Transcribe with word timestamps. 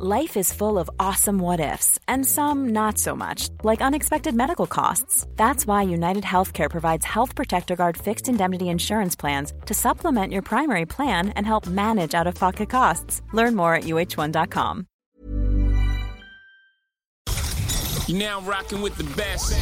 Life 0.00 0.36
is 0.36 0.52
full 0.52 0.78
of 0.78 0.88
awesome 1.00 1.40
what 1.40 1.58
ifs, 1.58 1.98
and 2.06 2.24
some 2.24 2.68
not 2.68 2.98
so 2.98 3.16
much, 3.16 3.48
like 3.64 3.80
unexpected 3.82 4.32
medical 4.32 4.68
costs. 4.68 5.26
That's 5.34 5.66
why 5.66 5.82
United 5.82 6.22
Healthcare 6.22 6.70
provides 6.70 7.04
Health 7.04 7.34
Protector 7.34 7.74
Guard 7.74 7.96
fixed 7.96 8.28
indemnity 8.28 8.68
insurance 8.68 9.16
plans 9.16 9.52
to 9.66 9.74
supplement 9.74 10.32
your 10.32 10.42
primary 10.42 10.86
plan 10.86 11.30
and 11.30 11.44
help 11.44 11.66
manage 11.66 12.14
out 12.14 12.28
of 12.28 12.36
pocket 12.36 12.70
costs. 12.70 13.22
Learn 13.32 13.56
more 13.56 13.74
at 13.74 13.84
uh1.com. 13.84 14.86
You're 18.06 18.18
now 18.18 18.40
rocking 18.42 18.80
with 18.80 18.96
the 18.96 19.16
best. 19.16 19.58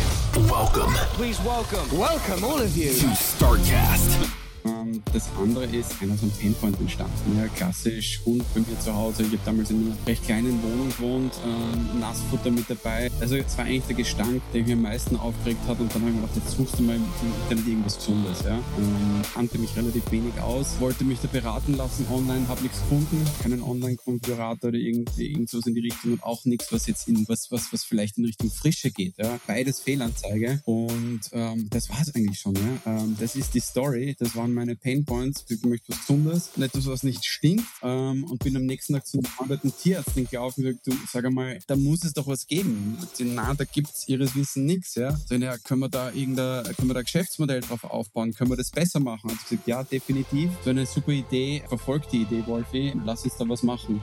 Welcome 0.50 0.92
Please 1.14 1.40
welcome. 1.40 1.98
Welcome, 1.98 2.44
all 2.44 2.60
of 2.60 2.76
you. 2.76 2.92
to 2.92 3.06
StarCast. 3.06 4.45
Ähm, 4.66 5.02
Das 5.12 5.28
andere 5.40 5.64
ist 5.66 5.94
einer 6.02 6.16
so 6.16 6.26
ein 6.26 6.32
Painpoint 6.32 6.78
entstanden. 6.80 7.38
Ja, 7.38 7.46
klassisch 7.48 8.20
Hund 8.24 8.44
bei 8.54 8.60
mir 8.60 8.78
zu 8.80 8.94
Hause. 8.94 9.22
Ich 9.22 9.28
habe 9.28 9.40
damals 9.44 9.70
in 9.70 9.86
einer 9.86 9.96
recht 10.06 10.24
kleinen 10.24 10.62
Wohnung 10.62 10.88
gewohnt, 10.88 11.32
ähm, 11.44 12.00
Nassfutter 12.00 12.50
mit 12.50 12.68
dabei. 12.68 13.10
Also 13.20 13.36
es 13.36 13.56
war 13.56 13.64
eigentlich 13.64 13.84
der 13.84 13.96
Gestank, 13.96 14.42
der 14.52 14.62
mich 14.62 14.72
am 14.72 14.82
meisten 14.82 15.16
aufgeregt 15.16 15.60
hat. 15.66 15.78
Und 15.80 15.94
dann 15.94 16.02
habe 16.02 16.10
ich 16.10 16.16
mir 16.16 16.22
gedacht, 16.22 16.36
jetzt 16.36 16.56
suchst 16.56 16.78
du 16.78 16.82
mal 16.82 16.96
Internet 16.96 17.66
irgendwas 17.66 17.96
Gesundes. 17.96 18.42
Ja? 18.44 18.56
Ähm, 18.56 19.22
kannte 19.34 19.58
mich 19.58 19.76
relativ 19.76 20.10
wenig 20.10 20.38
aus, 20.40 20.80
wollte 20.80 21.04
mich 21.04 21.18
da 21.20 21.28
beraten 21.28 21.76
lassen 21.76 22.06
online, 22.10 22.46
habe 22.48 22.62
nichts 22.62 22.80
gefunden, 22.80 23.24
keinen 23.42 23.62
Online-Konfigurator 23.62 24.68
oder 24.68 24.78
irgend, 24.78 25.10
irgend 25.18 25.48
sowas 25.48 25.66
in 25.66 25.74
die 25.74 25.80
Richtung 25.80 26.12
und 26.12 26.22
auch 26.22 26.44
nichts, 26.44 26.72
was 26.72 26.86
jetzt 26.86 27.08
in 27.08 27.26
was, 27.28 27.50
was, 27.50 27.72
was 27.72 27.84
vielleicht 27.84 28.18
in 28.18 28.24
Richtung 28.24 28.50
Frische 28.50 28.90
geht. 28.90 29.14
Ja? 29.18 29.38
Beides 29.46 29.80
Fehlanzeige. 29.80 30.60
Und 30.64 31.20
ähm, 31.32 31.68
das 31.70 31.88
war 31.88 32.00
es 32.00 32.14
eigentlich 32.14 32.38
schon. 32.38 32.54
Ja? 32.54 32.98
Ähm, 32.98 33.16
das 33.18 33.36
ist 33.36 33.54
die 33.54 33.60
Story, 33.60 34.16
das 34.18 34.34
waren 34.36 34.52
meine 34.56 34.74
Painpoints. 34.74 35.44
Ich 35.48 35.62
möchte 35.62 35.92
was 35.92 36.00
Gesundes, 36.00 36.50
etwas, 36.58 36.86
was 36.86 37.02
nicht 37.02 37.24
stinkt. 37.24 37.64
Ähm, 37.82 38.24
und 38.24 38.42
bin 38.42 38.56
am 38.56 38.64
nächsten 38.64 38.94
Tag 38.94 39.06
zum 39.06 39.20
arbeitenden 39.38 39.78
Tierärztin 39.78 40.26
gelaufen 40.26 40.64
und 40.64 40.82
gesagt, 40.82 40.86
du, 40.86 40.92
sag 41.06 41.24
einmal, 41.26 41.58
da 41.66 41.76
muss 41.76 42.02
es 42.04 42.14
doch 42.14 42.26
was 42.26 42.46
geben. 42.46 42.98
Na, 43.20 43.54
da 43.54 43.64
gibt's 43.64 44.08
ihres 44.08 44.34
Wissen 44.34 44.64
nichts. 44.64 44.94
Ja? 44.96 45.16
So, 45.16 45.34
ja, 45.36 45.56
können 45.58 45.82
wir 45.82 45.88
da 45.88 46.10
irgendein, 46.10 46.64
können 46.74 46.88
wir 46.88 46.94
da 46.94 47.02
Geschäftsmodell 47.02 47.60
drauf 47.60 47.84
aufbauen? 47.84 48.34
Können 48.34 48.50
wir 48.50 48.56
das 48.56 48.70
besser 48.70 48.98
machen? 48.98 49.30
Und 49.30 49.38
sie 49.40 49.56
gesagt, 49.56 49.68
ja, 49.68 49.84
definitiv. 49.84 50.50
So 50.64 50.70
eine 50.70 50.86
super 50.86 51.12
Idee. 51.12 51.62
Verfolgt 51.68 52.12
die 52.12 52.22
Idee, 52.22 52.44
Wolfi. 52.46 52.94
Lass 53.04 53.24
uns 53.24 53.36
da 53.36 53.48
was 53.48 53.62
machen. 53.62 54.00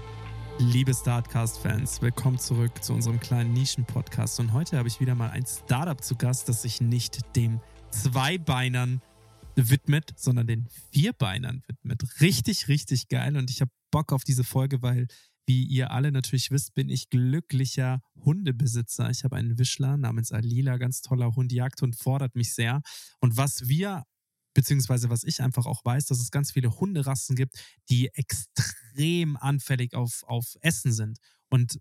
Liebe 0.60 0.94
Startcast-Fans, 0.94 2.04
willkommen 2.04 2.38
zurück 2.38 2.84
zu 2.84 2.94
unserem 2.94 3.20
kleinen 3.20 3.54
Nischen-Podcast. 3.54 4.40
Und 4.40 4.54
heute 4.54 4.78
habe 4.78 4.88
ich 4.88 5.00
wieder 5.00 5.16
mal 5.16 5.32
ein 5.32 5.46
Startup 5.48 6.02
zu 6.02 6.16
Gast, 6.16 6.48
das 6.48 6.62
sich 6.62 6.80
nicht 6.80 7.36
dem 7.36 7.60
Zweibeinern 7.90 9.02
widmet, 9.56 10.14
sondern 10.16 10.48
den 10.48 10.68
Vierbeinern 10.92 11.64
widmet. 11.68 12.04
Richtig, 12.22 12.68
richtig 12.68 13.08
geil. 13.08 13.38
Und 13.38 13.50
ich 13.50 13.62
habe 13.62 13.72
Bock 13.92 14.12
auf 14.12 14.24
diese 14.24 14.44
Folge, 14.44 14.82
weil, 14.82 15.08
wie 15.46 15.64
ihr 15.66 15.92
alle 15.92 16.12
natürlich 16.12 16.52
wisst, 16.52 16.74
bin 16.74 16.90
ich 16.90 17.10
glücklicher 17.10 18.02
Hundebesitzer. 18.16 19.10
Ich 19.10 19.24
habe 19.24 19.36
einen 19.36 19.58
Wischler 19.58 19.98
namens 19.98 20.32
Alila, 20.32 20.78
ganz 20.78 21.02
toller 21.02 21.36
Hund, 21.36 21.52
Jagdhund, 21.52 21.96
fordert 21.96 22.36
mich 22.36 22.54
sehr. 22.54 22.82
Und 23.20 23.38
was 23.38 23.68
wir 23.68 24.04
beziehungsweise 24.54 25.10
was 25.10 25.24
ich 25.24 25.42
einfach 25.42 25.66
auch 25.66 25.84
weiß, 25.84 26.06
dass 26.06 26.20
es 26.20 26.32
ganz 26.32 26.52
viele 26.52 26.80
Hunderassen 26.80 27.36
gibt, 27.36 27.56
die 27.90 28.10
extrem 28.14 29.36
anfällig 29.38 29.96
auf, 29.96 30.24
auf 30.28 30.58
Essen 30.62 30.92
sind. 30.94 31.18
Und 31.50 31.80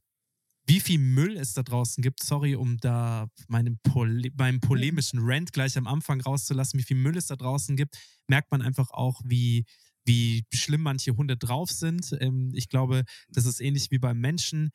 wie 0.67 0.81
viel 0.81 0.99
Müll 0.99 1.37
es 1.37 1.55
da 1.55 1.63
draußen 1.63 2.03
gibt, 2.03 2.23
sorry, 2.23 2.55
um 2.55 2.79
da 2.79 3.29
meinen, 3.49 3.79
Pole 3.83 4.31
meinen 4.37 4.61
polemischen 4.61 5.21
Rant 5.23 5.53
gleich 5.53 5.77
am 5.77 5.87
Anfang 5.87 6.21
rauszulassen, 6.21 6.79
wie 6.79 6.85
viel 6.85 6.97
Müll 6.97 7.17
es 7.17 7.27
da 7.27 7.37
draußen 7.37 7.77
gibt, 7.77 7.99
merkt 8.29 8.51
man 8.51 8.63
einfach 8.63 8.91
auch, 8.91 9.21
wie, 9.25 9.65
wie 10.05 10.45
schlimm 10.55 10.83
manche 10.83 11.17
Hunde 11.17 11.37
drauf 11.37 11.71
sind. 11.71 12.17
Ähm, 12.21 12.53
ich 12.55 12.69
glaube, 12.69 13.05
das 13.29 13.47
ist 13.47 13.61
ähnlich 13.61 13.91
wie 13.91 13.99
beim 13.99 14.21
Menschen, 14.21 14.71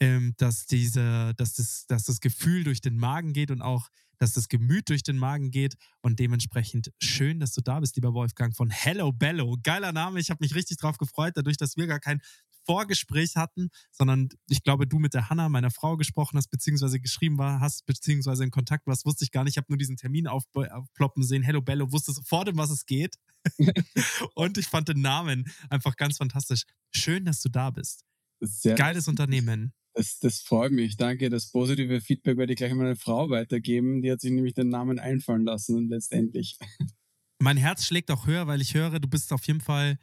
ähm, 0.00 0.34
dass, 0.36 0.66
diese, 0.66 1.34
dass, 1.36 1.54
das, 1.54 1.86
dass 1.86 2.04
das 2.04 2.20
Gefühl 2.20 2.64
durch 2.64 2.80
den 2.80 2.96
Magen 2.96 3.32
geht 3.32 3.50
und 3.50 3.62
auch, 3.62 3.88
dass 4.18 4.32
das 4.32 4.48
Gemüt 4.48 4.88
durch 4.90 5.02
den 5.02 5.16
Magen 5.16 5.50
geht. 5.50 5.76
Und 6.02 6.18
dementsprechend 6.18 6.92
schön, 7.02 7.40
dass 7.40 7.52
du 7.52 7.62
da 7.62 7.80
bist, 7.80 7.96
lieber 7.96 8.12
Wolfgang 8.12 8.54
von 8.54 8.70
Hello 8.70 9.12
Bello. 9.12 9.56
Geiler 9.62 9.92
Name, 9.92 10.20
ich 10.20 10.30
habe 10.30 10.44
mich 10.44 10.54
richtig 10.54 10.76
drauf 10.78 10.98
gefreut, 10.98 11.32
dadurch, 11.36 11.56
dass 11.56 11.76
wir 11.76 11.86
gar 11.86 12.00
kein 12.00 12.20
Vorgespräch 12.64 13.36
hatten, 13.36 13.70
sondern 13.90 14.28
ich 14.48 14.62
glaube, 14.62 14.86
du 14.86 14.98
mit 14.98 15.14
der 15.14 15.30
Hanna, 15.30 15.48
meiner 15.48 15.70
Frau, 15.70 15.96
gesprochen 15.96 16.36
hast, 16.36 16.48
beziehungsweise 16.48 17.00
geschrieben 17.00 17.38
war, 17.38 17.60
hast, 17.60 17.86
beziehungsweise 17.86 18.44
in 18.44 18.50
Kontakt 18.50 18.86
warst, 18.86 19.06
wusste 19.06 19.24
ich 19.24 19.30
gar 19.30 19.44
nicht. 19.44 19.54
Ich 19.54 19.56
habe 19.56 19.66
nur 19.68 19.78
diesen 19.78 19.96
Termin 19.96 20.26
aufploppen 20.26 21.22
sehen. 21.22 21.42
Hello 21.42 21.60
Bello, 21.60 21.90
wusste 21.92 22.12
sofort, 22.12 22.48
um 22.48 22.56
was 22.56 22.70
es 22.70 22.86
geht. 22.86 23.16
und 24.34 24.58
ich 24.58 24.66
fand 24.66 24.88
den 24.88 25.00
Namen 25.00 25.50
einfach 25.68 25.96
ganz 25.96 26.18
fantastisch. 26.18 26.64
Schön, 26.90 27.24
dass 27.24 27.40
du 27.40 27.48
da 27.48 27.70
bist. 27.70 28.04
Sehr 28.40 28.74
Geiles 28.74 29.08
Unternehmen. 29.08 29.72
Das, 29.94 30.18
das 30.20 30.40
freut 30.40 30.72
mich, 30.72 30.96
danke. 30.96 31.30
Das 31.30 31.50
positive 31.50 32.00
Feedback 32.00 32.36
werde 32.36 32.52
ich 32.52 32.58
gleich 32.58 32.70
an 32.70 32.78
meine 32.78 32.96
Frau 32.96 33.28
weitergeben. 33.30 34.02
Die 34.02 34.10
hat 34.10 34.20
sich 34.20 34.30
nämlich 34.30 34.54
den 34.54 34.68
Namen 34.68 34.98
einfallen 34.98 35.44
lassen 35.44 35.76
und 35.76 35.88
letztendlich. 35.88 36.58
Mein 37.42 37.56
Herz 37.56 37.84
schlägt 37.84 38.10
auch 38.10 38.26
höher, 38.26 38.46
weil 38.46 38.60
ich 38.60 38.74
höre, 38.74 39.00
du 39.00 39.08
bist 39.08 39.32
auf 39.32 39.46
jeden 39.46 39.60
Fall 39.60 39.98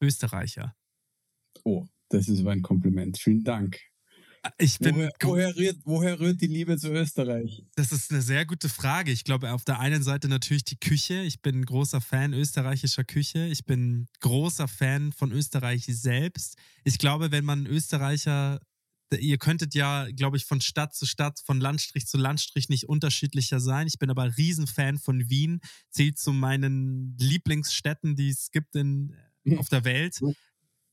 Österreicher. 0.00 0.76
Oh, 1.64 1.86
das 2.08 2.28
ist 2.28 2.40
aber 2.40 2.52
ein 2.52 2.62
Kompliment. 2.62 3.18
Vielen 3.18 3.44
Dank. 3.44 3.78
Ich 4.58 4.78
bin. 4.80 4.96
Woher, 4.96 5.10
woher, 5.20 5.56
rührt, 5.56 5.76
woher 5.84 6.20
rührt 6.20 6.40
die 6.40 6.48
Liebe 6.48 6.76
zu 6.76 6.90
Österreich? 6.90 7.64
Das 7.76 7.92
ist 7.92 8.10
eine 8.10 8.22
sehr 8.22 8.44
gute 8.44 8.68
Frage. 8.68 9.12
Ich 9.12 9.22
glaube, 9.22 9.52
auf 9.52 9.64
der 9.64 9.78
einen 9.78 10.02
Seite 10.02 10.28
natürlich 10.28 10.64
die 10.64 10.78
Küche. 10.78 11.22
Ich 11.22 11.42
bin 11.42 11.64
großer 11.64 12.00
Fan 12.00 12.32
österreichischer 12.32 13.04
Küche. 13.04 13.46
Ich 13.46 13.64
bin 13.64 14.08
großer 14.20 14.66
Fan 14.66 15.12
von 15.12 15.30
Österreich 15.30 15.86
selbst. 15.86 16.56
Ich 16.82 16.98
glaube, 16.98 17.30
wenn 17.30 17.44
man 17.44 17.66
Österreicher 17.66 18.60
ihr 19.18 19.38
könntet 19.38 19.74
ja, 19.74 20.08
glaube 20.10 20.36
ich, 20.36 20.46
von 20.46 20.60
Stadt 20.60 20.94
zu 20.94 21.06
Stadt, 21.06 21.40
von 21.44 21.60
Landstrich 21.60 22.06
zu 22.06 22.16
Landstrich 22.16 22.68
nicht 22.68 22.88
unterschiedlicher 22.88 23.60
sein. 23.60 23.86
Ich 23.86 23.98
bin 23.98 24.10
aber 24.10 24.36
Riesenfan 24.36 24.98
von 24.98 25.28
Wien, 25.28 25.60
zählt 25.90 26.18
zu 26.18 26.32
meinen 26.32 27.16
Lieblingsstädten, 27.18 28.16
die 28.16 28.30
es 28.30 28.50
gibt 28.50 28.74
in, 28.74 29.14
auf 29.58 29.68
der 29.68 29.84
Welt. 29.84 30.18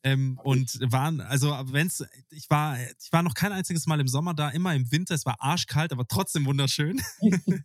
Ähm, 0.04 0.40
und 0.44 0.80
waren, 0.92 1.20
also 1.20 1.50
wenn's, 1.72 2.06
ich 2.30 2.50
war, 2.50 2.80
ich 2.80 3.12
war 3.12 3.22
noch 3.22 3.34
kein 3.34 3.52
einziges 3.52 3.86
Mal 3.86 4.00
im 4.00 4.08
Sommer 4.08 4.34
da, 4.34 4.50
immer 4.50 4.74
im 4.74 4.90
Winter. 4.92 5.14
Es 5.14 5.26
war 5.26 5.42
arschkalt, 5.42 5.92
aber 5.92 6.08
trotzdem 6.08 6.46
wunderschön. 6.46 7.02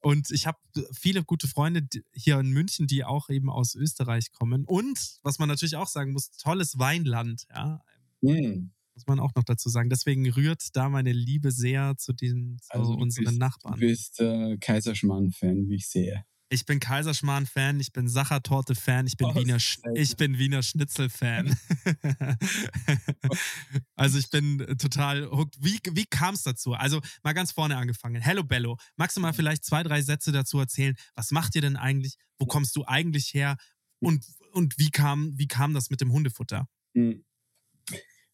und 0.00 0.30
ich 0.30 0.46
habe 0.46 0.58
viele 0.92 1.22
gute 1.22 1.48
Freunde 1.48 1.86
hier 2.14 2.38
in 2.40 2.50
München, 2.50 2.86
die 2.86 3.04
auch 3.04 3.28
eben 3.28 3.50
aus 3.50 3.74
Österreich 3.74 4.32
kommen. 4.32 4.64
Und 4.64 5.18
was 5.22 5.38
man 5.38 5.48
natürlich 5.48 5.76
auch 5.76 5.88
sagen 5.88 6.12
muss, 6.12 6.30
tolles 6.30 6.78
Weinland, 6.78 7.44
ja. 7.54 7.80
Hm. 8.22 8.72
Muss 8.94 9.06
man 9.06 9.20
auch 9.20 9.34
noch 9.34 9.44
dazu 9.44 9.68
sagen. 9.68 9.88
Deswegen 9.88 10.28
rührt 10.30 10.74
da 10.74 10.88
meine 10.88 11.12
Liebe 11.12 11.52
sehr 11.52 11.96
zu 11.96 12.12
den 12.12 12.58
zu 12.62 12.70
Also 12.74 12.92
unseren 12.94 13.24
bist- 13.24 13.38
Nachbarn. 13.38 13.74
Du 13.74 13.86
bist 13.86 14.20
äh, 14.20 14.56
Kaiserschmarrn-Fan, 14.58 15.68
wie 15.68 15.76
ich 15.76 15.88
sehe. 15.88 16.24
Ich 16.52 16.66
bin 16.66 16.80
Kaiserschmarrn-Fan, 16.80 17.78
ich 17.78 17.92
bin 17.92 18.08
Sachertorte-Fan, 18.08 19.06
ich 19.06 19.16
bin 19.16 19.28
Oh, 19.28 19.34
Wiener, 19.36 19.60
Sch 19.60 19.78
ich 19.94 20.16
bin 20.16 20.36
Wiener 20.36 20.64
Schnitzel-Fan. 20.64 21.56
also 23.94 24.18
ich 24.18 24.30
bin 24.30 24.58
total 24.76 25.30
hooked. 25.30 25.62
Wie, 25.62 25.78
wie 25.92 26.06
kam 26.06 26.34
es 26.34 26.42
dazu? 26.42 26.74
Also 26.74 27.00
mal 27.22 27.34
ganz 27.34 27.52
vorne 27.52 27.76
angefangen. 27.76 28.20
Hello 28.20 28.42
Bello, 28.42 28.78
magst 28.96 29.16
du 29.16 29.20
mal 29.20 29.32
vielleicht 29.32 29.64
zwei, 29.64 29.84
drei 29.84 30.02
Sätze 30.02 30.32
dazu 30.32 30.58
erzählen? 30.58 30.96
Was 31.14 31.30
macht 31.30 31.54
ihr 31.54 31.62
denn 31.62 31.76
eigentlich? 31.76 32.16
Wo 32.36 32.46
kommst 32.46 32.74
du 32.74 32.84
eigentlich 32.84 33.32
her? 33.32 33.56
Und, 34.00 34.26
und 34.50 34.76
wie, 34.76 34.90
kam, 34.90 35.38
wie 35.38 35.46
kam 35.46 35.72
das 35.72 35.88
mit 35.88 36.00
dem 36.00 36.10
Hundefutter? 36.10 36.66
Hm. 36.96 37.24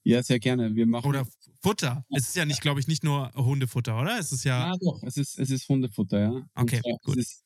Ja, 0.04 0.22
sehr 0.22 0.38
gerne. 0.38 0.74
Wir 0.74 0.86
machen. 0.86 1.06
Oder 1.06 1.26
Futter? 1.62 2.06
Es 2.10 2.28
ist 2.28 2.36
ja 2.36 2.46
nicht, 2.46 2.62
glaube 2.62 2.80
ich, 2.80 2.86
nicht 2.86 3.04
nur 3.04 3.30
Hundefutter, 3.34 4.00
oder? 4.00 4.18
Es 4.18 4.32
ist 4.32 4.44
ja. 4.44 4.72
Ah, 4.72 4.76
doch, 4.80 5.02
es 5.02 5.18
ist, 5.18 5.38
es 5.38 5.50
ist 5.50 5.68
Hundefutter, 5.68 6.20
ja. 6.20 6.46
Okay, 6.54 6.80
gut. 7.02 7.18
Es 7.18 7.32
ist 7.32 7.45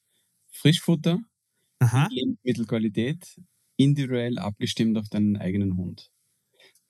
Frischfutter, 0.51 1.21
Aha. 1.81 2.09
Lebensmittelqualität, 2.09 3.41
individuell 3.77 4.39
abgestimmt 4.39 4.99
auf 4.99 5.09
deinen 5.09 5.37
eigenen 5.37 5.77
Hund. 5.77 6.11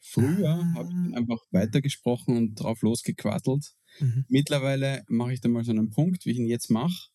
Früher 0.00 0.50
Ah. 0.50 0.74
habe 0.74 0.88
ich 0.90 0.94
dann 0.94 1.14
einfach 1.14 1.40
weitergesprochen 1.52 2.36
und 2.36 2.54
drauf 2.56 2.82
losgequasselt. 2.82 3.74
Mhm. 3.98 4.24
Mittlerweile 4.28 5.04
mache 5.08 5.34
ich 5.34 5.40
da 5.40 5.48
mal 5.48 5.64
so 5.64 5.72
einen 5.72 5.90
Punkt, 5.90 6.26
wie 6.26 6.32
ich 6.32 6.38
ihn 6.38 6.46
jetzt 6.48 6.70
mache, 6.70 7.10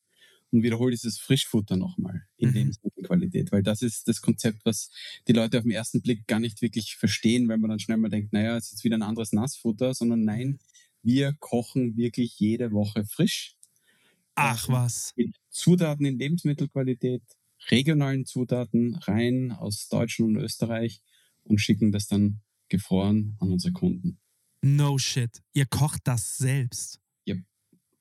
und 0.52 0.64
wiederhole 0.64 0.92
dieses 0.92 1.20
Frischfutter 1.20 1.78
nochmal 1.78 2.24
in 2.38 2.50
Mhm. 2.50 2.56
Lebensmittelqualität, 2.56 3.52
weil 3.52 3.64
das 3.64 3.82
ist 3.82 4.08
das 4.08 4.22
Konzept, 4.22 4.66
was 4.66 4.92
die 5.28 5.34
Leute 5.34 5.58
auf 5.58 5.64
den 5.64 5.72
ersten 5.74 6.02
Blick 6.02 6.28
gar 6.28 6.40
nicht 6.40 6.62
wirklich 6.62 6.96
verstehen, 6.98 7.48
weil 7.50 7.58
man 7.58 7.70
dann 7.72 7.80
schnell 7.80 7.98
mal 7.98 8.10
denkt, 8.10 8.34
naja, 8.34 8.58
es 8.58 8.66
ist 8.68 8.72
jetzt 8.74 8.84
wieder 8.86 8.98
ein 8.98 9.02
anderes 9.04 9.34
Nassfutter, 9.34 9.94
sondern 9.96 10.24
nein, 10.24 10.60
wir 11.04 11.34
kochen 11.40 11.98
wirklich 11.98 12.40
jede 12.40 12.72
Woche 12.72 13.06
frisch. 13.06 13.56
Ach 14.38 14.68
was. 14.70 15.14
Mit 15.18 15.36
Zutaten 15.56 16.06
in 16.06 16.20
Lebensmittelqualität, 16.20 17.24
regionalen 17.70 18.26
Zutaten 18.26 18.96
rein 18.96 19.54
aus 19.54 19.88
Deutschland 19.88 20.36
und 20.36 20.44
Österreich 20.44 21.02
und 21.44 21.60
schicken 21.60 21.94
das 21.94 22.08
dann 22.08 22.42
gefroren 22.68 23.38
an 23.40 23.54
unsere 23.54 23.72
Kunden. 23.72 24.20
No 24.62 24.98
shit. 24.98 25.42
Ihr 25.54 25.66
kocht 25.66 26.02
das 26.04 26.36
selbst. 26.38 27.00
Yep. 27.26 27.40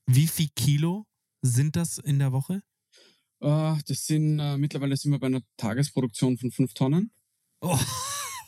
Wie 0.06 0.26
viel 0.26 0.48
Kilo 0.56 1.06
sind 1.42 1.76
das 1.76 1.98
in 1.98 2.18
der 2.18 2.32
Woche? 2.32 2.62
Äh, 3.40 3.76
das 3.86 4.06
sind, 4.06 4.40
äh, 4.40 4.58
mittlerweile 4.58 4.96
sind 4.96 5.12
wir 5.12 5.20
bei 5.20 5.28
einer 5.28 5.42
Tagesproduktion 5.56 6.36
von 6.36 6.50
fünf 6.50 6.74
Tonnen. 6.74 7.12
Oh. 7.60 7.78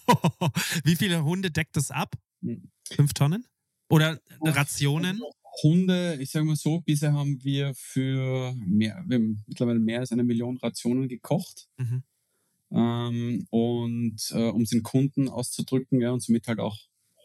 Wie 0.84 0.96
viele 0.96 1.22
Hunde 1.22 1.52
deckt 1.52 1.76
das 1.76 1.92
ab? 1.92 2.16
Mhm. 2.40 2.72
Fünf 2.90 3.12
Tonnen? 3.12 3.46
Oder 3.88 4.20
Rationen? 4.42 5.20
Hunde, 5.62 6.18
ich 6.20 6.30
sage 6.30 6.44
mal 6.44 6.56
so, 6.56 6.80
bisher 6.80 7.12
haben 7.12 7.42
wir 7.42 7.74
für 7.74 8.54
mehr, 8.56 9.02
wir 9.06 9.16
haben 9.16 9.44
mittlerweile 9.46 9.78
mehr 9.78 10.00
als 10.00 10.12
eine 10.12 10.24
Million 10.24 10.56
Rationen 10.58 11.08
gekocht. 11.08 11.68
Mhm. 11.78 12.02
Ähm, 12.72 13.46
und 13.50 14.16
äh, 14.32 14.48
um 14.48 14.62
es 14.62 14.70
den 14.70 14.82
Kunden 14.82 15.28
auszudrücken, 15.28 16.00
ja, 16.00 16.10
und 16.10 16.22
somit 16.22 16.48
halt 16.48 16.58
auch 16.58 16.78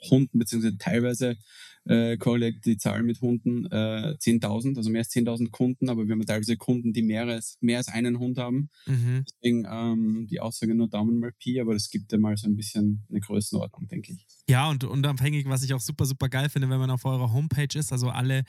Hunden, 0.09 0.39
beziehungsweise 0.39 0.77
teilweise 0.77 1.37
äh, 1.85 2.17
korreliert 2.17 2.63
die 2.65 2.77
Zahl 2.77 3.03
mit 3.03 3.21
Hunden 3.21 3.65
äh, 3.65 4.15
10.000, 4.19 4.77
also 4.77 4.89
mehr 4.89 5.01
als 5.01 5.11
10.000 5.11 5.49
Kunden, 5.49 5.89
aber 5.89 6.05
wir 6.07 6.13
haben 6.13 6.25
teilweise 6.25 6.57
Kunden, 6.57 6.93
die 6.93 7.01
mehr 7.01 7.25
als, 7.25 7.57
mehr 7.61 7.77
als 7.77 7.87
einen 7.87 8.19
Hund 8.19 8.37
haben. 8.37 8.69
Mhm. 8.85 9.25
Deswegen 9.27 9.67
ähm, 9.69 10.27
die 10.29 10.39
Aussage 10.39 10.75
nur 10.75 10.89
Daumen 10.89 11.19
mal 11.19 11.31
Pi, 11.31 11.59
aber 11.59 11.73
das 11.73 11.89
gibt 11.89 12.11
ja 12.11 12.17
mal 12.17 12.37
so 12.37 12.47
ein 12.47 12.55
bisschen 12.55 13.05
eine 13.09 13.19
Größenordnung, 13.19 13.87
denke 13.87 14.13
ich. 14.13 14.25
Ja, 14.47 14.69
und 14.69 14.83
unabhängig, 14.83 15.47
was 15.47 15.63
ich 15.63 15.73
auch 15.73 15.81
super, 15.81 16.05
super 16.05 16.29
geil 16.29 16.49
finde, 16.49 16.69
wenn 16.69 16.79
man 16.79 16.91
auf 16.91 17.05
eurer 17.05 17.33
Homepage 17.33 17.77
ist, 17.77 17.91
also 17.91 18.09
alle, 18.09 18.43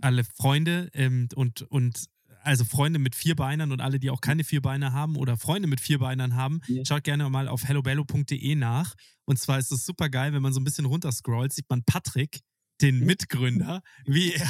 alle 0.00 0.24
Freunde 0.24 0.90
ähm, 0.92 1.28
und, 1.34 1.62
und 1.62 2.06
also 2.46 2.64
Freunde 2.64 2.98
mit 2.98 3.14
Vierbeinern 3.14 3.72
und 3.72 3.80
alle, 3.80 3.98
die 3.98 4.10
auch 4.10 4.20
keine 4.20 4.44
Vierbeiner 4.44 4.92
haben 4.92 5.16
oder 5.16 5.36
Freunde 5.36 5.68
mit 5.68 5.80
Vierbeinern 5.80 6.34
haben, 6.36 6.60
Ja. 6.68 6.84
schaut 6.86 7.04
gerne 7.04 7.28
mal 7.28 7.48
auf 7.48 7.64
hellobello.de 7.64 8.54
nach. 8.54 8.94
Und 9.24 9.38
zwar 9.38 9.58
ist 9.58 9.72
es 9.72 9.84
super 9.84 10.08
geil, 10.08 10.32
wenn 10.32 10.42
man 10.42 10.52
so 10.52 10.60
ein 10.60 10.64
bisschen 10.64 10.84
runterscrollt, 10.86 11.52
sieht 11.52 11.68
man 11.68 11.82
Patrick, 11.84 12.40
den 12.82 13.00
Mitgründer, 13.00 13.82
wie 14.04 14.32
er, 14.34 14.48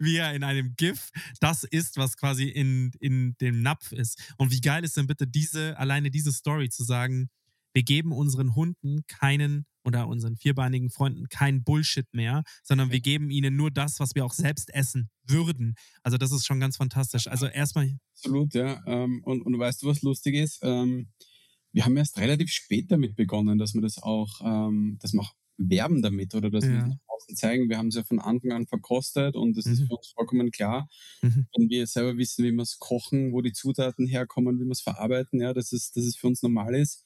wie 0.00 0.16
er 0.16 0.34
in 0.34 0.42
einem 0.44 0.74
GIF 0.76 1.10
das 1.40 1.62
ist, 1.64 1.96
was 1.96 2.16
quasi 2.16 2.44
in, 2.48 2.90
in 3.00 3.36
dem 3.40 3.62
Napf 3.62 3.92
ist. 3.92 4.34
Und 4.36 4.50
wie 4.52 4.60
geil 4.60 4.84
ist 4.84 4.96
denn 4.96 5.06
bitte 5.06 5.26
diese, 5.26 5.78
alleine 5.78 6.10
diese 6.10 6.32
Story 6.32 6.68
zu 6.70 6.82
sagen, 6.84 7.30
wir 7.74 7.84
geben 7.84 8.12
unseren 8.12 8.54
Hunden 8.56 9.04
keinen 9.06 9.64
oder 9.88 10.06
unseren 10.08 10.36
vierbeinigen 10.36 10.90
Freunden 10.90 11.28
kein 11.28 11.64
Bullshit 11.64 12.06
mehr, 12.12 12.44
sondern 12.62 12.92
wir 12.92 13.00
geben 13.00 13.30
ihnen 13.30 13.56
nur 13.56 13.70
das, 13.72 14.00
was 14.00 14.14
wir 14.14 14.24
auch 14.24 14.34
selbst 14.34 14.72
essen 14.74 15.10
würden. 15.24 15.74
Also 16.02 16.18
das 16.18 16.32
ist 16.32 16.46
schon 16.46 16.60
ganz 16.60 16.76
fantastisch. 16.78 17.26
Also 17.28 17.46
erstmal, 17.46 17.98
Absolut, 18.16 18.54
ja. 18.54 18.82
Ähm, 18.86 19.22
und, 19.24 19.42
und 19.42 19.58
weißt 19.58 19.82
du, 19.82 19.86
was 19.86 20.02
lustig 20.02 20.34
ist? 20.34 20.60
Ähm, 20.62 21.08
wir 21.72 21.84
haben 21.84 21.96
erst 21.96 22.18
relativ 22.18 22.50
spät 22.50 22.90
damit 22.90 23.14
begonnen, 23.16 23.58
dass 23.58 23.74
wir 23.74 23.82
das 23.82 24.02
auch, 24.02 24.40
ähm, 24.44 24.98
dass 25.00 25.12
wir 25.12 25.20
auch 25.20 25.34
werben 25.58 26.02
damit 26.02 26.34
oder 26.34 26.50
dass 26.50 26.68
wir 26.70 26.74
Ja. 26.74 26.80
das 26.80 26.86
nach 26.88 26.96
außen 27.08 27.36
zeigen. 27.36 27.68
Wir 27.68 27.78
haben 27.78 27.88
es 27.88 27.96
ja 27.96 28.04
von 28.04 28.18
Anfang 28.20 28.52
an 28.52 28.66
verkostet 28.66 29.36
und 29.36 29.56
es 29.58 29.68
ist 29.70 29.80
Mhm. 29.80 29.86
für 29.86 29.96
uns 29.96 30.08
vollkommen 30.16 30.50
klar, 30.50 30.88
Mhm. 31.22 31.46
wenn 31.56 31.68
wir 31.70 31.86
selber 31.86 32.16
wissen, 32.18 32.44
wie 32.44 32.52
wir 32.52 32.62
es 32.62 32.78
kochen, 32.78 33.32
wo 33.32 33.40
die 33.42 33.52
Zutaten 33.52 34.06
herkommen, 34.06 34.58
wie 34.60 34.64
wir 34.64 34.72
es 34.72 34.80
verarbeiten, 34.82 35.40
ja, 35.40 35.52
dass 35.54 35.72
es, 35.72 35.92
dass 35.92 36.04
es 36.04 36.16
für 36.16 36.28
uns 36.28 36.42
normal 36.42 36.74
ist. 36.74 37.04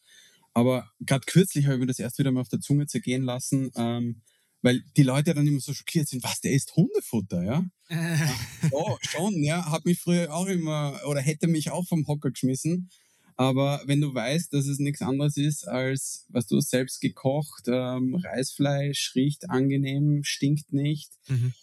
Aber 0.54 0.90
gerade 1.00 1.24
kürzlich 1.26 1.64
habe 1.66 1.74
ich 1.76 1.80
mir 1.80 1.86
das 1.86 1.98
erst 1.98 2.18
wieder 2.18 2.30
mal 2.32 2.40
auf 2.42 2.48
der 2.48 2.60
Zunge 2.60 2.86
zergehen 2.86 3.22
lassen, 3.22 3.70
ähm, 3.76 4.22
weil 4.60 4.82
die 4.96 5.02
Leute 5.02 5.34
dann 5.34 5.46
immer 5.46 5.60
so 5.60 5.72
schockiert 5.74 6.08
sind, 6.08 6.22
was, 6.22 6.40
der 6.40 6.52
isst 6.52 6.76
Hundefutter, 6.76 7.42
ja? 7.42 7.64
Ja, 7.90 8.96
schon, 9.00 9.42
ja. 9.42 9.70
Hat 9.70 9.84
mich 9.84 9.98
früher 10.00 10.32
auch 10.32 10.46
immer 10.46 11.00
oder 11.06 11.20
hätte 11.20 11.46
mich 11.48 11.70
auch 11.70 11.86
vom 11.86 12.06
Hocker 12.06 12.30
geschmissen. 12.30 12.90
Aber 13.36 13.82
wenn 13.86 14.00
du 14.00 14.14
weißt, 14.14 14.52
dass 14.52 14.66
es 14.66 14.78
nichts 14.78 15.02
anderes 15.02 15.36
ist 15.36 15.66
als, 15.66 16.26
was 16.28 16.46
du 16.46 16.60
selbst 16.60 17.00
gekocht, 17.00 17.64
ähm, 17.66 18.14
Reisfleisch, 18.14 19.12
riecht 19.14 19.50
angenehm, 19.50 20.22
stinkt 20.22 20.72
nicht, 20.72 21.10
Mhm. 21.28 21.54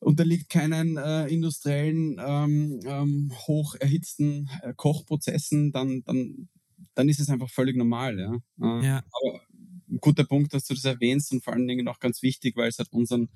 unterliegt 0.00 0.50
keinen 0.50 0.96
äh, 0.96 1.26
industriellen, 1.28 2.20
ähm, 2.24 2.80
ähm, 2.84 3.32
hoch 3.46 3.76
erhitzten 3.76 4.48
äh, 4.62 4.74
Kochprozessen, 4.76 5.72
dann, 5.72 6.02
dann, 6.04 6.48
dann 6.94 7.08
ist 7.08 7.20
es 7.20 7.28
einfach 7.28 7.50
völlig 7.50 7.76
normal. 7.76 8.18
Ja? 8.18 8.34
Äh, 8.80 8.86
Ja. 8.86 8.96
Aber 8.98 9.40
ein 9.88 9.98
guter 10.00 10.24
Punkt, 10.24 10.52
dass 10.52 10.64
du 10.64 10.74
das 10.74 10.84
erwähnst 10.84 11.32
und 11.32 11.44
vor 11.44 11.52
allen 11.52 11.66
Dingen 11.68 11.86
auch 11.88 12.00
ganz 12.00 12.22
wichtig, 12.22 12.56
weil 12.56 12.68
es 12.68 12.78
halt 12.78 12.92
unseren 12.92 13.28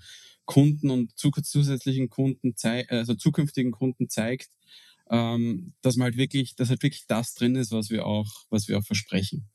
Kunden 0.45 0.91
und 0.91 1.17
zu- 1.17 1.31
zusätzlichen 1.31 2.09
Kunden, 2.09 2.55
also 2.89 3.15
zukünftigen 3.15 3.71
Kunden 3.71 4.09
zeigt, 4.09 4.51
ähm, 5.11 5.75
dass 5.81 5.97
man 5.97 6.07
halt 6.07 6.17
wirklich, 6.17 6.57
dass 6.57 6.69
halt 6.69 6.83
wirklich 6.83 7.07
das 7.07 7.35
drin 7.35 7.55
ist, 7.55 7.71
was 7.71 7.91
wir 7.91 8.05
auch, 8.07 8.47
was 8.51 8.67
wir 8.69 8.79
auch 8.79 8.85
versprechen. 8.85 9.49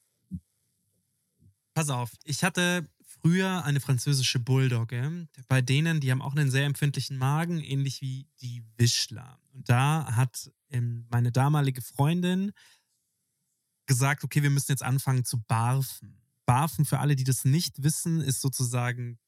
Pass 1.73 1.89
auf, 1.89 2.11
ich 2.23 2.43
hatte 2.43 2.87
früher 3.03 3.65
eine 3.65 3.79
französische 3.79 4.39
Bulldogge. 4.39 5.27
Bei 5.47 5.61
denen, 5.61 5.99
die 5.99 6.11
haben 6.11 6.21
auch 6.21 6.35
einen 6.35 6.51
sehr 6.51 6.65
empfindlichen 6.65 7.17
Magen, 7.17 7.59
ähnlich 7.59 8.01
wie 8.01 8.27
die 8.41 8.63
Wischler. 8.77 9.39
Und 9.53 9.67
da 9.69 10.15
hat 10.15 10.51
ähm, 10.69 11.07
meine 11.09 11.31
damalige 11.31 11.81
Freundin 11.81 12.51
gesagt, 13.85 14.23
okay, 14.23 14.43
wir 14.43 14.49
müssen 14.49 14.71
jetzt 14.71 14.83
anfangen 14.83 15.25
zu 15.25 15.41
barfen. 15.41 16.21
Barfen, 16.45 16.85
für 16.85 16.99
alle, 16.99 17.15
die 17.15 17.23
das 17.23 17.45
nicht 17.45 17.83
wissen, 17.83 18.21
ist 18.21 18.41
sozusagen 18.41 19.19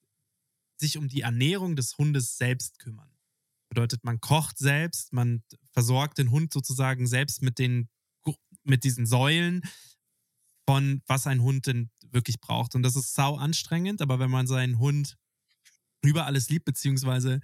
sich 0.78 0.98
um 0.98 1.08
die 1.08 1.22
Ernährung 1.22 1.76
des 1.76 1.98
Hundes 1.98 2.38
selbst 2.38 2.80
kümmern. 2.80 3.10
Bedeutet, 3.70 4.04
man 4.04 4.22
kocht 4.22 4.58
selbst, 4.58 5.14
man 5.14 5.44
versorgt 5.72 6.20
den 6.20 6.32
Hund 6.32 6.54
sozusagen 6.54 7.08
selbst 7.08 7.42
mit 7.42 7.60
den 7.60 7.90
mit 8.64 8.84
diesen 8.84 9.06
Säulen 9.06 9.62
von 10.70 11.02
was 11.08 11.28
ein 11.28 11.42
Hund 11.42 11.68
denn 11.68 11.90
wirklich 12.12 12.40
braucht. 12.42 12.76
Und 12.76 12.84
das 12.84 12.96
ist 12.96 13.14
sau 13.14 13.38
anstrengend, 13.38 14.02
aber 14.02 14.20
wenn 14.20 14.30
man 14.30 14.48
seinen 14.48 14.80
Hund 14.80 15.18
über 16.04 16.26
alles 16.26 16.50
liebt, 16.50 16.66
beziehungsweise 16.66 17.40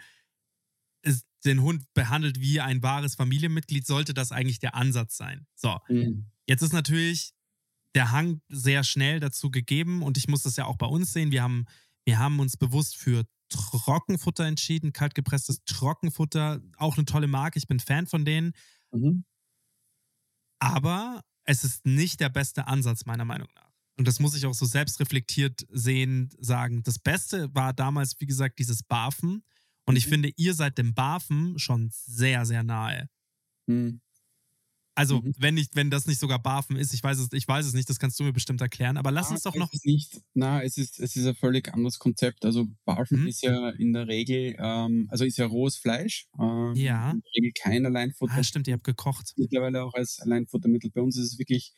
den 1.45 1.61
Hund 1.61 1.85
behandelt 1.93 2.39
wie 2.39 2.61
ein 2.61 2.81
wahres 2.83 3.15
Familienmitglied, 3.15 3.85
sollte 3.85 4.13
das 4.13 4.31
eigentlich 4.31 4.59
der 4.59 4.75
Ansatz 4.75 5.17
sein. 5.17 5.45
So, 5.55 5.77
Jetzt 6.47 6.61
ist 6.61 6.73
natürlich 6.73 7.33
der 7.95 8.11
Hang 8.11 8.41
sehr 8.49 8.83
schnell 8.83 9.19
dazu 9.19 9.51
gegeben 9.51 10.03
und 10.03 10.17
ich 10.17 10.27
muss 10.27 10.43
das 10.43 10.55
ja 10.57 10.65
auch 10.65 10.77
bei 10.77 10.87
uns 10.87 11.13
sehen. 11.13 11.31
Wir 11.31 11.43
haben, 11.43 11.65
wir 12.05 12.19
haben 12.19 12.39
uns 12.39 12.57
bewusst 12.57 12.97
für 12.97 13.25
Trockenfutter 13.49 14.45
entschieden, 14.45 14.93
kaltgepresstes 14.93 15.63
Trockenfutter, 15.65 16.61
auch 16.77 16.97
eine 16.97 17.05
tolle 17.05 17.27
Marke. 17.27 17.59
Ich 17.59 17.67
bin 17.67 17.79
Fan 17.79 18.07
von 18.07 18.25
denen, 18.25 18.53
Mhm. 18.91 19.25
aber 20.59 21.21
es 21.45 21.63
ist 21.63 21.85
nicht 21.85 22.19
der 22.19 22.29
beste 22.29 22.67
Ansatz 22.67 23.05
meiner 23.05 23.25
Meinung 23.25 23.49
nach. 23.55 23.69
Und 23.97 24.07
das 24.07 24.19
muss 24.19 24.35
ich 24.35 24.45
auch 24.45 24.53
so 24.55 24.65
selbstreflektiert 24.65 25.67
sehen, 25.69 26.29
sagen. 26.39 26.81
Das 26.83 26.97
Beste 26.97 27.53
war 27.53 27.73
damals, 27.73 28.19
wie 28.19 28.25
gesagt, 28.25 28.57
dieses 28.59 28.81
Barfen. 28.83 29.43
Und 29.85 29.97
ich 29.97 30.07
Mhm. 30.07 30.11
finde, 30.11 30.31
ihr 30.35 30.53
seid 30.55 30.77
dem 30.77 30.93
Barfen 30.95 31.59
schon 31.59 31.89
sehr, 31.91 32.45
sehr 32.45 32.63
nahe. 32.63 33.07
Mhm. 33.67 34.01
Also, 34.95 35.21
Mhm. 35.21 35.33
wenn 35.39 35.55
nicht, 35.55 35.75
wenn 35.75 35.89
das 35.89 36.05
nicht 36.05 36.19
sogar 36.19 36.37
Barfen 36.41 36.75
ist, 36.75 36.93
ich 36.93 37.01
weiß 37.03 37.17
es, 37.17 37.29
ich 37.33 37.47
weiß 37.47 37.65
es 37.65 37.73
nicht, 37.73 37.89
das 37.89 37.97
kannst 37.97 38.19
du 38.19 38.23
mir 38.23 38.33
bestimmt 38.33 38.61
erklären. 38.61 38.97
Aber 38.97 39.11
lass 39.11 39.29
Ah, 39.29 39.31
uns 39.31 39.41
doch 39.43 39.53
es 39.55 39.59
noch. 39.59 39.73
Ist 39.73 39.85
nicht, 39.85 40.21
na, 40.35 40.61
es 40.61 40.77
ist, 40.77 40.99
es 40.99 41.15
ist 41.15 41.25
ein 41.25 41.35
völlig 41.35 41.73
anderes 41.73 41.97
Konzept. 41.97 42.45
Also 42.45 42.67
Barfen 42.85 43.21
Mhm. 43.21 43.27
ist 43.27 43.41
ja 43.41 43.69
in 43.71 43.93
der 43.93 44.07
Regel, 44.07 44.55
ähm, 44.59 45.07
also 45.09 45.25
ist 45.25 45.37
ja 45.37 45.47
rohes 45.47 45.77
Fleisch. 45.77 46.27
Ähm, 46.39 46.73
Ja. 46.75 47.11
In 47.11 47.21
der 47.21 47.31
Regel 47.35 47.51
kein 47.59 47.85
Alleinfutter. 47.85 48.33
Ah, 48.35 48.43
stimmt, 48.43 48.67
ihr 48.67 48.73
habt 48.75 48.83
gekocht. 48.83 49.33
Mittlerweile 49.37 49.83
auch 49.83 49.93
als 49.95 50.19
Alleinfuttermittel. 50.19 50.91
Bei 50.91 51.01
uns 51.01 51.17
ist 51.17 51.33
es 51.33 51.39
wirklich 51.39 51.73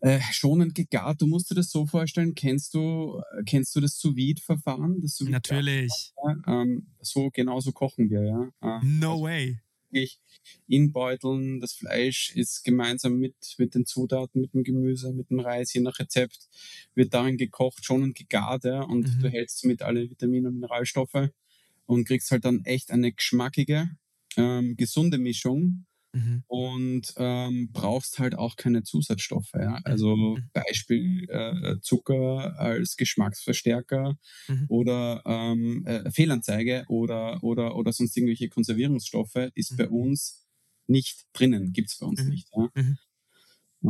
äh, 0.00 0.20
schonend 0.32 0.74
gegart. 0.74 1.20
Du 1.22 1.26
musst 1.26 1.50
dir 1.50 1.54
das 1.54 1.70
so 1.70 1.86
vorstellen. 1.86 2.34
Kennst 2.34 2.74
du, 2.74 3.20
äh, 3.38 3.42
kennst 3.44 3.74
du 3.74 3.80
das 3.80 3.98
sous 3.98 4.14
verfahren 4.44 5.00
Das 5.00 5.16
sous 5.16 5.28
Natürlich. 5.28 6.12
ähm, 6.46 6.86
so 7.00 7.30
genauso 7.30 7.72
kochen 7.72 8.10
wir, 8.10 8.22
ja. 8.24 8.48
Ähm, 8.62 9.00
No 9.00 9.20
way. 9.22 9.58
Wirklich 9.90 10.20
in 10.68 10.92
Beuteln. 10.92 11.60
Das 11.60 11.72
Fleisch 11.74 12.30
ist 12.34 12.64
gemeinsam 12.64 13.18
mit, 13.18 13.34
mit 13.58 13.74
den 13.74 13.86
Zutaten, 13.86 14.40
mit 14.40 14.54
dem 14.54 14.64
Gemüse, 14.64 15.12
mit 15.12 15.30
dem 15.30 15.40
Reis, 15.40 15.72
je 15.72 15.80
nach 15.80 15.98
Rezept, 15.98 16.48
wird 16.94 17.14
darin 17.14 17.36
gekocht, 17.36 17.84
schon 17.84 18.02
und 18.02 18.14
gegart, 18.16 18.64
ja, 18.64 18.82
und 18.82 19.06
Mhm. 19.06 19.20
du 19.22 19.28
hältst 19.30 19.64
mit 19.64 19.82
alle 19.82 20.08
Vitamine 20.10 20.48
und 20.48 20.54
Mineralstoffe 20.54 21.30
und 21.86 22.06
kriegst 22.06 22.30
halt 22.30 22.44
dann 22.44 22.64
echt 22.64 22.90
eine 22.90 23.12
geschmackige, 23.12 23.90
ähm, 24.36 24.76
gesunde 24.76 25.18
Mischung 25.18 25.86
Mhm. 26.16 26.42
und 26.46 27.14
ähm, 27.18 27.70
brauchst 27.72 28.18
halt 28.18 28.34
auch 28.34 28.56
keine 28.56 28.82
Zusatzstoffe. 28.82 29.52
Ja? 29.54 29.80
Also 29.84 30.16
Mhm. 30.16 30.50
Beispiel 30.52 31.28
äh, 31.30 31.76
Zucker 31.82 32.58
als 32.58 32.96
Geschmacksverstärker 32.96 34.16
Mhm. 34.48 34.64
oder 34.68 35.22
ähm, 35.26 35.84
äh, 35.86 36.10
Fehlanzeige 36.10 36.84
oder, 36.88 37.42
oder, 37.44 37.76
oder 37.76 37.92
sonst 37.92 38.16
irgendwelche 38.16 38.48
Konservierungsstoffe 38.48 39.50
ist 39.54 39.72
Mhm. 39.72 39.76
bei 39.76 39.88
uns 39.88 40.46
nicht 40.86 41.26
drinnen, 41.32 41.72
gibt's 41.72 41.98
bei 41.98 42.06
uns 42.06 42.22
Mhm. 42.22 42.30
nicht. 42.30 42.48
Ja? 42.56 42.68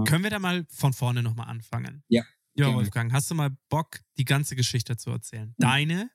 Können 0.05 0.25
wir 0.25 0.31
da 0.31 0.39
mal 0.39 0.67
von 0.69 0.93
vorne 0.93 1.23
nochmal 1.23 1.49
anfangen? 1.49 2.03
Ja, 2.09 2.25
Ja. 2.55 2.75
Wolfgang, 2.75 3.13
hast 3.13 3.31
du 3.31 3.35
mal 3.35 3.51
Bock, 3.69 4.01
die 4.19 4.25
ganze 4.25 4.57
Geschichte 4.57 4.97
zu 4.97 5.11
erzählen? 5.11 5.55
Deine? 5.59 6.11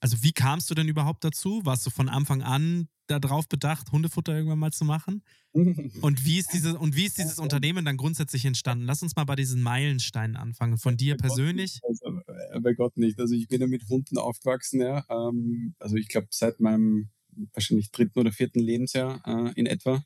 Also, 0.00 0.22
wie 0.22 0.32
kamst 0.32 0.70
du 0.70 0.74
denn 0.74 0.88
überhaupt 0.88 1.24
dazu? 1.24 1.62
Warst 1.64 1.86
du 1.86 1.90
von 1.90 2.08
Anfang 2.08 2.42
an 2.42 2.88
darauf 3.06 3.48
bedacht, 3.48 3.92
Hundefutter 3.92 4.34
irgendwann 4.34 4.58
mal 4.58 4.72
zu 4.72 4.84
machen? 4.84 5.22
Und 5.52 6.24
wie 6.24 6.38
ist, 6.38 6.52
diese, 6.52 6.78
und 6.78 6.96
wie 6.96 7.06
ist 7.06 7.18
dieses 7.18 7.38
Unternehmen 7.38 7.84
dann 7.84 7.96
grundsätzlich 7.96 8.44
entstanden? 8.44 8.84
Lass 8.84 9.02
uns 9.02 9.16
mal 9.16 9.24
bei 9.24 9.36
diesen 9.36 9.62
Meilensteinen 9.62 10.36
anfangen. 10.36 10.76
Von 10.76 10.96
dir 10.96 11.16
persönlich? 11.16 11.56
nicht. 11.56 11.84
Also, 11.84 12.20
äh, 12.52 12.60
bei 12.60 12.74
Gott 12.74 12.96
nicht. 12.96 13.18
Also 13.18 13.34
ich 13.34 13.48
bin 13.48 13.60
ja 13.60 13.66
mit 13.66 13.88
Hunden 13.88 14.18
aufgewachsen, 14.18 14.80
ja. 14.80 15.04
Ähm, 15.08 15.74
also 15.78 15.96
ich 15.96 16.08
glaube 16.08 16.28
seit 16.30 16.60
meinem 16.60 17.08
wahrscheinlich 17.52 17.90
dritten 17.90 18.18
oder 18.18 18.32
vierten 18.32 18.60
Lebensjahr 18.60 19.22
äh, 19.26 19.52
in 19.58 19.66
etwa. 19.66 20.02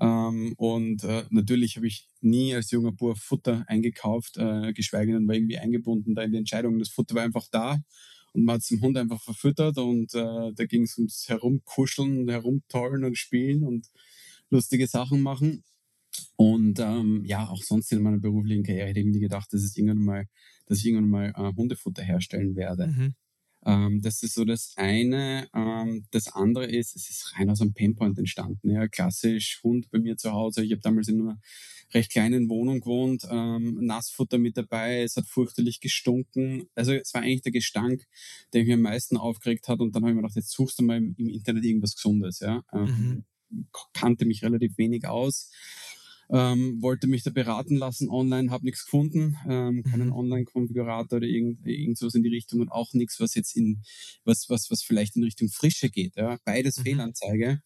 Ähm, 0.00 0.54
und 0.56 1.04
äh, 1.04 1.24
natürlich 1.30 1.76
habe 1.76 1.86
ich 1.86 2.08
nie 2.20 2.54
als 2.54 2.70
junger 2.70 2.92
Bub 2.92 3.18
Futter 3.18 3.64
eingekauft, 3.66 4.36
äh, 4.36 4.72
geschweige 4.72 5.12
denn 5.12 5.26
war 5.26 5.34
irgendwie 5.34 5.58
eingebunden 5.58 6.14
da 6.14 6.22
in 6.22 6.32
die 6.32 6.38
Entscheidung. 6.38 6.78
Das 6.78 6.90
Futter 6.90 7.14
war 7.14 7.22
einfach 7.22 7.46
da 7.50 7.78
und 8.36 8.44
man 8.44 8.56
hat 8.56 8.62
es 8.62 8.68
dem 8.68 8.82
Hund 8.82 8.98
einfach 8.98 9.20
verfüttert 9.20 9.78
und 9.78 10.14
äh, 10.14 10.52
da 10.54 10.64
ging 10.66 10.82
es 10.82 10.98
ums 10.98 11.28
Herumkuscheln, 11.28 12.28
Herumtollen 12.28 13.04
und 13.04 13.16
Spielen 13.16 13.64
und 13.64 13.88
lustige 14.50 14.86
Sachen 14.86 15.22
machen. 15.22 15.64
Und 16.36 16.78
ähm, 16.80 17.24
ja, 17.24 17.48
auch 17.48 17.62
sonst 17.62 17.92
in 17.92 18.02
meiner 18.02 18.18
beruflichen 18.18 18.62
Karriere 18.62 18.88
hätte 18.88 19.00
ich 19.00 19.06
mir 19.06 19.20
gedacht, 19.20 19.52
dass, 19.52 19.62
es 19.62 19.76
irgendwann 19.76 20.04
mal, 20.04 20.28
dass 20.66 20.78
ich 20.78 20.86
irgendwann 20.86 21.10
mal 21.10 21.32
äh, 21.34 21.54
Hundefutter 21.56 22.02
herstellen 22.02 22.56
werde. 22.56 22.88
Mhm. 22.88 23.14
Ähm, 23.66 24.00
das 24.00 24.22
ist 24.22 24.34
so 24.34 24.44
das 24.44 24.72
eine. 24.76 25.48
Ähm, 25.52 26.06
das 26.12 26.28
andere 26.28 26.66
ist, 26.66 26.94
es 26.94 27.10
ist 27.10 27.34
rein 27.36 27.50
aus 27.50 27.60
einem 27.60 27.74
Painpoint 27.74 28.16
entstanden. 28.16 28.70
Ja, 28.70 28.86
klassisch 28.86 29.60
Hund 29.64 29.90
bei 29.90 29.98
mir 29.98 30.16
zu 30.16 30.32
Hause. 30.32 30.64
Ich 30.64 30.70
habe 30.70 30.80
damals 30.80 31.08
in 31.08 31.20
einer 31.20 31.40
recht 31.92 32.12
kleinen 32.12 32.48
Wohnung 32.48 32.80
gewohnt, 32.80 33.26
ähm, 33.30 33.78
Nassfutter 33.84 34.38
mit 34.38 34.56
dabei, 34.56 35.02
es 35.02 35.16
hat 35.16 35.26
fürchterlich 35.26 35.80
gestunken. 35.80 36.68
Also 36.74 36.92
es 36.92 37.12
war 37.14 37.22
eigentlich 37.22 37.42
der 37.42 37.52
Gestank, 37.52 38.06
der 38.52 38.64
mich 38.64 38.72
am 38.72 38.80
meisten 38.82 39.16
aufgeregt 39.16 39.68
hat. 39.68 39.80
Und 39.80 39.94
dann 39.94 40.02
habe 40.02 40.12
ich 40.12 40.16
mir 40.16 40.22
gedacht, 40.22 40.36
jetzt 40.36 40.52
suchst 40.52 40.78
du 40.78 40.84
mal 40.84 40.96
im, 40.96 41.14
im 41.18 41.28
Internet 41.28 41.64
irgendwas 41.64 41.96
Gesundes. 41.96 42.40
Ja? 42.40 42.62
Ähm, 42.72 43.24
mhm. 43.50 43.68
Kannte 43.92 44.26
mich 44.26 44.42
relativ 44.42 44.78
wenig 44.78 45.06
aus 45.06 45.50
ähm, 46.30 46.82
wollte 46.82 47.06
mich 47.06 47.22
da 47.22 47.30
beraten 47.30 47.76
lassen 47.76 48.08
online, 48.08 48.50
habe 48.50 48.64
nichts 48.64 48.84
gefunden, 48.84 49.36
ähm, 49.48 49.82
keinen 49.84 50.08
mhm. 50.08 50.14
Online-Konfigurator 50.14 51.18
oder 51.18 51.26
irgend, 51.26 51.66
irgendwas 51.66 52.14
in 52.14 52.22
die 52.22 52.30
Richtung 52.30 52.60
und 52.60 52.70
auch 52.70 52.92
nichts, 52.94 53.20
was 53.20 53.34
jetzt 53.34 53.56
in 53.56 53.82
was 54.24 54.48
was 54.48 54.70
was 54.70 54.82
vielleicht 54.82 55.16
in 55.16 55.24
Richtung 55.24 55.48
Frische 55.48 55.90
geht. 55.90 56.16
Ja, 56.16 56.38
beides 56.44 56.78
mhm. 56.78 56.82
Fehlanzeige. 56.82 57.62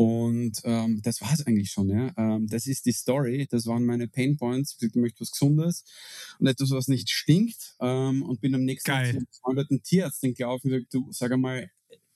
Und 0.00 0.62
ähm, 0.64 1.02
das 1.02 1.20
war 1.20 1.30
es 1.30 1.46
eigentlich 1.46 1.70
schon. 1.70 1.90
Ja. 1.90 2.10
Ähm, 2.16 2.46
das 2.46 2.66
ist 2.66 2.86
die 2.86 2.92
Story, 2.92 3.46
das 3.50 3.66
waren 3.66 3.84
meine 3.84 4.08
Pain 4.08 4.38
Points. 4.38 4.78
Ich 4.80 4.94
möchte 4.94 5.20
was 5.20 5.30
Gesundes 5.30 5.84
und 6.38 6.46
etwas, 6.46 6.70
was 6.70 6.88
nicht 6.88 7.10
stinkt. 7.10 7.76
Ähm, 7.80 8.22
und 8.22 8.40
bin 8.40 8.54
am 8.54 8.64
nächsten 8.64 8.92
Tag 8.92 9.12
zum 9.12 9.26
befreundeten 9.26 9.82
Tierarzt 9.82 10.22
gelaufen 10.22 10.68
und 10.68 10.72
gesagt, 10.72 10.94
du 10.94 11.12
sag 11.12 11.32
einmal, 11.32 11.70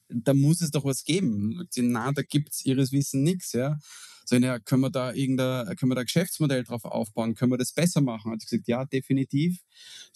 da 0.09 0.35
muss 0.35 0.61
es 0.61 0.71
doch 0.71 0.85
was 0.85 1.05
geben. 1.05 1.69
Na, 1.77 2.13
da 2.13 2.23
gibt's 2.23 2.65
ihres 2.65 2.93
Wissen 2.93 3.23
nichts. 3.23 3.53
Ja 3.53 3.79
so, 4.27 4.37
ja, 4.37 4.59
können 4.59 4.81
wir 4.81 4.91
da 4.91 5.13
irgendein, 5.13 5.77
können 5.77 5.91
wir 5.91 5.97
da 5.97 6.01
ein 6.01 6.07
Geschäftsmodell 6.07 6.65
drauf 6.65 6.85
aufbauen? 6.85 7.35
Können 7.35 7.53
wir 7.53 7.59
das 7.59 7.73
besser 7.73 8.01
machen? 8.01 8.33
Hat 8.33 8.41
gesagt, 8.41 8.67
ja, 8.69 8.85
definitiv. 8.85 9.61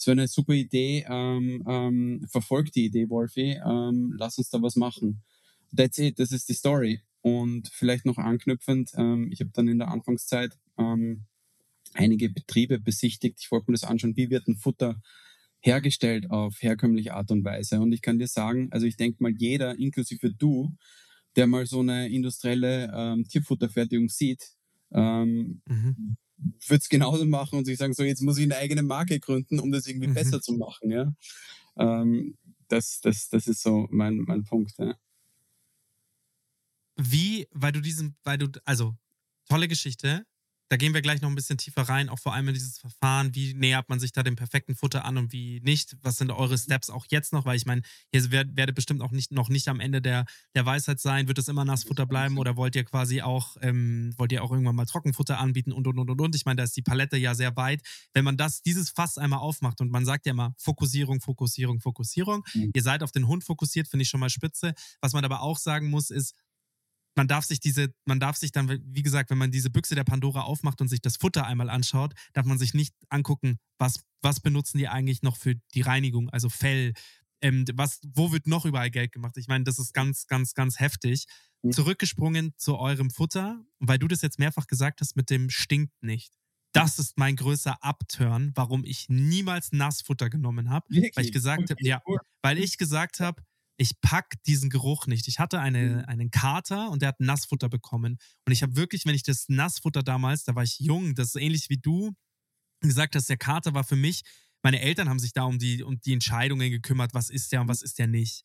Wäre 0.03 0.13
eine 0.13 0.27
super 0.27 0.53
Idee. 0.53 1.05
Ähm, 1.07 1.63
ähm, 1.67 2.25
verfolgt 2.27 2.75
die 2.75 2.85
Idee, 2.85 3.09
Wolfi. 3.09 3.59
Ähm, 3.63 4.15
lass 4.17 4.37
uns 4.37 4.49
da 4.49 4.61
was 4.61 4.75
machen. 4.75 5.21
That's 5.75 5.99
it. 5.99 6.17
Das 6.19 6.31
ist 6.31 6.49
die 6.49 6.53
Story. 6.53 7.01
Und 7.21 7.69
vielleicht 7.71 8.05
noch 8.05 8.17
anknüpfend, 8.17 8.91
ähm, 8.95 9.29
ich 9.31 9.41
habe 9.41 9.51
dann 9.53 9.67
in 9.67 9.77
der 9.77 9.89
Anfangszeit 9.89 10.57
ähm, 10.77 11.25
einige 11.93 12.29
Betriebe 12.29 12.79
besichtigt. 12.79 13.39
Ich 13.41 13.51
wollte 13.51 13.69
mir 13.69 13.75
das 13.75 13.83
anschauen, 13.83 14.15
wie 14.15 14.29
wird 14.31 14.47
ein 14.47 14.55
Futter 14.55 15.01
hergestellt 15.61 16.29
auf 16.29 16.61
herkömmliche 16.61 17.13
Art 17.13 17.31
und 17.31 17.43
Weise. 17.43 17.79
Und 17.79 17.91
ich 17.91 18.01
kann 18.01 18.19
dir 18.19 18.27
sagen, 18.27 18.69
also 18.71 18.85
ich 18.85 18.97
denke 18.97 19.21
mal, 19.21 19.33
jeder, 19.37 19.77
inklusive 19.77 20.33
du, 20.33 20.75
der 21.35 21.47
mal 21.47 21.65
so 21.65 21.79
eine 21.79 22.09
industrielle 22.09 22.91
ähm, 22.93 23.25
Tierfutterfertigung 23.25 24.09
sieht, 24.09 24.51
ähm, 24.91 25.61
mhm. 25.67 26.17
wird 26.67 26.81
es 26.81 26.89
genauso 26.89 27.25
machen 27.25 27.59
und 27.59 27.65
sich 27.65 27.77
sagen, 27.77 27.93
so 27.93 28.03
jetzt 28.03 28.21
muss 28.21 28.37
ich 28.37 28.45
eine 28.45 28.57
eigene 28.57 28.83
Marke 28.83 29.19
gründen, 29.19 29.59
um 29.59 29.71
das 29.71 29.85
irgendwie 29.87 30.07
mhm. 30.07 30.13
besser 30.13 30.41
zu 30.41 30.53
machen. 30.53 30.91
Ja? 30.91 31.13
Ähm, 31.77 32.37
das, 32.67 32.99
das, 33.01 33.29
das 33.29 33.47
ist 33.47 33.61
so 33.61 33.87
mein, 33.91 34.19
mein 34.19 34.43
Punkt. 34.43 34.73
Ja. 34.77 34.95
Wie, 36.97 37.47
weil 37.51 37.71
du 37.71 37.81
diesen, 37.81 38.15
weil 38.23 38.37
du, 38.37 38.49
also 38.65 38.95
tolle 39.47 39.67
Geschichte, 39.67 40.25
da 40.69 40.77
gehen 40.77 40.93
wir 40.93 41.01
gleich 41.01 41.21
noch 41.21 41.29
ein 41.29 41.35
bisschen 41.35 41.57
tiefer 41.57 41.81
rein, 41.81 42.09
auch 42.09 42.19
vor 42.19 42.35
allem 42.35 42.47
in 42.47 42.53
dieses 42.53 42.77
Verfahren. 42.77 43.33
Wie 43.33 43.55
nähert 43.55 43.89
man 43.89 43.99
sich 43.99 44.11
da 44.11 44.21
dem 44.21 44.35
perfekten 44.35 44.75
Futter 44.75 45.03
an 45.03 45.17
und 45.17 45.33
wie 45.33 45.59
nicht? 45.61 45.97
Was 46.03 46.17
sind 46.17 46.31
eure 46.31 46.57
Steps 46.59 46.91
auch 46.91 47.07
jetzt 47.09 47.33
noch? 47.33 47.45
Weil 47.45 47.57
ich 47.57 47.65
meine, 47.65 47.81
ihr 48.11 48.31
werdet 48.31 48.75
bestimmt 48.75 49.01
auch 49.01 49.09
nicht, 49.09 49.31
noch 49.31 49.49
nicht 49.49 49.67
am 49.67 49.79
Ende 49.79 49.99
der, 49.99 50.25
der 50.53 50.67
Weisheit 50.67 50.99
sein. 50.99 51.27
Wird 51.27 51.39
es 51.39 51.47
immer 51.47 51.65
Nassfutter 51.65 52.05
bleiben 52.05 52.37
oder 52.37 52.55
wollt 52.55 52.75
ihr 52.75 52.83
quasi 52.83 53.23
auch, 53.23 53.57
ähm, 53.61 54.13
wollt 54.17 54.31
ihr 54.31 54.43
auch 54.43 54.51
irgendwann 54.51 54.75
mal 54.75 54.85
Trockenfutter 54.85 55.39
anbieten 55.39 55.71
und 55.71 55.87
und 55.87 55.97
und 55.97 56.11
und 56.11 56.21
und? 56.21 56.35
Ich 56.35 56.45
meine, 56.45 56.57
da 56.57 56.63
ist 56.63 56.77
die 56.77 56.83
Palette 56.83 57.17
ja 57.17 57.33
sehr 57.33 57.55
weit. 57.55 57.81
Wenn 58.13 58.23
man 58.23 58.37
das, 58.37 58.61
dieses 58.61 58.91
Fass 58.91 59.17
einmal 59.17 59.39
aufmacht 59.39 59.81
und 59.81 59.89
man 59.89 60.05
sagt 60.05 60.27
ja 60.27 60.33
immer 60.33 60.53
Fokussierung, 60.57 61.19
Fokussierung, 61.19 61.79
Fokussierung. 61.79 62.45
Mhm. 62.53 62.71
Ihr 62.75 62.83
seid 62.83 63.01
auf 63.01 63.11
den 63.11 63.27
Hund 63.27 63.43
fokussiert, 63.43 63.87
finde 63.87 64.03
ich 64.03 64.09
schon 64.09 64.19
mal 64.19 64.29
spitze. 64.29 64.75
Was 65.01 65.13
man 65.13 65.25
aber 65.25 65.41
auch 65.41 65.57
sagen 65.57 65.89
muss, 65.89 66.11
ist, 66.11 66.35
man 67.19 67.27
darf 67.27 67.43
sich 67.43 67.59
diese, 67.59 67.93
man 68.05 68.21
darf 68.21 68.37
sich 68.37 68.53
dann, 68.53 68.79
wie 68.81 69.03
gesagt, 69.03 69.29
wenn 69.29 69.37
man 69.37 69.51
diese 69.51 69.69
Büchse 69.69 69.93
der 69.93 70.05
Pandora 70.05 70.43
aufmacht 70.43 70.79
und 70.79 70.87
sich 70.87 71.01
das 71.01 71.17
Futter 71.17 71.45
einmal 71.45 71.69
anschaut, 71.69 72.13
darf 72.31 72.45
man 72.45 72.57
sich 72.57 72.73
nicht 72.73 72.95
angucken, 73.09 73.59
was, 73.77 74.05
was 74.21 74.39
benutzen 74.39 74.77
die 74.77 74.87
eigentlich 74.87 75.21
noch 75.21 75.35
für 75.35 75.55
die 75.73 75.81
Reinigung, 75.81 76.29
also 76.29 76.47
Fell, 76.47 76.93
ähm, 77.41 77.65
was, 77.73 77.99
wo 78.05 78.31
wird 78.31 78.47
noch 78.47 78.63
überall 78.63 78.89
Geld 78.89 79.11
gemacht? 79.11 79.35
Ich 79.35 79.49
meine, 79.49 79.65
das 79.65 79.79
ist 79.79 79.93
ganz, 79.93 80.27
ganz, 80.27 80.53
ganz 80.53 80.79
heftig. 80.79 81.25
Mhm. 81.61 81.73
Zurückgesprungen 81.73 82.53
zu 82.55 82.77
eurem 82.77 83.09
Futter, 83.09 83.65
weil 83.79 83.99
du 83.99 84.07
das 84.07 84.21
jetzt 84.21 84.39
mehrfach 84.39 84.67
gesagt 84.67 85.01
hast, 85.01 85.17
mit 85.17 85.29
dem 85.29 85.49
stinkt 85.49 86.01
nicht. 86.01 86.31
Das 86.71 86.99
ist 86.99 87.17
mein 87.17 87.35
größter 87.35 87.83
Upturn, 87.83 88.53
warum 88.55 88.85
ich 88.85 89.09
niemals 89.09 89.73
Nassfutter 89.73 90.29
genommen 90.29 90.69
habe. 90.69 90.85
Weil 90.89 91.25
ich 91.25 91.33
gesagt 91.33 91.69
habe, 91.69 91.83
ja, 91.85 92.01
weil 92.41 92.59
ich 92.59 92.77
gesagt 92.77 93.19
habe, 93.19 93.41
ich 93.79 94.01
pack 94.01 94.35
diesen 94.43 94.69
Geruch 94.69 95.07
nicht. 95.07 95.29
Ich 95.29 95.39
hatte 95.39 95.61
eine, 95.61 95.79
mhm. 95.79 96.05
einen 96.05 96.31
Kater 96.31 96.91
und 96.91 97.01
der 97.01 97.09
hat 97.09 97.21
Nassfutter 97.21 97.69
bekommen. 97.69 98.17
Und 98.45 98.51
ich 98.51 98.61
habe 98.61 98.75
wirklich, 98.75 99.05
wenn 99.05 99.15
ich 99.15 99.23
das 99.23 99.47
Nassfutter 99.47 100.03
damals, 100.03 100.43
da 100.43 100.53
war 100.53 100.63
ich 100.63 100.79
jung, 100.79 101.15
das 101.15 101.29
ist 101.29 101.41
ähnlich 101.41 101.69
wie 101.69 101.77
du 101.77 102.13
gesagt 102.81 103.15
hast, 103.15 103.29
der 103.29 103.37
Kater 103.37 103.73
war 103.73 103.85
für 103.85 103.95
mich, 103.95 104.23
meine 104.63 104.81
Eltern 104.81 105.07
haben 105.07 105.19
sich 105.19 105.31
da 105.31 105.43
um 105.43 105.59
die, 105.59 105.83
um 105.83 105.99
die 106.01 106.11
Entscheidungen 106.11 106.69
gekümmert, 106.69 107.13
was 107.13 107.29
ist 107.29 107.53
der 107.53 107.61
und 107.61 107.69
was 107.69 107.81
ist 107.81 107.99
der 107.99 108.07
nicht. 108.07 108.43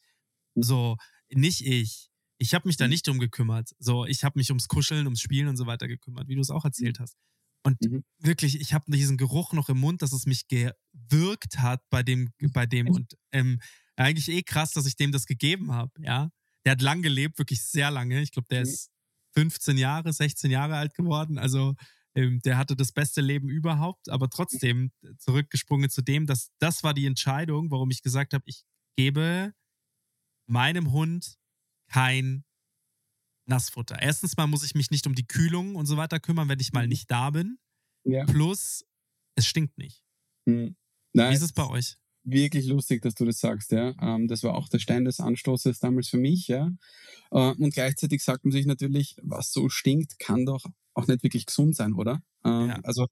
So, 0.54 0.96
nicht 1.28 1.66
ich. 1.66 2.10
Ich 2.38 2.54
habe 2.54 2.68
mich 2.68 2.76
da 2.76 2.84
mhm. 2.84 2.90
nicht 2.90 3.06
drum 3.06 3.18
gekümmert. 3.18 3.70
So, 3.80 4.06
ich 4.06 4.22
habe 4.22 4.38
mich 4.38 4.50
ums 4.50 4.68
Kuscheln, 4.68 5.06
ums 5.06 5.20
Spielen 5.20 5.48
und 5.48 5.56
so 5.56 5.66
weiter 5.66 5.88
gekümmert, 5.88 6.28
wie 6.28 6.36
du 6.36 6.40
es 6.40 6.50
auch 6.50 6.64
erzählt 6.64 7.00
hast. 7.00 7.16
Und 7.64 7.80
mhm. 7.80 8.04
wirklich, 8.18 8.60
ich 8.60 8.72
habe 8.72 8.84
diesen 8.88 9.16
Geruch 9.16 9.52
noch 9.52 9.68
im 9.68 9.78
Mund, 9.80 10.02
dass 10.02 10.12
es 10.12 10.26
mich 10.26 10.46
gewirkt 10.46 11.58
hat 11.58 11.82
bei 11.90 12.04
dem, 12.04 12.32
bei 12.52 12.66
dem. 12.66 12.88
Und 12.88 13.16
ähm, 13.32 13.58
eigentlich 13.96 14.28
eh 14.28 14.42
krass, 14.42 14.72
dass 14.72 14.86
ich 14.86 14.96
dem 14.96 15.12
das 15.12 15.26
gegeben 15.26 15.72
habe, 15.72 15.92
ja. 16.02 16.30
Der 16.64 16.72
hat 16.72 16.82
lang 16.82 17.02
gelebt, 17.02 17.38
wirklich 17.38 17.62
sehr 17.62 17.90
lange. 17.90 18.22
Ich 18.22 18.32
glaube, 18.32 18.48
der 18.48 18.60
mhm. 18.60 18.68
ist 18.68 18.90
15 19.34 19.76
Jahre, 19.76 20.12
16 20.12 20.50
Jahre 20.50 20.76
alt 20.76 20.94
geworden. 20.94 21.38
Also 21.38 21.74
ähm, 22.14 22.40
der 22.40 22.56
hatte 22.56 22.76
das 22.76 22.92
beste 22.92 23.20
Leben 23.20 23.48
überhaupt, 23.48 24.08
aber 24.08 24.30
trotzdem 24.30 24.92
zurückgesprungen 25.18 25.90
zu 25.90 26.02
dem, 26.02 26.26
dass 26.26 26.50
das 26.58 26.82
war 26.82 26.94
die 26.94 27.06
Entscheidung, 27.06 27.70
warum 27.70 27.90
ich 27.90 28.02
gesagt 28.02 28.32
habe, 28.32 28.44
ich 28.46 28.64
gebe 28.96 29.52
meinem 30.46 30.92
Hund 30.92 31.36
kein 31.88 32.44
Nassfutter. 33.46 34.00
Erstens 34.00 34.36
mal 34.36 34.46
muss 34.46 34.64
ich 34.64 34.74
mich 34.74 34.90
nicht 34.90 35.06
um 35.06 35.14
die 35.14 35.26
Kühlung 35.26 35.74
und 35.76 35.86
so 35.86 35.96
weiter 35.96 36.20
kümmern, 36.20 36.48
wenn 36.48 36.60
ich 36.60 36.72
mal 36.72 36.84
mhm. 36.84 36.90
nicht 36.90 37.10
da 37.10 37.30
bin. 37.30 37.58
Ja. 38.04 38.24
Plus, 38.24 38.84
es 39.34 39.46
stinkt 39.46 39.76
nicht. 39.76 40.02
Mhm. 40.46 40.76
Wie 41.12 41.32
ist 41.32 41.42
es 41.42 41.52
bei 41.52 41.66
euch? 41.66 41.96
Wirklich 42.24 42.66
lustig, 42.66 43.02
dass 43.02 43.14
du 43.14 43.24
das 43.24 43.38
sagst, 43.38 43.72
ja. 43.72 43.94
Ähm, 44.00 44.28
das 44.28 44.42
war 44.42 44.54
auch 44.54 44.68
der 44.68 44.78
Stein 44.78 45.04
des 45.04 45.20
Anstoßes 45.20 45.78
damals 45.78 46.08
für 46.08 46.18
mich, 46.18 46.48
ja. 46.48 46.70
Äh, 47.30 47.52
und 47.52 47.74
gleichzeitig 47.74 48.22
sagt 48.22 48.44
man 48.44 48.52
sich 48.52 48.66
natürlich, 48.66 49.16
was 49.22 49.52
so 49.52 49.68
stinkt, 49.68 50.18
kann 50.18 50.46
doch 50.46 50.64
auch 50.94 51.06
nicht 51.06 51.22
wirklich 51.22 51.46
gesund 51.46 51.76
sein, 51.76 51.94
oder? 51.94 52.22
Ähm, 52.44 52.68
ja. 52.68 52.80
Also, 52.82 53.06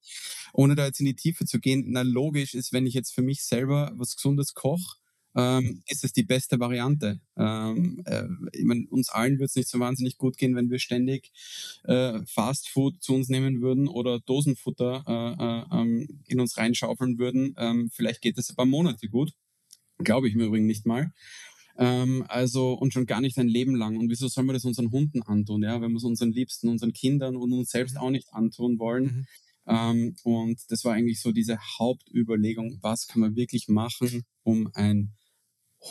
ohne 0.53 0.75
da 0.75 0.87
jetzt 0.87 1.01
in 1.01 1.07
die 1.07 1.17
Tiefe 1.17 1.45
zu 1.45 1.59
gehen, 1.61 1.85
na 1.89 2.03
logisch 2.03 2.55
ist, 2.55 2.73
wenn 2.73 2.87
ich 2.87 2.95
jetzt 2.95 3.13
für 3.15 3.23
mich 3.23 3.45
selber 3.45 3.93
was 3.97 4.17
Gesundes 4.17 4.55
koche, 4.55 4.99
ähm, 5.35 5.83
ist 5.87 6.05
es 6.05 6.13
die 6.13 6.23
beste 6.23 6.61
Variante. 6.61 7.21
Ähm, 7.37 8.03
äh, 8.05 8.25
ich 8.53 8.65
mein, 8.65 8.87
uns 8.87 9.09
allen 9.09 9.39
wird 9.39 9.51
es 9.51 9.57
nicht 9.57 9.69
so 9.69 9.79
wahnsinnig 9.79 10.19
gut 10.19 10.37
gehen, 10.37 10.55
wenn 10.55 10.71
wir 10.71 10.79
ständig 10.79 11.33
äh, 11.85 12.21
Fast 12.27 12.69
Food 12.69 13.03
zu 13.03 13.15
uns 13.15 13.29
nehmen 13.29 13.61
würden 13.63 13.89
oder 13.89 14.21
Dosenfutter 14.21 15.05
äh, 15.07 15.43
äh, 15.43 15.81
ähm, 15.81 16.21
in 16.27 16.41
uns 16.41 16.57
reinschaufeln 16.59 17.19
würden. 17.19 17.55
Ähm, 17.59 17.91
vielleicht 17.93 18.21
geht 18.21 18.39
es 18.39 18.51
ein 18.51 18.57
paar 18.57 18.67
Monate 18.67 19.09
gut. 19.09 19.33
Glaube 19.99 20.29
ich 20.29 20.35
mir 20.35 20.47
übrigens 20.47 20.67
nicht 20.67 20.87
mal. 20.87 21.13
Ähm, 21.79 22.25
also, 22.29 22.75
und 22.75 22.93
schon 22.93 23.07
gar 23.07 23.21
nicht 23.21 23.39
ein 23.39 23.49
Leben 23.49 23.75
lang. 23.75 23.97
Und 23.97 24.11
wieso 24.11 24.29
sollen 24.29 24.47
wir 24.47 24.53
das 24.53 24.65
unseren 24.65 24.91
Hunden 24.91 25.23
antun, 25.23 25.63
ja, 25.63 25.81
wenn 25.81 25.93
wir 25.93 25.97
es 25.97 26.05
unseren 26.05 26.33
Liebsten, 26.33 26.69
unseren 26.69 26.93
Kindern 26.93 27.37
und 27.37 27.53
uns 27.53 27.71
selbst 27.71 27.95
mhm. 27.95 28.01
auch 28.01 28.11
nicht 28.11 28.33
antun 28.35 28.79
wollen? 28.79 29.05
Mhm. 29.05 29.27
Ähm, 29.67 30.17
und 30.25 30.61
das 30.69 30.85
war 30.85 30.93
eigentlich 30.93 31.21
so 31.21 31.33
diese 31.33 31.59
Hauptüberlegung, 31.79 32.79
was 32.83 33.07
kann 33.07 33.21
man 33.21 33.37
wirklich 33.37 33.69
machen, 33.69 34.25
um 34.43 34.69
ein 34.75 35.13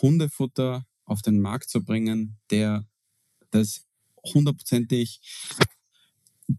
Hundefutter 0.02 0.86
auf 1.06 1.22
den 1.22 1.40
Markt 1.40 1.70
zu 1.70 1.84
bringen, 1.84 2.38
der 2.50 2.88
das 3.52 3.86
hundertprozentig 4.24 5.20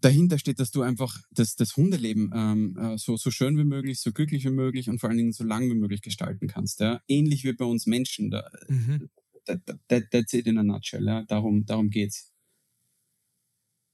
dahinter 0.01 0.39
steht, 0.39 0.59
dass 0.59 0.71
du 0.71 0.83
einfach 0.83 1.21
das, 1.31 1.57
das 1.57 1.77
Hundeleben 1.77 2.31
ähm, 2.35 2.77
äh, 2.79 2.99
so, 2.99 3.17
so 3.17 3.31
schön 3.31 3.59
wie 3.59 3.65
möglich, 3.65 4.01
so 4.01 4.13
glücklich 4.13 4.45
wie 4.45 4.51
möglich 4.51 4.89
und 4.89 4.99
vor 4.99 5.09
allen 5.09 5.19
Dingen 5.19 5.33
so 5.33 5.45
lang 5.45 5.69
wie 5.69 5.75
möglich 5.75 6.03
gestalten 6.03 6.49
kannst. 6.49 6.81
Ja? 6.81 7.03
Ähnlich 7.09 7.45
wie 7.45 7.53
bei 7.53 7.65
uns 7.65 7.87
Menschen. 7.87 8.31
Da, 8.31 8.49
mhm. 8.69 9.11
that, 9.45 9.61
that, 9.89 10.05
that's 10.11 10.33
it 10.33 10.47
in 10.47 10.59
a 10.59 10.63
nutshell. 10.63 11.05
Ja? 11.05 11.23
Darum, 11.25 11.67
darum 11.67 11.91
geht's. 11.91 12.33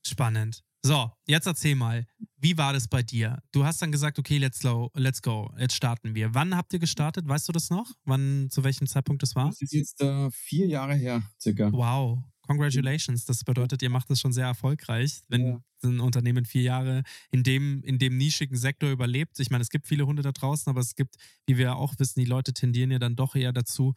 Spannend. 0.06 0.62
So, 0.84 1.10
jetzt 1.26 1.46
erzähl 1.46 1.74
mal, 1.74 2.06
wie 2.36 2.56
war 2.56 2.72
das 2.72 2.86
bei 2.86 3.02
dir? 3.02 3.42
Du 3.50 3.64
hast 3.64 3.82
dann 3.82 3.90
gesagt, 3.90 4.18
okay, 4.18 4.38
let's 4.38 4.60
go, 4.60 4.90
let's 4.94 5.20
go, 5.22 5.52
jetzt 5.58 5.74
starten 5.74 6.14
wir. 6.14 6.34
Wann 6.34 6.56
habt 6.56 6.72
ihr 6.72 6.78
gestartet? 6.78 7.26
Weißt 7.26 7.48
du 7.48 7.52
das 7.52 7.68
noch? 7.70 7.90
Wann, 8.04 8.48
zu 8.50 8.62
welchem 8.62 8.86
Zeitpunkt 8.86 9.22
das 9.22 9.34
war? 9.34 9.46
Das 9.48 9.60
ist 9.60 9.72
jetzt 9.72 10.00
äh, 10.00 10.30
vier 10.30 10.66
Jahre 10.66 10.94
her, 10.94 11.22
circa. 11.40 11.72
Wow, 11.72 12.20
congratulations. 12.42 13.24
Das 13.24 13.42
bedeutet, 13.42 13.82
ihr 13.82 13.90
macht 13.90 14.08
das 14.08 14.20
schon 14.20 14.32
sehr 14.32 14.46
erfolgreich, 14.46 15.20
wenn 15.28 15.46
Ja. 15.46 15.60
ein 15.82 15.98
Unternehmen 15.98 16.44
vier 16.44 16.62
Jahre 16.62 17.02
in 17.32 17.42
dem, 17.42 17.82
in 17.82 17.98
dem 17.98 18.16
nischigen 18.16 18.56
Sektor 18.56 18.88
überlebt. 18.90 19.40
Ich 19.40 19.50
meine, 19.50 19.62
es 19.62 19.70
gibt 19.70 19.88
viele 19.88 20.06
Hunde 20.06 20.22
da 20.22 20.30
draußen, 20.30 20.70
aber 20.70 20.80
es 20.80 20.94
gibt, 20.94 21.16
wie 21.46 21.58
wir 21.58 21.74
auch 21.76 21.94
wissen, 21.98 22.20
die 22.20 22.24
Leute 22.26 22.52
tendieren 22.52 22.92
ja 22.92 23.00
dann 23.00 23.16
doch 23.16 23.34
eher 23.34 23.52
dazu, 23.52 23.94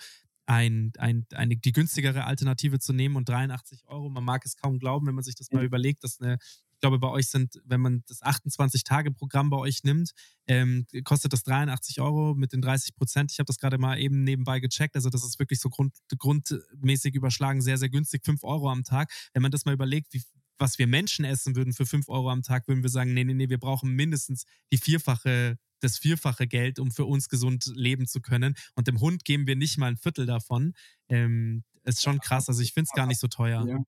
ein, 0.48 0.92
ein, 0.98 1.28
eine, 1.34 1.56
die 1.58 1.72
günstigere 1.72 2.26
Alternative 2.26 2.80
zu 2.80 2.92
nehmen 2.92 3.16
und 3.16 3.30
83 3.30 3.84
Euro. 3.86 4.10
Man 4.10 4.24
mag 4.24 4.44
es 4.44 4.56
kaum 4.58 4.80
glauben, 4.80 5.06
wenn 5.06 5.16
man 5.16 5.24
sich 5.24 5.36
das 5.36 5.52
mal 5.52 5.64
überlegt, 5.64 6.04
dass 6.04 6.20
eine, 6.20 6.40
glaube, 6.82 7.00
bei 7.00 7.08
euch 7.08 7.28
sind, 7.28 7.62
wenn 7.64 7.80
man 7.80 8.04
das 8.08 8.22
28-Tage-Programm 8.22 9.50
bei 9.50 9.58
euch 9.58 9.84
nimmt, 9.84 10.12
ähm, 10.48 10.86
kostet 11.04 11.32
das 11.34 11.44
83 11.44 12.02
Euro 12.02 12.36
mit 12.36 12.52
den 12.52 12.62
30 12.62 12.96
Prozent. 12.96 13.32
Ich 13.32 13.40
habe 13.40 13.46
das 13.46 13.58
gerade 13.58 13.78
mal 13.78 14.00
eben 14.00 14.24
nebenbei 14.24 14.60
gecheckt. 14.60 14.96
Also, 14.96 15.10
das 15.10 15.24
ist 15.24 15.40
wirklich 15.40 15.60
so 15.60 15.70
grund, 15.70 15.96
grundmäßig 16.18 17.16
überschlagen, 17.16 17.62
sehr, 17.62 17.78
sehr 17.78 17.90
günstig, 17.90 18.26
5 18.26 18.44
Euro 18.44 18.70
am 18.70 18.84
Tag. 18.84 19.12
Wenn 19.34 19.42
man 19.42 19.52
das 19.52 19.66
mal 19.66 19.74
überlegt, 19.74 20.14
wie, 20.14 20.24
was 20.58 20.78
wir 20.78 20.88
Menschen 20.88 21.26
essen 21.26 21.56
würden 21.56 21.74
für 21.74 21.86
5 21.86 22.10
Euro 22.10 22.30
am 22.30 22.44
Tag, 22.44 22.68
würden 22.68 22.84
wir 22.84 22.90
sagen, 22.90 23.14
nee, 23.14 23.24
nee, 23.24 23.34
nee, 23.34 23.50
wir 23.50 23.60
brauchen 23.60 23.94
mindestens 23.96 24.46
die 24.72 24.78
vierfache, 24.78 25.58
das 25.80 25.98
vierfache 25.98 26.48
Geld, 26.48 26.80
um 26.80 26.92
für 26.92 27.06
uns 27.06 27.30
gesund 27.30 27.72
leben 27.76 28.08
zu 28.08 28.22
können. 28.22 28.56
Und 28.76 28.88
dem 28.88 29.00
Hund 29.00 29.26
geben 29.26 29.48
wir 29.48 29.56
nicht 29.56 29.78
mal 29.78 29.88
ein 29.88 29.98
Viertel 29.98 30.26
davon. 30.26 30.74
Ähm, 31.10 31.64
ist 31.84 32.04
schon 32.04 32.20
krass. 32.20 32.48
Also 32.48 32.62
ich 32.62 32.74
finde 32.74 32.90
es 32.90 32.96
gar 32.96 33.08
nicht 33.08 33.20
so 33.20 33.28
teuer. 33.28 33.66
Ja. 33.68 33.80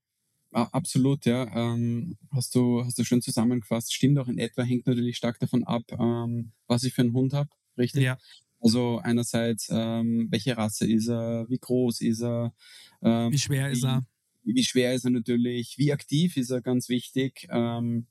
Absolut, 0.54 1.26
ja. 1.26 1.48
Ähm, 1.56 2.18
hast, 2.32 2.54
du, 2.56 2.84
hast 2.84 2.98
du 3.00 3.04
schön 3.04 3.22
zusammengefasst. 3.22 3.94
Stimmt 3.94 4.18
auch 4.20 4.28
in 4.28 4.38
etwa, 4.38 4.64
hängt 4.64 4.86
natürlich 4.88 5.18
stark 5.18 5.40
davon 5.40 5.64
ab, 5.64 5.84
ähm, 5.92 6.52
was 6.68 6.84
ich 6.84 6.94
für 6.94 7.02
einen 7.02 7.14
Hund 7.14 7.34
habe, 7.34 7.50
richtig? 7.78 8.04
Ja. 8.04 8.18
Also 8.60 9.00
einerseits, 9.00 9.68
ähm, 9.70 10.28
welche 10.32 10.56
Rasse 10.56 10.88
ist 10.90 11.10
er, 11.10 11.46
wie 11.50 11.58
groß 11.58 12.02
ist 12.02 12.22
er, 12.22 12.54
ähm, 13.02 13.32
Wie 13.32 13.38
schwer 13.38 13.70
ist 13.70 13.84
er? 13.84 14.06
Wie 14.44 14.64
schwer 14.64 14.94
ist 14.94 15.06
er 15.06 15.12
natürlich, 15.12 15.78
wie 15.78 15.92
aktiv 15.92 16.38
ist 16.38 16.50
er, 16.50 16.62
ganz 16.62 16.88
wichtig. 16.90 17.48
Ähm, 17.50 18.08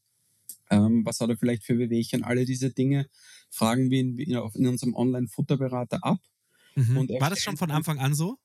ähm, 0.70 1.04
was 1.04 1.20
hat 1.20 1.30
er 1.30 1.36
vielleicht 1.36 1.64
für 1.64 1.78
Wehwehchen? 1.78 2.22
Alle 2.24 2.44
diese 2.44 2.70
Dinge 2.70 3.06
fragen 3.50 3.90
wir 3.90 4.00
in, 4.00 4.18
in, 4.18 4.30
in 4.54 4.66
unserem 4.66 4.94
Online-Futterberater 4.94 6.02
ab. 6.04 6.20
Mhm. 6.74 6.96
Und 6.96 7.10
War 7.20 7.30
das 7.30 7.40
schon 7.40 7.56
von 7.56 7.68
dann- 7.68 7.76
Anfang 7.78 7.98
an 7.98 8.14
so? 8.14 8.38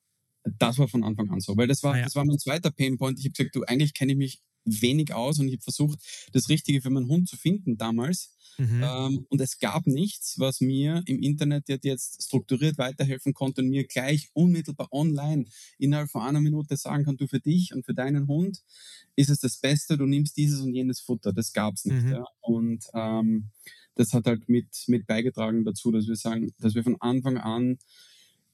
Das 0.58 0.78
war 0.78 0.88
von 0.88 1.04
Anfang 1.04 1.30
an 1.30 1.40
so, 1.40 1.56
weil 1.56 1.66
das 1.68 1.82
war, 1.82 1.94
Ah, 1.94 1.98
ja. 1.98 2.04
das 2.04 2.14
war 2.14 2.24
mein 2.24 2.38
zweiter 2.38 2.70
Painpoint. 2.70 3.18
Ich 3.18 3.24
habe 3.26 3.32
gesagt, 3.34 3.54
du, 3.56 3.64
eigentlich 3.64 3.92
kenne 3.94 4.12
ich 4.12 4.18
mich 4.18 4.40
wenig 4.64 5.14
aus 5.14 5.38
und 5.38 5.48
ich 5.48 5.54
habe 5.54 5.62
versucht, 5.62 5.98
das 6.32 6.48
Richtige 6.48 6.80
für 6.82 6.90
meinen 6.90 7.08
Hund 7.08 7.28
zu 7.28 7.36
finden 7.36 7.76
damals. 7.78 8.34
Mhm. 8.58 8.82
Ähm, 8.82 9.26
und 9.28 9.40
es 9.40 9.58
gab 9.60 9.86
nichts, 9.86 10.38
was 10.38 10.60
mir 10.60 11.02
im 11.06 11.22
Internet 11.22 11.68
jetzt- 11.84 12.22
strukturiert 12.24 12.76
weiterhelfen 12.76 13.32
konnte 13.32 13.62
und 13.62 13.68
mir 13.68 13.86
gleich 13.86 14.28
unmittelbar 14.32 14.88
online 14.92 15.44
innerhalb 15.78 16.10
von 16.10 16.22
einer 16.22 16.40
Minute 16.40 16.76
sagen 16.76 17.04
kann, 17.04 17.16
du 17.16 17.26
für 17.28 17.40
dich 17.40 17.72
und 17.72 17.84
für 17.86 17.94
deinen 17.94 18.26
Hund 18.26 18.62
ist 19.16 19.30
es 19.30 19.40
das 19.40 19.58
Beste, 19.58 19.96
du 19.96 20.06
nimmst 20.06 20.36
dieses 20.36 20.60
und 20.60 20.74
jenes 20.74 21.00
Futter. 21.00 21.32
Das 21.32 21.52
gab's 21.52 21.84
nicht. 21.84 22.02
Mhm. 22.04 22.12
Ja. 22.12 22.24
Und 22.40 22.84
ähm, 22.94 23.50
das 23.94 24.12
hat 24.12 24.26
halt 24.26 24.48
mit, 24.48 24.66
mit 24.88 25.06
beigetragen 25.06 25.64
dazu, 25.64 25.90
dass 25.92 26.06
wir 26.08 26.16
sagen, 26.16 26.52
dass 26.58 26.74
wir 26.74 26.82
von 26.84 27.00
Anfang 27.00 27.38
an 27.38 27.78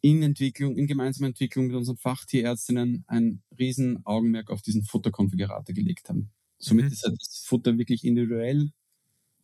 in 0.04 0.22
Entwicklung, 0.22 0.76
in 0.76 0.86
gemeinsamer 0.86 1.28
Entwicklung 1.28 1.68
mit 1.68 1.76
unseren 1.76 1.96
Fachtierärztinnen 1.96 3.04
ein 3.06 3.42
riesen 3.58 4.04
Augenmerk 4.04 4.50
auf 4.50 4.60
diesen 4.60 4.84
Futterkonfigurator 4.84 5.74
gelegt 5.74 6.10
haben. 6.10 6.30
Somit 6.58 6.84
Mhm. 6.84 6.92
ist 6.92 7.06
das 7.06 7.44
Futter 7.46 7.78
wirklich 7.78 8.04
individuell, 8.04 8.70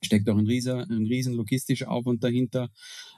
steckt 0.02 0.28
auch 0.28 0.36
ein 0.36 0.46
riesen, 0.46 0.78
ein 0.78 1.06
riesen 1.06 1.32
logistischer 1.32 1.90
Aufwand 1.90 2.22
dahinter, 2.22 2.68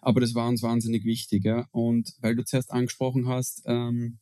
aber 0.02 0.20
das 0.20 0.36
war 0.36 0.48
uns 0.48 0.62
wahnsinnig 0.62 1.04
wichtig. 1.04 1.44
Ja? 1.44 1.66
Und 1.72 2.14
weil 2.20 2.36
du 2.36 2.44
zuerst 2.44 2.70
angesprochen 2.70 3.26
hast, 3.26 3.64
ähm, 3.66 4.18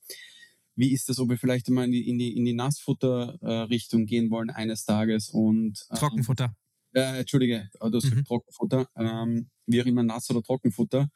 wie 0.74 0.90
ist 0.94 1.10
das, 1.10 1.18
ob 1.18 1.28
wir 1.28 1.36
vielleicht 1.36 1.68
einmal 1.68 1.84
in 1.84 1.92
die, 1.92 2.08
in 2.08 2.18
die, 2.18 2.34
in 2.34 2.46
die 2.46 2.54
Nassfutter-Richtung 2.54 4.06
gehen 4.06 4.30
wollen 4.30 4.48
eines 4.48 4.86
Tages 4.86 5.28
und 5.28 5.84
ähm, 5.90 5.98
Trockenfutter. 5.98 6.56
Äh, 6.94 7.20
Entschuldige, 7.20 7.68
du 7.80 7.96
hast 7.96 8.14
Mhm. 8.14 8.24
Trockenfutter, 8.24 8.86
ähm, 8.96 9.48
wie 9.66 9.82
auch 9.82 9.86
immer 9.86 10.02
Nass- 10.02 10.30
oder 10.30 10.42
Trockenfutter. 10.42 11.08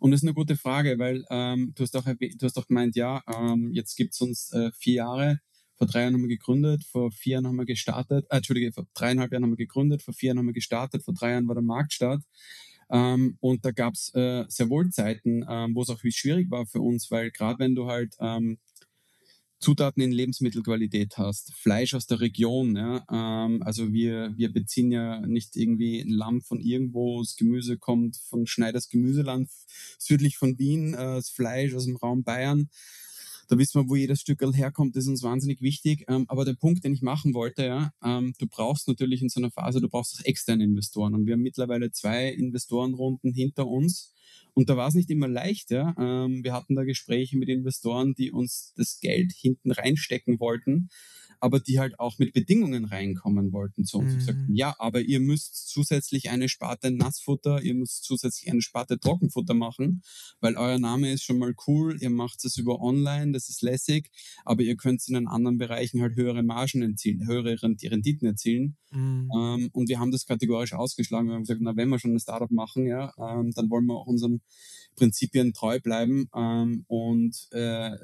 Und 0.00 0.10
das 0.10 0.20
ist 0.20 0.24
eine 0.24 0.34
gute 0.34 0.56
Frage, 0.56 0.98
weil 0.98 1.24
ähm, 1.30 1.72
du, 1.74 1.82
hast 1.82 1.96
auch, 1.96 2.04
du 2.04 2.46
hast 2.46 2.58
auch 2.58 2.66
gemeint, 2.66 2.96
ja, 2.96 3.22
ähm, 3.26 3.70
jetzt 3.72 3.96
gibt's 3.96 4.20
uns 4.20 4.52
äh, 4.52 4.70
vier 4.72 4.94
Jahre, 4.94 5.40
vor 5.76 5.86
drei 5.86 6.02
Jahren 6.02 6.14
haben 6.14 6.22
wir 6.22 6.28
gegründet, 6.28 6.84
vor 6.84 7.10
vier 7.10 7.34
Jahren 7.34 7.46
haben 7.46 7.56
wir 7.56 7.64
gestartet, 7.64 8.26
äh, 8.30 8.36
Entschuldige, 8.36 8.72
vor 8.72 8.86
dreieinhalb 8.94 9.32
Jahren 9.32 9.42
haben 9.44 9.52
wir 9.52 9.56
gegründet, 9.56 10.02
vor 10.02 10.14
vier 10.14 10.28
Jahren 10.28 10.38
haben 10.38 10.46
wir 10.46 10.52
gestartet, 10.52 11.02
vor 11.02 11.14
drei 11.14 11.32
Jahren 11.32 11.48
war 11.48 11.54
der 11.54 11.64
Marktstart. 11.64 12.22
Ähm, 12.90 13.36
und 13.40 13.64
da 13.64 13.70
gab's 13.70 14.12
äh, 14.14 14.44
sehr 14.48 14.68
wohl 14.68 14.90
Zeiten, 14.90 15.44
ähm, 15.48 15.74
wo 15.74 15.82
es 15.82 15.88
auch 15.90 15.98
schwierig 16.00 16.50
war 16.50 16.66
für 16.66 16.80
uns, 16.80 17.10
weil 17.10 17.30
gerade 17.30 17.58
wenn 17.58 17.74
du 17.74 17.86
halt 17.86 18.16
ähm, 18.20 18.58
Zutaten 19.62 20.02
in 20.02 20.12
Lebensmittelqualität 20.12 21.16
hast, 21.16 21.54
Fleisch 21.54 21.94
aus 21.94 22.06
der 22.06 22.20
Region. 22.20 22.76
Ja? 22.76 23.04
Ähm, 23.10 23.62
also 23.62 23.92
wir, 23.92 24.34
wir 24.36 24.52
beziehen 24.52 24.92
ja 24.92 25.20
nicht 25.20 25.56
irgendwie 25.56 26.00
ein 26.00 26.10
Lamm 26.10 26.42
von 26.42 26.60
irgendwo, 26.60 27.22
das 27.22 27.36
Gemüse 27.36 27.78
kommt 27.78 28.16
von 28.28 28.46
Schneiders 28.46 28.88
Gemüseland 28.88 29.48
südlich 29.98 30.36
von 30.36 30.58
Wien, 30.58 30.94
äh, 30.94 30.96
das 30.96 31.30
Fleisch 31.30 31.74
aus 31.74 31.86
dem 31.86 31.96
Raum 31.96 32.24
Bayern. 32.24 32.68
Da 33.48 33.58
wissen 33.58 33.80
wir, 33.80 33.88
wo 33.88 33.96
jedes 33.96 34.20
Stück 34.20 34.40
herkommt, 34.40 34.96
das 34.96 35.04
ist 35.04 35.10
uns 35.10 35.22
wahnsinnig 35.22 35.60
wichtig. 35.60 36.06
Ähm, 36.08 36.24
aber 36.28 36.44
der 36.44 36.54
Punkt, 36.54 36.84
den 36.84 36.94
ich 36.94 37.02
machen 37.02 37.34
wollte, 37.34 37.64
ja, 37.64 37.92
ähm, 38.02 38.32
du 38.38 38.46
brauchst 38.46 38.88
natürlich 38.88 39.22
in 39.22 39.28
so 39.28 39.40
einer 39.40 39.50
Phase, 39.50 39.80
du 39.80 39.88
brauchst 39.88 40.18
auch 40.18 40.24
externe 40.24 40.64
Investoren. 40.64 41.14
Und 41.14 41.26
wir 41.26 41.34
haben 41.34 41.42
mittlerweile 41.42 41.90
zwei 41.90 42.28
Investorenrunden 42.28 43.32
hinter 43.32 43.66
uns. 43.66 44.14
Und 44.54 44.68
da 44.68 44.76
war 44.76 44.88
es 44.88 44.94
nicht 44.94 45.10
immer 45.10 45.28
leicht, 45.28 45.70
ja. 45.70 45.94
Ähm, 45.98 46.44
wir 46.44 46.52
hatten 46.52 46.74
da 46.74 46.84
Gespräche 46.84 47.38
mit 47.38 47.48
Investoren, 47.48 48.14
die 48.14 48.30
uns 48.30 48.72
das 48.76 48.98
Geld 49.00 49.32
hinten 49.32 49.70
reinstecken 49.70 50.40
wollten, 50.40 50.88
aber 51.42 51.58
die 51.58 51.80
halt 51.80 51.98
auch 51.98 52.18
mit 52.18 52.32
Bedingungen 52.34 52.84
reinkommen 52.84 53.52
wollten 53.52 53.84
zu 53.84 53.98
uns. 53.98 54.14
Mhm. 54.14 54.20
Sagten, 54.20 54.54
ja, 54.54 54.76
aber 54.78 55.00
ihr 55.00 55.18
müsst 55.18 55.68
zusätzlich 55.68 56.30
eine 56.30 56.48
Sparte 56.48 56.92
Nassfutter, 56.92 57.60
ihr 57.62 57.74
müsst 57.74 58.04
zusätzlich 58.04 58.50
eine 58.50 58.62
Sparte 58.62 59.00
Trockenfutter 59.00 59.54
machen, 59.54 60.02
weil 60.40 60.56
euer 60.56 60.78
Name 60.78 61.10
ist 61.10 61.24
schon 61.24 61.38
mal 61.38 61.52
cool, 61.66 61.96
ihr 62.00 62.10
macht 62.10 62.44
es 62.44 62.56
über 62.58 62.80
online, 62.80 63.32
das 63.32 63.48
ist 63.48 63.60
lässig, 63.60 64.10
aber 64.44 64.62
ihr 64.62 64.76
könnt 64.76 65.02
in 65.08 65.14
den 65.14 65.26
anderen 65.26 65.58
Bereichen 65.58 66.00
halt 66.00 66.14
höhere 66.14 66.44
Margen 66.44 66.82
erzielen, 66.82 67.26
höhere 67.26 67.60
Renditen 67.60 68.28
erzielen. 68.28 68.76
Mhm. 68.92 69.30
Ähm, 69.36 69.70
und 69.72 69.88
wir 69.88 69.98
haben 69.98 70.12
das 70.12 70.26
kategorisch 70.26 70.74
ausgeschlagen. 70.74 71.26
Wir 71.26 71.34
haben 71.34 71.42
gesagt, 71.42 71.60
na, 71.60 71.74
wenn 71.76 71.88
wir 71.88 71.98
schon 71.98 72.14
ein 72.14 72.20
Startup 72.20 72.50
machen, 72.50 72.86
ja, 72.86 73.12
ähm, 73.18 73.50
dann 73.52 73.68
wollen 73.68 73.86
wir 73.86 73.96
auch 73.96 74.06
unseren 74.12 74.40
Prinzipien 74.96 75.52
treu 75.52 75.80
bleiben. 75.80 76.28
Ähm, 76.34 76.84
und 76.88 77.48
äh, 77.52 77.96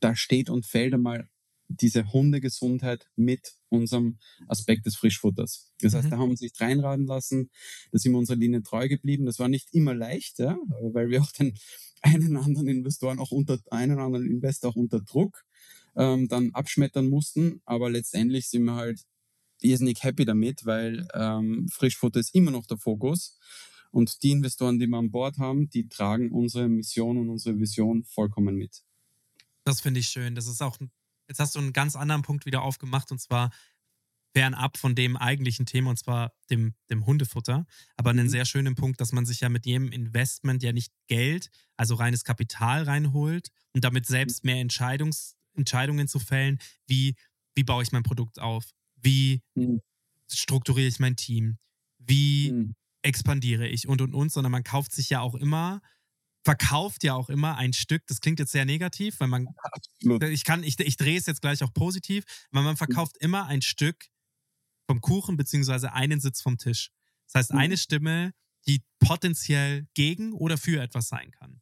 da 0.00 0.16
steht 0.16 0.50
und 0.50 0.66
fällt 0.66 0.94
einmal 0.94 1.28
diese 1.68 2.12
Hundegesundheit 2.12 3.06
mit 3.14 3.54
unserem 3.68 4.18
Aspekt 4.48 4.86
des 4.86 4.96
Frischfutters. 4.96 5.72
Das 5.80 5.94
heißt, 5.94 6.06
Mhm. 6.06 6.10
da 6.10 6.16
haben 6.18 6.26
wir 6.26 6.30
uns 6.32 6.40
nicht 6.40 6.60
reinraden 6.60 7.06
lassen, 7.06 7.50
da 7.92 7.98
sind 7.98 8.12
wir 8.12 8.18
unserer 8.18 8.36
Linie 8.36 8.62
treu 8.62 8.88
geblieben. 8.88 9.24
Das 9.24 9.38
war 9.38 9.48
nicht 9.48 9.72
immer 9.72 9.94
leicht, 9.94 10.40
ja, 10.40 10.58
weil 10.82 11.10
wir 11.10 11.22
auch 11.22 11.30
den 11.32 11.54
einen 12.02 12.36
anderen 12.36 12.66
Investoren 12.66 13.18
auch 13.18 13.30
unter 13.30 13.58
einen 13.70 13.98
anderen 14.00 14.26
Investor 14.26 14.70
auch 14.70 14.76
unter 14.76 15.00
Druck 15.00 15.44
ähm, 15.96 16.28
dann 16.28 16.50
abschmettern 16.54 17.08
mussten. 17.08 17.60
Aber 17.66 17.90
letztendlich 17.90 18.48
sind 18.48 18.64
wir 18.64 18.74
halt 18.74 19.02
irrsinnig 19.60 20.02
happy 20.02 20.24
damit, 20.24 20.64
weil 20.66 21.06
ähm, 21.14 21.68
Frischfutter 21.70 22.18
ist 22.20 22.34
immer 22.34 22.50
noch 22.50 22.66
der 22.66 22.78
Fokus. 22.78 23.38
Und 23.90 24.22
die 24.22 24.30
Investoren, 24.30 24.78
die 24.78 24.86
wir 24.86 24.98
an 24.98 25.10
Bord 25.10 25.38
haben, 25.38 25.68
die 25.70 25.88
tragen 25.88 26.30
unsere 26.30 26.68
Mission 26.68 27.16
und 27.18 27.28
unsere 27.30 27.58
Vision 27.58 28.04
vollkommen 28.04 28.56
mit. 28.56 28.82
Das 29.64 29.80
finde 29.80 30.00
ich 30.00 30.08
schön. 30.08 30.34
Das 30.34 30.46
ist 30.46 30.62
auch, 30.62 30.78
jetzt 31.28 31.40
hast 31.40 31.54
du 31.54 31.58
einen 31.58 31.72
ganz 31.72 31.96
anderen 31.96 32.22
Punkt 32.22 32.46
wieder 32.46 32.62
aufgemacht 32.62 33.10
und 33.10 33.20
zwar 33.20 33.50
fernab 34.32 34.76
von 34.78 34.94
dem 34.94 35.16
eigentlichen 35.16 35.66
Thema 35.66 35.90
und 35.90 35.98
zwar 35.98 36.32
dem, 36.50 36.74
dem 36.88 37.04
Hundefutter. 37.04 37.66
Aber 37.96 38.10
einen 38.10 38.26
Mhm. 38.26 38.30
sehr 38.30 38.44
schönen 38.44 38.76
Punkt, 38.76 39.00
dass 39.00 39.10
man 39.12 39.26
sich 39.26 39.40
ja 39.40 39.48
mit 39.48 39.66
jedem 39.66 39.90
Investment 39.90 40.62
ja 40.62 40.72
nicht 40.72 40.92
Geld, 41.08 41.50
also 41.76 41.96
reines 41.96 42.22
Kapital 42.22 42.84
reinholt 42.84 43.48
und 43.74 43.82
damit 43.84 44.06
selbst 44.06 44.44
mehr 44.44 44.60
Entscheidungs, 44.60 45.36
Entscheidungen 45.54 46.06
zu 46.06 46.20
fällen, 46.20 46.58
wie, 46.86 47.16
wie 47.56 47.64
baue 47.64 47.82
ich 47.82 47.90
mein 47.90 48.04
Produkt 48.04 48.38
auf? 48.38 48.70
Wie 48.94 49.42
Mhm. 49.56 49.80
strukturiere 50.30 50.86
ich 50.86 51.00
mein 51.00 51.16
Team? 51.16 51.58
Wie 51.98 52.52
Mhm. 52.52 52.74
Expandiere 53.02 53.66
ich 53.68 53.88
und 53.88 54.00
und 54.02 54.14
und, 54.14 54.30
sondern 54.32 54.52
man 54.52 54.64
kauft 54.64 54.92
sich 54.92 55.10
ja 55.10 55.20
auch 55.20 55.34
immer, 55.34 55.80
verkauft 56.44 57.04
ja 57.04 57.14
auch 57.14 57.28
immer 57.30 57.56
ein 57.56 57.72
Stück. 57.72 58.06
Das 58.06 58.20
klingt 58.20 58.38
jetzt 58.38 58.52
sehr 58.52 58.64
negativ, 58.64 59.20
weil 59.20 59.28
man, 59.28 59.46
Absolut. 59.72 60.22
ich 60.24 60.44
kann, 60.44 60.62
ich, 60.64 60.78
ich 60.80 60.96
drehe 60.96 61.18
es 61.18 61.26
jetzt 61.26 61.42
gleich 61.42 61.62
auch 61.62 61.72
positiv, 61.72 62.24
weil 62.50 62.62
man 62.62 62.76
verkauft 62.76 63.16
immer 63.18 63.46
ein 63.46 63.62
Stück 63.62 64.06
vom 64.86 65.00
Kuchen 65.00 65.36
beziehungsweise 65.36 65.92
einen 65.92 66.20
Sitz 66.20 66.40
vom 66.40 66.58
Tisch. 66.58 66.90
Das 67.26 67.34
heißt, 67.40 67.52
Mhm. 67.52 67.58
eine 67.58 67.76
Stimme, 67.76 68.32
die 68.66 68.82
potenziell 68.98 69.86
gegen 69.94 70.32
oder 70.32 70.58
für 70.58 70.82
etwas 70.82 71.08
sein 71.08 71.30
kann. 71.30 71.60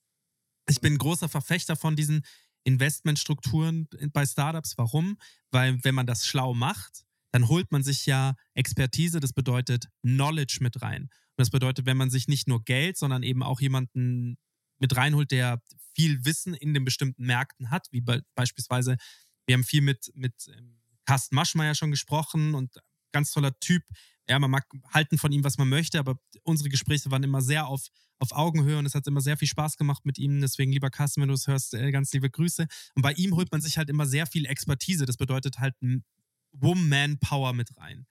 Ich 0.69 0.81
bin 0.81 0.95
ein 0.95 0.99
großer 0.99 1.29
Verfechter 1.29 1.77
von 1.77 1.97
diesen 1.97 2.23
Investmentstrukturen 2.65 3.89
bei 4.13 4.27
Startups. 4.27 4.77
Warum? 4.77 5.19
Weil 5.51 5.83
wenn 5.85 5.95
man 5.95 6.07
das 6.07 6.27
schlau 6.27 6.55
macht, 6.55 7.05
dann 7.33 7.49
holt 7.49 7.71
man 7.71 7.83
sich 7.83 8.07
ja 8.07 8.35
Expertise, 8.55 9.21
das 9.21 9.33
bedeutet 9.33 9.89
Knowledge 10.03 10.59
mit 10.61 10.81
rein. 10.83 11.11
Das 11.39 11.51
bedeutet, 11.51 11.87
wenn 11.87 11.97
man 11.97 12.11
sich 12.11 12.27
nicht 12.27 12.49
nur 12.49 12.65
Geld, 12.65 12.97
sondern 12.97 13.23
eben 13.23 13.45
auch 13.45 13.61
jemanden 13.61 14.39
mit 14.81 14.97
reinholt, 14.97 15.31
der 15.31 15.63
viel 15.95 16.25
Wissen 16.25 16.53
in 16.55 16.75
den 16.75 16.85
bestimmten 16.85 17.25
Märkten 17.25 17.71
hat, 17.71 17.87
wie 17.93 18.01
be 18.01 18.25
beispielsweise, 18.35 18.97
wir 19.47 19.55
haben 19.55 19.65
viel 19.65 19.81
mit, 19.81 20.11
mit 20.15 20.35
ähm, 20.49 20.81
Carsten 21.07 21.37
Maschmeyer 21.37 21.75
schon 21.75 21.93
gesprochen 21.93 22.55
und 22.55 22.77
ganz 23.13 23.31
toller 23.31 23.59
Typ. 23.61 23.83
Ja, 24.29 24.39
man 24.39 24.51
mag 24.51 24.67
halten 24.93 25.17
von 25.17 25.33
ihm, 25.33 25.45
was 25.45 25.59
man 25.59 25.69
möchte, 25.69 25.99
aber 25.99 26.19
unsere 26.43 26.69
Gespräche 26.69 27.11
waren 27.11 27.23
immer 27.23 27.41
sehr 27.41 27.67
auf, 27.67 27.87
auf 28.19 28.33
Augenhöhe 28.33 28.79
und 28.79 28.85
es 28.85 28.95
hat 28.95 29.07
immer 29.07 29.21
sehr 29.21 29.37
viel 29.37 29.49
Spaß 29.49 29.77
gemacht 29.77 30.05
mit 30.05 30.19
ihm. 30.19 30.41
Deswegen, 30.41 30.73
lieber 30.73 30.91
Carsten, 30.91 31.23
wenn 31.23 31.29
du 31.29 31.35
es 31.35 31.47
hörst, 31.47 31.73
äh, 31.73 31.91
ganz 31.93 32.13
liebe 32.13 32.29
Grüße. 32.29 32.67
Und 32.95 33.03
bei 33.03 33.13
ihm 33.13 33.37
holt 33.37 33.51
man 33.53 33.61
sich 33.61 33.79
halt 33.79 33.89
immer 33.91 34.07
sehr 34.07 34.27
viel 34.27 34.45
Expertise. 34.45 35.07
Das 35.07 35.17
bedeutet 35.17 35.61
halt 35.61 35.75
Woman-Power 36.53 37.53
mit 37.53 37.77
rein. 37.77 38.07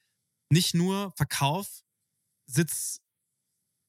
Nicht 0.50 0.74
nur 0.74 1.13
Verkauf, 1.18 1.84
Sitz, 2.48 3.02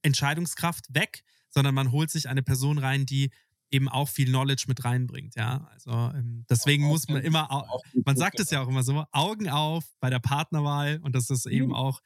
Entscheidungskraft 0.02 0.94
weg, 0.94 1.22
sondern 1.50 1.74
man 1.74 1.92
holt 1.92 2.10
sich 2.10 2.28
eine 2.28 2.42
Person 2.42 2.78
rein, 2.78 3.06
die 3.06 3.30
eben 3.70 3.88
auch 3.88 4.08
viel 4.08 4.28
Knowledge 4.28 4.64
mit 4.68 4.84
reinbringt, 4.84 5.34
ja. 5.36 5.68
Also 5.72 5.90
ähm, 5.90 6.44
deswegen 6.48 6.84
auch 6.84 6.88
muss 6.88 7.08
man 7.08 7.22
immer, 7.22 7.50
auch, 7.50 7.82
man 8.04 8.16
sagt 8.16 8.40
es 8.40 8.50
ja 8.50 8.62
auch 8.62 8.68
immer 8.68 8.82
so, 8.82 9.04
Augen 9.12 9.48
auf 9.48 9.84
bei 10.00 10.10
der 10.10 10.20
Partnerwahl 10.20 11.00
und 11.02 11.14
das 11.14 11.30
ist 11.30 11.46
eben 11.46 11.74
auch, 11.74 12.00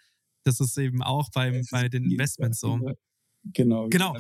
das 0.44 0.61
ist 0.61 0.76
eben 0.76 1.02
auch 1.02 1.31
beim, 1.31 1.62
bei 1.70 1.88
den 1.88 2.11
Investments 2.11 2.61
so. 2.61 2.81
Genau, 3.44 3.88
genau. 3.88 4.16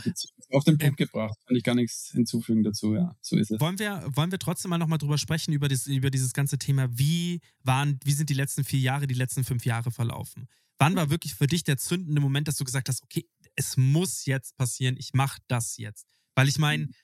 Auf 0.50 0.64
den 0.64 0.78
Punkt 0.78 1.00
ähm, 1.00 1.06
gebracht. 1.06 1.38
Kann 1.46 1.56
ich 1.56 1.62
gar 1.62 1.76
nichts 1.76 2.10
hinzufügen 2.12 2.64
dazu, 2.64 2.94
ja. 2.94 3.16
So 3.20 3.36
ist 3.36 3.52
es. 3.52 3.60
Wollen 3.60 3.78
wir, 3.78 4.04
wollen 4.14 4.32
wir 4.32 4.38
trotzdem 4.38 4.70
mal 4.70 4.78
nochmal 4.78 4.98
drüber 4.98 5.16
sprechen, 5.16 5.52
über, 5.52 5.68
das, 5.68 5.86
über 5.86 6.10
dieses 6.10 6.32
ganze 6.32 6.58
Thema, 6.58 6.88
wie 6.90 7.40
waren, 7.62 8.00
wie 8.04 8.12
sind 8.12 8.30
die 8.30 8.34
letzten 8.34 8.64
vier 8.64 8.80
Jahre, 8.80 9.06
die 9.06 9.14
letzten 9.14 9.44
fünf 9.44 9.64
Jahre 9.64 9.92
verlaufen? 9.92 10.48
Wann 10.78 10.96
war 10.96 11.10
wirklich 11.10 11.34
für 11.34 11.46
dich 11.46 11.62
der 11.62 11.78
zündende 11.78 12.20
Moment, 12.20 12.48
dass 12.48 12.56
du 12.56 12.64
gesagt 12.64 12.88
hast, 12.88 13.04
okay, 13.04 13.28
es 13.56 13.76
muss 13.76 14.26
jetzt 14.26 14.56
passieren, 14.56 14.96
ich 14.98 15.12
mache 15.12 15.40
das 15.48 15.76
jetzt? 15.76 16.06
Weil 16.34 16.48
ich 16.48 16.58
meine, 16.58 16.86
mhm 16.86 16.94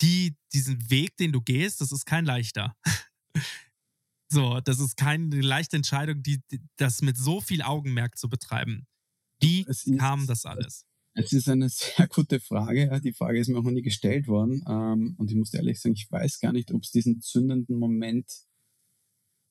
die, 0.00 0.36
diesen 0.52 0.90
Weg, 0.90 1.16
den 1.16 1.32
du 1.32 1.40
gehst, 1.40 1.80
das 1.80 1.92
ist 1.92 2.04
kein 2.06 2.24
leichter. 2.24 2.76
so, 4.28 4.60
das 4.60 4.80
ist 4.80 4.96
keine 4.96 5.40
leichte 5.40 5.76
Entscheidung, 5.76 6.22
die, 6.22 6.40
das 6.76 7.02
mit 7.02 7.16
so 7.16 7.40
viel 7.40 7.62
Augenmerk 7.62 8.18
zu 8.18 8.28
betreiben. 8.28 8.86
Wie 9.40 9.64
ist, 9.66 9.90
kam 9.98 10.26
das 10.26 10.44
alles? 10.44 10.86
Es 11.14 11.32
ist 11.32 11.48
eine 11.48 11.68
sehr 11.68 12.08
gute 12.08 12.40
Frage. 12.40 13.00
Die 13.02 13.12
Frage 13.12 13.38
ist 13.38 13.48
mir 13.48 13.58
auch 13.58 13.62
noch 13.62 13.70
nie 13.70 13.82
gestellt 13.82 14.28
worden. 14.28 14.62
Ähm, 14.68 15.14
und 15.18 15.30
ich 15.30 15.36
muss 15.36 15.54
ehrlich 15.54 15.80
sagen, 15.80 15.94
ich 15.94 16.10
weiß 16.10 16.40
gar 16.40 16.52
nicht, 16.52 16.72
ob 16.72 16.82
es 16.82 16.90
diesen 16.90 17.20
zündenden 17.20 17.78
Moment 17.78 18.30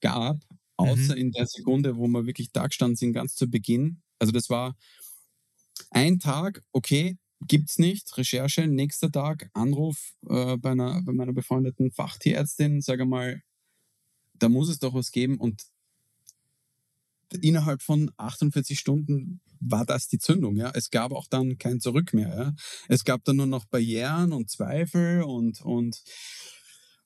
gab, 0.01 0.43
außer 0.77 1.15
mhm. 1.15 1.21
in 1.21 1.31
der 1.31 1.47
Sekunde, 1.47 1.97
wo 1.97 2.07
wir 2.07 2.25
wirklich 2.25 2.51
da 2.51 2.67
gestanden 2.67 2.95
sind, 2.95 3.13
ganz 3.13 3.35
zu 3.35 3.49
Beginn. 3.49 4.03
Also 4.19 4.31
das 4.31 4.49
war 4.49 4.75
ein 5.91 6.19
Tag, 6.19 6.63
okay, 6.71 7.17
Gibt's 7.47 7.77
nicht. 7.77 8.17
Recherche, 8.17 8.67
nächster 8.67 9.11
Tag, 9.11 9.49
Anruf 9.53 10.15
äh, 10.27 10.57
bei, 10.57 10.71
einer, 10.71 11.01
bei 11.03 11.11
meiner 11.11 11.33
befreundeten 11.33 11.91
Fachtierärztin, 11.91 12.81
sage 12.81 13.05
mal, 13.05 13.41
da 14.33 14.49
muss 14.49 14.69
es 14.69 14.79
doch 14.79 14.93
was 14.93 15.11
geben. 15.11 15.37
Und 15.37 15.63
innerhalb 17.41 17.81
von 17.81 18.11
48 18.17 18.79
Stunden 18.79 19.41
war 19.59 19.85
das 19.85 20.07
die 20.07 20.17
Zündung. 20.17 20.55
Ja? 20.55 20.71
Es 20.73 20.89
gab 20.89 21.11
auch 21.11 21.27
dann 21.27 21.57
kein 21.57 21.79
Zurück 21.79 22.13
mehr. 22.13 22.35
Ja? 22.35 22.55
Es 22.87 23.03
gab 23.03 23.23
dann 23.25 23.35
nur 23.35 23.47
noch 23.47 23.65
Barrieren 23.65 24.33
und 24.33 24.49
Zweifel 24.49 25.23
und, 25.23 25.61
und 25.61 26.01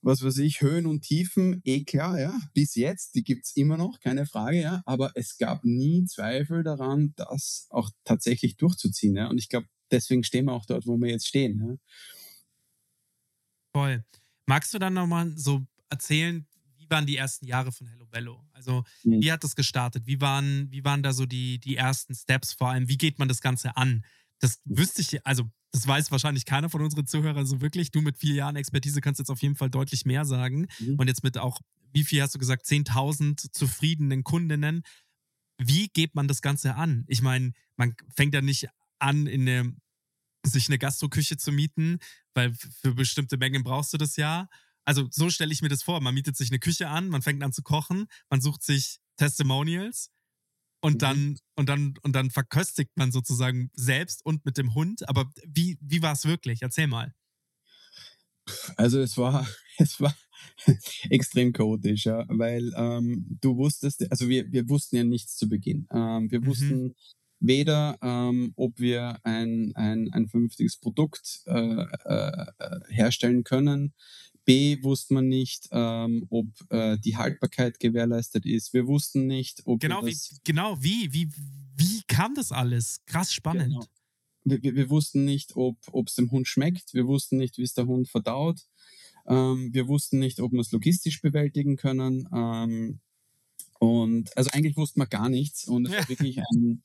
was 0.01 0.23
weiß 0.23 0.37
ich, 0.37 0.61
Höhen 0.61 0.85
und 0.85 1.01
Tiefen, 1.01 1.61
eh 1.65 1.83
klar, 1.83 2.19
ja. 2.19 2.37
Bis 2.53 2.75
jetzt, 2.75 3.15
die 3.15 3.23
gibt's 3.23 3.55
immer 3.55 3.77
noch, 3.77 3.99
keine 3.99 4.25
Frage, 4.25 4.61
ja. 4.61 4.81
Aber 4.85 5.11
es 5.15 5.37
gab 5.37 5.63
nie 5.63 6.05
Zweifel 6.05 6.63
daran, 6.63 7.13
das 7.15 7.67
auch 7.69 7.91
tatsächlich 8.05 8.57
durchzuziehen. 8.57 9.15
Ja? 9.15 9.27
Und 9.27 9.37
ich 9.37 9.49
glaube, 9.49 9.67
deswegen 9.91 10.23
stehen 10.23 10.45
wir 10.45 10.53
auch 10.53 10.65
dort, 10.65 10.87
wo 10.87 10.97
wir 10.97 11.09
jetzt 11.09 11.27
stehen. 11.27 11.57
Ne? 11.57 11.79
Voll. 13.73 14.03
Magst 14.45 14.73
du 14.73 14.79
dann 14.79 14.93
nochmal 14.93 15.31
so 15.35 15.65
erzählen, 15.89 16.45
wie 16.77 16.89
waren 16.89 17.05
die 17.05 17.17
ersten 17.17 17.45
Jahre 17.45 17.71
von 17.71 17.87
Hello 17.87 18.05
Bello? 18.07 18.43
Also, 18.53 18.83
mhm. 19.03 19.21
wie 19.21 19.31
hat 19.31 19.43
das 19.43 19.55
gestartet? 19.55 20.07
Wie 20.07 20.21
waren, 20.21 20.71
wie 20.71 20.83
waren 20.83 21.03
da 21.03 21.13
so 21.13 21.25
die, 21.25 21.59
die 21.59 21.75
ersten 21.75 22.15
Steps 22.15 22.53
vor 22.53 22.69
allem? 22.69 22.87
Wie 22.87 22.97
geht 22.97 23.19
man 23.19 23.27
das 23.27 23.41
Ganze 23.41 23.75
an? 23.77 24.03
Das 24.39 24.59
wüsste 24.65 25.01
ich, 25.01 25.25
also, 25.25 25.49
das 25.71 25.85
weiß 25.85 26.11
wahrscheinlich 26.11 26.45
keiner 26.45 26.69
von 26.69 26.81
unseren 26.81 27.05
Zuhörern 27.05 27.45
so 27.45 27.61
wirklich. 27.61 27.91
Du 27.91 28.01
mit 28.01 28.17
vier 28.17 28.35
Jahren 28.35 28.55
Expertise 28.55 29.01
kannst 29.01 29.19
jetzt 29.19 29.29
auf 29.29 29.41
jeden 29.41 29.55
Fall 29.55 29.69
deutlich 29.69 30.05
mehr 30.05 30.25
sagen. 30.25 30.67
Mhm. 30.79 30.95
Und 30.95 31.07
jetzt 31.07 31.23
mit 31.23 31.37
auch, 31.37 31.61
wie 31.91 32.03
viel 32.03 32.21
hast 32.21 32.35
du 32.35 32.39
gesagt? 32.39 32.65
10.000 32.65 33.51
zufriedenen 33.51 34.23
Kundinnen. 34.23 34.83
Wie 35.57 35.89
geht 35.89 36.15
man 36.15 36.27
das 36.27 36.41
Ganze 36.41 36.75
an? 36.75 37.03
Ich 37.07 37.21
meine, 37.21 37.51
man 37.75 37.95
fängt 38.15 38.33
ja 38.33 38.41
nicht 38.41 38.69
an, 38.97 39.27
in 39.27 39.47
eine, 39.47 39.75
sich 40.45 40.69
eine 40.69 40.79
Gastroküche 40.79 41.37
zu 41.37 41.51
mieten, 41.51 41.99
weil 42.33 42.53
für 42.53 42.93
bestimmte 42.93 43.37
Mengen 43.37 43.63
brauchst 43.63 43.93
du 43.93 43.97
das 43.97 44.15
ja. 44.15 44.47
Also 44.85 45.07
so 45.11 45.29
stelle 45.29 45.51
ich 45.51 45.61
mir 45.61 45.69
das 45.69 45.83
vor. 45.83 46.01
Man 46.01 46.13
mietet 46.13 46.37
sich 46.37 46.49
eine 46.49 46.59
Küche 46.59 46.87
an, 46.87 47.09
man 47.09 47.21
fängt 47.21 47.43
an 47.43 47.53
zu 47.53 47.61
kochen, 47.61 48.07
man 48.29 48.41
sucht 48.41 48.63
sich 48.63 48.99
Testimonials 49.17 50.09
und 50.81 50.95
mhm. 50.95 50.99
dann 50.99 51.37
und 51.55 51.69
dann 51.69 51.93
und 52.01 52.15
dann 52.15 52.29
verköstigt 52.29 52.91
man 52.95 53.11
sozusagen 53.11 53.69
selbst 53.73 54.25
und 54.25 54.45
mit 54.45 54.57
dem 54.57 54.73
Hund. 54.75 55.07
Aber 55.09 55.29
wie 55.45 55.77
wie 55.81 56.01
war 56.01 56.13
es 56.13 56.25
wirklich? 56.25 56.61
Erzähl 56.61 56.87
mal. 56.87 57.13
Also 58.75 58.99
es 58.99 59.17
war 59.17 59.47
es 59.77 59.99
war 59.99 60.15
extrem 61.09 61.53
chaotisch, 61.53 62.05
ja, 62.05 62.25
weil 62.27 62.71
ähm, 62.75 63.37
du 63.41 63.57
wusstest, 63.57 64.09
also 64.11 64.27
wir, 64.27 64.51
wir 64.51 64.69
wussten 64.69 64.95
ja 64.97 65.03
nichts 65.03 65.35
zu 65.35 65.47
Beginn. 65.49 65.87
Ähm, 65.91 66.31
wir 66.31 66.41
mhm. 66.41 66.45
wussten 66.45 66.95
weder, 67.39 67.97
ähm, 68.01 68.53
ob 68.55 68.79
wir 68.79 69.17
ein, 69.23 69.71
ein, 69.75 70.11
ein 70.11 70.27
vernünftiges 70.27 70.77
Produkt 70.77 71.41
äh, 71.45 71.85
äh, 72.05 72.45
herstellen 72.89 73.43
können. 73.43 73.93
B 74.49 74.81
wusste 74.81 75.13
man 75.13 75.27
nicht, 75.27 75.69
ähm, 75.71 76.25
ob 76.31 76.47
äh, 76.71 76.97
die 76.97 77.15
Haltbarkeit 77.15 77.79
gewährleistet 77.79 78.47
ist. 78.47 78.73
Wir 78.73 78.87
wussten 78.87 79.27
nicht, 79.27 79.61
ob 79.65 79.79
genau 79.79 80.03
wie 80.03 80.17
genau 80.43 80.75
wie 80.81 81.13
wie 81.13 81.29
wie 81.77 82.01
kam 82.07 82.33
das 82.33 82.51
alles? 82.51 83.05
Krass 83.05 83.31
spannend. 83.31 83.67
Genau. 83.67 83.85
Wir, 84.45 84.63
wir, 84.63 84.75
wir, 84.75 84.89
wussten 84.89 85.23
nicht, 85.23 85.55
ob 85.55 85.77
es 86.07 86.15
dem 86.15 86.31
Hund 86.31 86.47
schmeckt. 86.47 86.95
Wir 86.95 87.05
wussten 87.05 87.37
nicht, 87.37 87.59
wie 87.59 87.61
es 87.61 87.75
der 87.75 87.85
Hund 87.85 88.09
verdaut. 88.09 88.65
Ähm, 89.27 89.69
wir 89.71 89.87
wussten 89.87 90.17
nicht, 90.17 90.39
ob 90.39 90.51
wir 90.51 90.61
es 90.61 90.71
logistisch 90.71 91.21
bewältigen 91.21 91.77
können. 91.77 92.27
Ähm, 92.33 93.01
und 93.77 94.35
also 94.35 94.49
eigentlich 94.51 94.77
wussten 94.77 94.99
wir 94.99 95.05
gar 95.05 95.29
nichts. 95.29 95.67
Und 95.67 95.85
es 95.85 95.93
war 95.93 96.09
wirklich 96.09 96.39
ein 96.39 96.81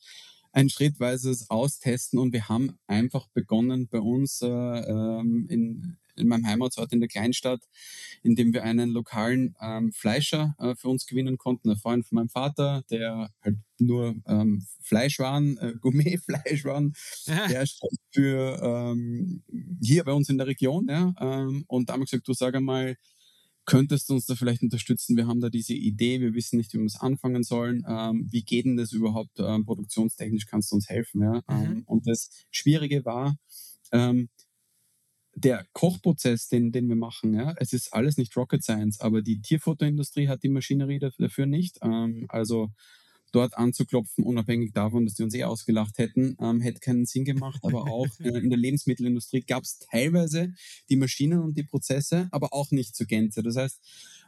ein 0.52 0.68
schrittweises 0.68 1.50
Austesten 1.50 2.16
und 2.18 2.32
wir 2.32 2.48
haben 2.48 2.78
einfach 2.86 3.26
begonnen 3.28 3.88
bei 3.88 3.98
uns 3.98 4.40
äh, 4.40 4.46
ähm, 4.46 5.46
in, 5.48 5.96
in 6.16 6.28
meinem 6.28 6.46
Heimatort 6.46 6.92
in 6.92 7.00
der 7.00 7.08
Kleinstadt, 7.08 7.60
indem 8.22 8.52
wir 8.52 8.62
einen 8.62 8.90
lokalen 8.90 9.54
ähm, 9.60 9.92
Fleischer 9.92 10.54
äh, 10.58 10.74
für 10.74 10.88
uns 10.88 11.06
gewinnen 11.06 11.38
konnten, 11.38 11.70
ein 11.70 11.76
Freund 11.76 12.06
von 12.06 12.16
meinem 12.16 12.28
Vater, 12.28 12.84
der 12.90 13.30
halt 13.42 13.56
nur 13.78 14.14
ähm, 14.26 14.66
Fleischwaren, 14.82 15.58
äh, 15.58 15.74
Gourmetfleischwaren 15.80 16.94
herstellt 17.26 17.98
für 18.10 18.60
ähm, 18.62 19.42
hier 19.82 20.04
bei 20.04 20.12
uns 20.12 20.28
in 20.28 20.38
der 20.38 20.46
Region. 20.46 20.86
Ja, 20.88 21.14
ähm, 21.20 21.64
und 21.66 21.88
da 21.88 21.94
haben 21.94 22.00
wir 22.00 22.06
gesagt, 22.06 22.28
du 22.28 22.34
sag 22.34 22.54
einmal, 22.54 22.96
Könntest 23.66 24.10
du 24.10 24.14
uns 24.14 24.26
da 24.26 24.34
vielleicht 24.34 24.62
unterstützen? 24.62 25.16
Wir 25.16 25.26
haben 25.26 25.40
da 25.40 25.48
diese 25.48 25.72
Idee, 25.72 26.20
wir 26.20 26.34
wissen 26.34 26.58
nicht, 26.58 26.74
wie 26.74 26.78
wir 26.78 26.84
es 26.84 27.00
anfangen 27.00 27.44
sollen. 27.44 27.84
Ähm, 27.88 28.26
wie 28.30 28.42
geht 28.42 28.66
denn 28.66 28.76
das 28.76 28.92
überhaupt 28.92 29.38
ähm, 29.38 29.64
produktionstechnisch? 29.64 30.46
Kannst 30.46 30.70
du 30.70 30.76
uns 30.76 30.88
helfen? 30.90 31.22
Ja? 31.22 31.42
Mhm. 31.48 31.64
Ähm, 31.64 31.82
und 31.86 32.06
das 32.06 32.28
Schwierige 32.50 33.04
war, 33.06 33.38
ähm, 33.90 34.28
der 35.36 35.66
Kochprozess, 35.72 36.48
den, 36.48 36.72
den 36.72 36.88
wir 36.88 36.96
machen, 36.96 37.34
ja, 37.34 37.54
es 37.56 37.72
ist 37.72 37.92
alles 37.92 38.16
nicht 38.16 38.36
Rocket 38.36 38.62
Science, 38.62 39.00
aber 39.00 39.22
die 39.22 39.40
Tierfutterindustrie 39.40 40.28
hat 40.28 40.42
die 40.42 40.48
Maschinerie 40.48 40.98
dafür 40.98 41.46
nicht. 41.46 41.78
Ähm, 41.82 42.26
also 42.28 42.70
dort 43.34 43.56
anzuklopfen, 43.56 44.24
unabhängig 44.24 44.72
davon, 44.72 45.04
dass 45.04 45.14
die 45.14 45.24
uns 45.24 45.34
eh 45.34 45.44
ausgelacht 45.44 45.98
hätten, 45.98 46.36
ähm, 46.40 46.60
hätte 46.60 46.80
keinen 46.80 47.04
Sinn 47.04 47.24
gemacht. 47.24 47.60
Aber 47.62 47.90
auch 47.90 48.06
äh, 48.20 48.38
in 48.38 48.48
der 48.48 48.58
Lebensmittelindustrie 48.58 49.42
gab 49.42 49.64
es 49.64 49.78
teilweise 49.78 50.52
die 50.88 50.96
Maschinen 50.96 51.40
und 51.40 51.56
die 51.56 51.64
Prozesse, 51.64 52.28
aber 52.30 52.52
auch 52.52 52.70
nicht 52.70 52.94
zur 52.94 53.06
Gänze. 53.06 53.42
Das 53.42 53.56
heißt, 53.56 53.80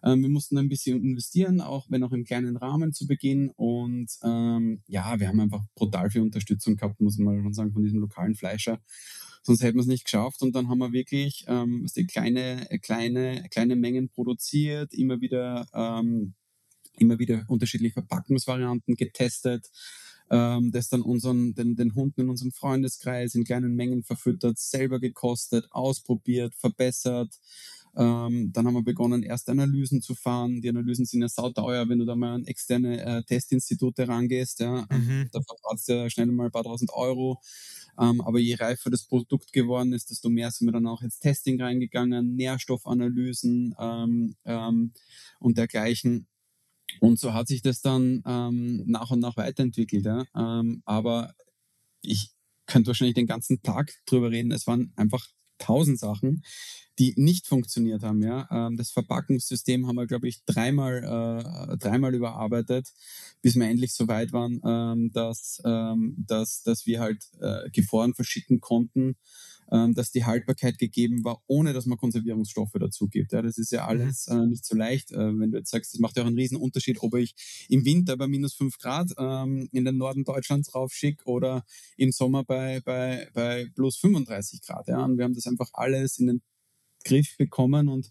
ähm, 0.04 0.22
wir 0.22 0.28
mussten 0.28 0.58
ein 0.58 0.68
bisschen 0.68 1.02
investieren, 1.02 1.60
auch 1.60 1.86
wenn 1.88 2.02
auch 2.02 2.12
im 2.12 2.24
kleinen 2.24 2.56
Rahmen 2.56 2.92
zu 2.92 3.06
Beginn. 3.06 3.50
Und 3.50 4.08
ähm, 4.24 4.82
ja, 4.88 5.18
wir 5.20 5.28
haben 5.28 5.40
einfach 5.40 5.62
brutal 5.74 6.10
viel 6.10 6.22
Unterstützung 6.22 6.76
gehabt, 6.76 7.00
muss 7.00 7.18
man 7.18 7.36
mal 7.36 7.42
schon 7.42 7.54
sagen, 7.54 7.72
von 7.72 7.82
diesem 7.82 8.00
lokalen 8.00 8.34
Fleischer 8.34 8.80
sonst 9.46 9.62
hätten 9.62 9.76
wir 9.76 9.82
es 9.82 9.86
nicht 9.86 10.04
geschafft. 10.04 10.42
Und 10.42 10.54
dann 10.54 10.68
haben 10.68 10.78
wir 10.78 10.92
wirklich 10.92 11.44
ähm, 11.48 11.86
kleine, 12.08 12.66
kleine, 12.82 13.46
kleine 13.50 13.76
Mengen 13.76 14.08
produziert, 14.08 14.92
immer 14.92 15.20
wieder 15.20 15.66
ähm, 15.72 16.34
immer 16.98 17.18
wieder 17.18 17.44
unterschiedliche 17.48 17.94
Verpackungsvarianten 17.94 18.96
getestet, 18.96 19.70
ähm, 20.30 20.72
das 20.72 20.88
dann 20.88 21.02
unseren, 21.02 21.54
den, 21.54 21.76
den 21.76 21.94
Hunden 21.94 22.22
in 22.22 22.30
unserem 22.30 22.52
Freundeskreis 22.52 23.34
in 23.34 23.44
kleinen 23.44 23.74
Mengen 23.74 24.02
verfüttert, 24.02 24.58
selber 24.58 25.00
gekostet, 25.00 25.66
ausprobiert, 25.70 26.54
verbessert. 26.54 27.38
Ähm, 27.96 28.52
dann 28.52 28.66
haben 28.66 28.74
wir 28.74 28.82
begonnen, 28.82 29.22
erste 29.22 29.52
Analysen 29.52 30.02
zu 30.02 30.14
fahren. 30.14 30.60
Die 30.60 30.68
Analysen 30.68 31.06
sind 31.06 31.22
ja 31.22 31.28
sauteuer, 31.28 31.88
wenn 31.88 31.98
du 31.98 32.04
da 32.04 32.14
mal 32.14 32.34
an 32.34 32.44
externe 32.44 33.02
äh, 33.02 33.22
Testinstitute 33.22 34.06
rangehst. 34.06 34.60
Ja. 34.60 34.86
Mhm. 34.90 35.28
Da 35.32 35.40
verbrauchst 35.40 35.88
du 35.88 35.94
ja 35.94 36.10
schnell 36.10 36.26
mal 36.26 36.46
ein 36.46 36.52
paar 36.52 36.64
tausend 36.64 36.90
Euro. 36.92 37.40
Ähm, 37.98 38.20
aber 38.20 38.38
je 38.38 38.54
reifer 38.56 38.90
das 38.90 39.04
Produkt 39.04 39.54
geworden 39.54 39.94
ist, 39.94 40.10
desto 40.10 40.28
mehr 40.28 40.50
sind 40.50 40.66
wir 40.66 40.72
dann 40.72 40.86
auch 40.86 41.00
ins 41.00 41.18
Testing 41.18 41.60
reingegangen, 41.60 42.36
Nährstoffanalysen 42.36 43.74
ähm, 43.78 44.36
ähm, 44.44 44.92
und 45.40 45.56
dergleichen. 45.56 46.26
Und 47.00 47.18
so 47.18 47.34
hat 47.34 47.48
sich 47.48 47.62
das 47.62 47.80
dann 47.80 48.22
ähm, 48.26 48.82
nach 48.86 49.10
und 49.10 49.20
nach 49.20 49.36
weiterentwickelt. 49.36 50.04
Ja. 50.04 50.24
Ähm, 50.34 50.82
aber 50.84 51.34
ich 52.00 52.30
könnte 52.66 52.88
wahrscheinlich 52.88 53.14
den 53.14 53.26
ganzen 53.26 53.62
Tag 53.62 53.92
drüber 54.06 54.30
reden. 54.30 54.50
Es 54.50 54.66
waren 54.66 54.92
einfach 54.96 55.26
tausend 55.58 55.98
Sachen, 55.98 56.42
die 56.98 57.14
nicht 57.16 57.46
funktioniert 57.46 58.02
haben. 58.02 58.22
Ja, 58.22 58.48
ähm, 58.50 58.76
das 58.76 58.90
Verpackungssystem 58.90 59.86
haben 59.86 59.96
wir, 59.96 60.06
glaube 60.06 60.28
ich, 60.28 60.44
dreimal, 60.44 61.02
äh, 61.70 61.76
dreimal 61.76 62.14
überarbeitet, 62.14 62.92
bis 63.42 63.54
wir 63.54 63.68
endlich 63.68 63.92
so 63.92 64.08
weit 64.08 64.32
waren, 64.32 64.60
ähm, 64.64 65.12
dass, 65.12 65.60
ähm, 65.64 66.14
dass, 66.26 66.62
dass 66.62 66.86
wir 66.86 67.00
halt 67.00 67.24
äh, 67.40 67.70
Gefroren 67.70 68.14
verschicken 68.14 68.60
konnten, 68.60 69.16
ähm, 69.72 69.94
dass 69.94 70.10
die 70.10 70.24
Haltbarkeit 70.24 70.78
gegeben 70.78 71.24
war, 71.24 71.42
ohne 71.46 71.72
dass 71.72 71.86
man 71.86 71.98
Konservierungsstoffe 71.98 72.74
dazu 72.78 73.08
gibt. 73.08 73.32
Ja, 73.32 73.42
das 73.42 73.58
ist 73.58 73.72
ja 73.72 73.86
alles 73.86 74.26
äh, 74.28 74.46
nicht 74.46 74.64
so 74.64 74.76
leicht. 74.76 75.12
Äh, 75.12 75.38
wenn 75.38 75.50
du 75.50 75.58
jetzt 75.58 75.70
sagst, 75.70 75.94
das 75.94 76.00
macht 76.00 76.16
ja 76.16 76.22
auch 76.22 76.26
einen 76.26 76.36
riesen 76.36 76.56
Unterschied, 76.56 76.98
ob 77.00 77.14
ich 77.14 77.34
im 77.68 77.84
Winter 77.84 78.16
bei 78.16 78.26
minus 78.26 78.54
fünf 78.54 78.78
Grad 78.78 79.12
ähm, 79.18 79.68
in 79.72 79.84
den 79.84 79.96
Norden 79.96 80.24
Deutschlands 80.24 80.74
raufschicke 80.74 81.24
oder 81.24 81.64
im 81.96 82.12
Sommer 82.12 82.44
bei, 82.44 82.80
bei, 82.84 83.28
bei 83.34 83.66
plus 83.74 83.96
35 83.98 84.62
Grad. 84.62 84.88
Ja, 84.88 85.04
und 85.04 85.18
wir 85.18 85.24
haben 85.24 85.34
das 85.34 85.46
einfach 85.46 85.70
alles 85.72 86.18
in 86.18 86.26
den 86.28 86.42
Griff 87.04 87.36
bekommen 87.36 87.88
und 87.88 88.10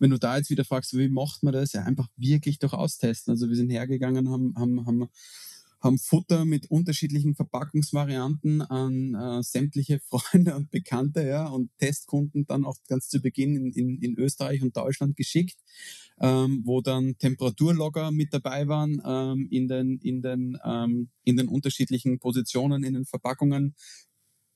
wenn 0.00 0.10
du 0.10 0.18
da 0.18 0.38
jetzt 0.38 0.50
wieder 0.50 0.64
fragst, 0.64 0.96
wie 0.96 1.10
macht 1.10 1.42
man 1.42 1.52
das? 1.52 1.74
Ja, 1.74 1.82
einfach 1.82 2.08
wirklich 2.16 2.58
durch 2.58 2.72
austesten. 2.72 3.32
Also 3.32 3.48
wir 3.48 3.56
sind 3.56 3.68
hergegangen, 3.68 4.30
haben, 4.30 4.54
haben, 4.56 4.86
haben, 4.86 5.08
haben 5.80 5.98
Futter 5.98 6.44
mit 6.44 6.70
unterschiedlichen 6.70 7.34
Verpackungsvarianten 7.34 8.62
an 8.62 9.14
äh, 9.14 9.42
sämtliche 9.42 10.00
Freunde 10.08 10.54
und 10.54 10.70
Bekannte 10.70 11.26
ja, 11.26 11.46
und 11.48 11.70
Testkunden 11.78 12.46
dann 12.46 12.64
auch 12.64 12.76
ganz 12.86 13.08
zu 13.08 13.20
Beginn 13.20 13.56
in, 13.56 13.72
in, 13.72 13.98
in 13.98 14.18
Österreich 14.18 14.62
und 14.62 14.76
Deutschland 14.76 15.16
geschickt, 15.16 15.56
ähm, 16.20 16.62
wo 16.64 16.80
dann 16.82 17.16
Temperaturlogger 17.18 18.10
mit 18.10 18.32
dabei 18.32 18.68
waren 18.68 19.02
ähm, 19.04 19.48
in, 19.50 19.68
den, 19.68 19.98
in, 19.98 20.22
den, 20.22 20.58
ähm, 20.64 21.10
in 21.24 21.36
den 21.36 21.48
unterschiedlichen 21.48 22.18
Positionen 22.18 22.84
in 22.84 22.94
den 22.94 23.06
Verpackungen, 23.06 23.74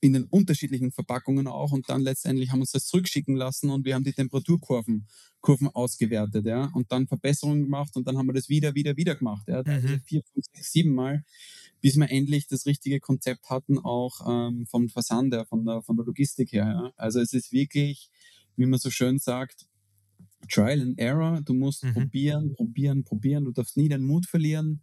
in 0.01 0.13
den 0.13 0.25
unterschiedlichen 0.25 0.91
Verpackungen 0.91 1.47
auch. 1.47 1.71
Und 1.71 1.89
dann 1.89 2.01
letztendlich 2.01 2.51
haben 2.51 2.59
wir 2.59 2.63
uns 2.63 2.71
das 2.71 2.85
zurückschicken 2.85 3.35
lassen 3.35 3.71
und 3.71 3.85
wir 3.85 3.95
haben 3.95 4.03
die 4.03 4.13
Temperaturkurven 4.13 5.07
Kurven 5.45 5.69
ausgewertet, 5.69 6.45
ja, 6.45 6.65
und 6.73 6.91
dann 6.91 7.07
Verbesserungen 7.07 7.63
gemacht 7.63 7.95
und 7.95 8.07
dann 8.07 8.17
haben 8.17 8.27
wir 8.27 8.33
das 8.33 8.49
wieder, 8.49 8.75
wieder, 8.75 8.97
wieder 8.97 9.15
gemacht, 9.15 9.47
ja, 9.47 9.61
Mhm. 9.65 10.01
vier, 10.05 10.21
fünf, 10.33 10.45
sechs, 10.53 10.71
sieben 10.71 10.93
Mal, 10.93 11.23
bis 11.81 11.95
wir 11.97 12.09
endlich 12.09 12.47
das 12.47 12.65
richtige 12.65 12.99
Konzept 12.99 13.49
hatten, 13.49 13.77
auch 13.79 14.15
ähm, 14.27 14.65
vom 14.67 14.89
Versand 14.89 15.33
her, 15.33 15.45
von 15.45 15.65
der, 15.65 15.81
von 15.83 15.95
der 15.97 16.05
Logistik 16.05 16.51
her, 16.51 16.65
ja. 16.67 16.91
Also 16.97 17.19
es 17.19 17.33
ist 17.33 17.51
wirklich, 17.51 18.09
wie 18.57 18.65
man 18.65 18.79
so 18.79 18.89
schön 18.89 19.19
sagt, 19.19 19.67
Trial 20.49 20.81
and 20.81 20.99
Error. 20.99 21.41
Du 21.41 21.53
musst 21.53 21.83
Mhm. 21.83 21.93
probieren, 21.93 22.53
probieren, 22.53 23.03
probieren. 23.03 23.45
Du 23.45 23.51
darfst 23.51 23.77
nie 23.77 23.89
den 23.89 24.03
Mut 24.03 24.25
verlieren. 24.27 24.81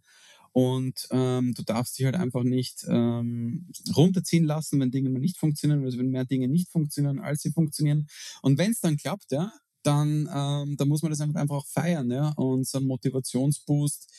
Und 0.51 1.07
ähm, 1.11 1.53
du 1.55 1.63
darfst 1.63 1.97
dich 1.97 2.05
halt 2.05 2.15
einfach 2.15 2.43
nicht 2.43 2.85
ähm, 2.87 3.67
runterziehen 3.95 4.43
lassen, 4.45 4.79
wenn 4.79 4.91
Dinge 4.91 5.09
mal 5.09 5.19
nicht 5.19 5.37
funktionieren, 5.37 5.83
also 5.83 5.97
wenn 5.97 6.09
mehr 6.11 6.25
Dinge 6.25 6.47
nicht 6.47 6.69
funktionieren, 6.69 7.19
als 7.19 7.41
sie 7.41 7.51
funktionieren. 7.51 8.07
Und 8.43 8.59
wenn 8.59 8.71
es 8.71 8.79
dann 8.79 8.97
klappt, 8.97 9.31
ja, 9.31 9.51
dann, 9.83 10.29
ähm, 10.33 10.77
dann 10.77 10.87
muss 10.87 11.01
man 11.01 11.11
das 11.11 11.21
einfach 11.21 11.39
einfach 11.39 11.55
auch 11.55 11.67
feiern, 11.67 12.09
ja, 12.09 12.29
und 12.29 12.67
so 12.67 12.77
einen 12.77 12.87
Motivationsboost 12.87 14.09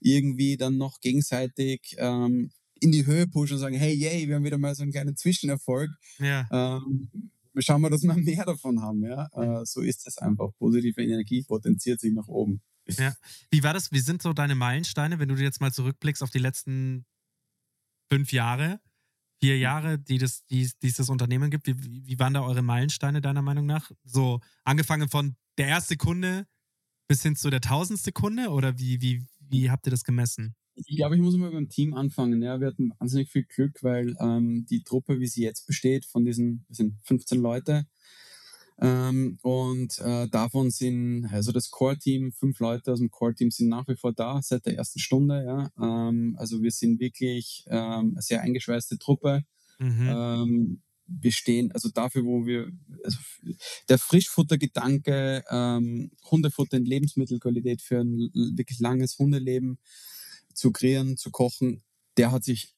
irgendwie 0.00 0.56
dann 0.56 0.78
noch 0.78 1.00
gegenseitig 1.00 1.94
ähm, 1.98 2.50
in 2.80 2.92
die 2.92 3.06
Höhe 3.06 3.26
pushen 3.26 3.54
und 3.54 3.60
sagen, 3.60 3.76
hey, 3.76 3.94
yay, 3.94 4.26
wir 4.26 4.36
haben 4.36 4.44
wieder 4.44 4.58
mal 4.58 4.74
so 4.74 4.82
einen 4.82 4.92
kleinen 4.92 5.16
Zwischenerfolg. 5.16 5.90
Ja. 6.18 6.48
Ähm, 6.50 7.10
schauen 7.58 7.82
wir, 7.82 7.90
dass 7.90 8.02
wir 8.02 8.14
mehr 8.16 8.44
davon 8.44 8.80
haben, 8.80 9.04
ja. 9.04 9.28
Äh, 9.34 9.64
so 9.66 9.82
ist 9.82 10.06
es 10.06 10.18
einfach. 10.18 10.50
Positive 10.58 11.02
Energie 11.02 11.42
potenziert 11.42 12.00
sich 12.00 12.12
nach 12.12 12.28
oben. 12.28 12.62
Ja. 12.88 13.14
Wie 13.50 13.62
war 13.62 13.74
das? 13.74 13.92
Wie 13.92 14.00
sind 14.00 14.22
so 14.22 14.32
deine 14.32 14.54
Meilensteine, 14.54 15.18
wenn 15.18 15.28
du 15.28 15.36
jetzt 15.36 15.60
mal 15.60 15.72
zurückblickst 15.72 16.22
auf 16.22 16.30
die 16.30 16.38
letzten 16.38 17.04
fünf 18.10 18.32
Jahre, 18.32 18.80
vier 19.40 19.58
Jahre, 19.58 19.98
die, 19.98 20.18
das, 20.18 20.44
die, 20.46 20.70
die 20.82 20.88
es 20.88 20.96
das 20.96 21.08
Unternehmen 21.08 21.50
gibt? 21.50 21.66
Wie, 21.66 21.76
wie 21.78 22.18
waren 22.18 22.34
da 22.34 22.42
eure 22.42 22.62
Meilensteine 22.62 23.20
deiner 23.20 23.42
Meinung 23.42 23.66
nach? 23.66 23.90
So 24.04 24.40
angefangen 24.64 25.08
von 25.08 25.36
der 25.58 25.68
erste 25.68 25.96
Kunde 25.96 26.46
bis 27.08 27.22
hin 27.22 27.36
zu 27.36 27.50
der 27.50 27.60
tausendste 27.60 28.12
Kunde 28.12 28.50
oder 28.50 28.78
wie, 28.78 29.00
wie, 29.00 29.26
wie 29.40 29.70
habt 29.70 29.86
ihr 29.86 29.90
das 29.90 30.04
gemessen? 30.04 30.54
Ich 30.74 30.96
glaube, 30.96 31.16
ich 31.16 31.20
muss 31.20 31.36
mal 31.36 31.50
beim 31.50 31.68
Team 31.68 31.94
anfangen. 31.94 32.42
Ja, 32.42 32.60
wir 32.60 32.68
hatten 32.68 32.92
wahnsinnig 32.98 33.30
viel 33.30 33.44
Glück, 33.44 33.82
weil 33.82 34.14
ähm, 34.20 34.66
die 34.70 34.82
Truppe, 34.82 35.18
wie 35.18 35.26
sie 35.26 35.42
jetzt 35.42 35.66
besteht, 35.66 36.06
von 36.06 36.24
diesen, 36.24 36.64
wir 36.68 36.76
sind 36.76 36.98
15 37.04 37.38
Leute, 37.40 37.86
ähm, 38.80 39.38
und 39.42 39.98
äh, 39.98 40.28
davon 40.28 40.70
sind, 40.70 41.26
also 41.32 41.52
das 41.52 41.70
Core-Team, 41.70 42.32
fünf 42.32 42.60
Leute 42.60 42.92
aus 42.92 42.98
dem 42.98 43.10
Core-Team 43.10 43.50
sind 43.50 43.68
nach 43.68 43.86
wie 43.88 43.96
vor 43.96 44.12
da, 44.12 44.40
seit 44.42 44.66
der 44.66 44.76
ersten 44.76 44.98
Stunde. 44.98 45.44
Ja. 45.44 45.70
Ähm, 46.08 46.36
also 46.38 46.62
wir 46.62 46.70
sind 46.70 46.98
wirklich 47.00 47.64
ähm, 47.68 48.12
eine 48.12 48.22
sehr 48.22 48.40
eingeschweißte 48.40 48.98
Truppe. 48.98 49.44
Mhm. 49.78 50.08
Ähm, 50.08 50.82
wir 51.06 51.32
stehen, 51.32 51.72
also 51.72 51.88
dafür, 51.88 52.24
wo 52.24 52.46
wir, 52.46 52.70
also 53.04 53.18
der 53.88 53.98
Frischfuttergedanke, 53.98 55.44
ähm, 55.50 56.12
Hundefutter 56.30 56.76
in 56.76 56.84
Lebensmittelqualität 56.84 57.82
für 57.82 58.00
ein 58.00 58.30
wirklich 58.32 58.78
langes 58.78 59.18
Hundeleben 59.18 59.78
zu 60.54 60.70
kreieren, 60.70 61.16
zu 61.16 61.30
kochen, 61.30 61.82
der 62.16 62.30
hat 62.30 62.44
sich 62.44 62.74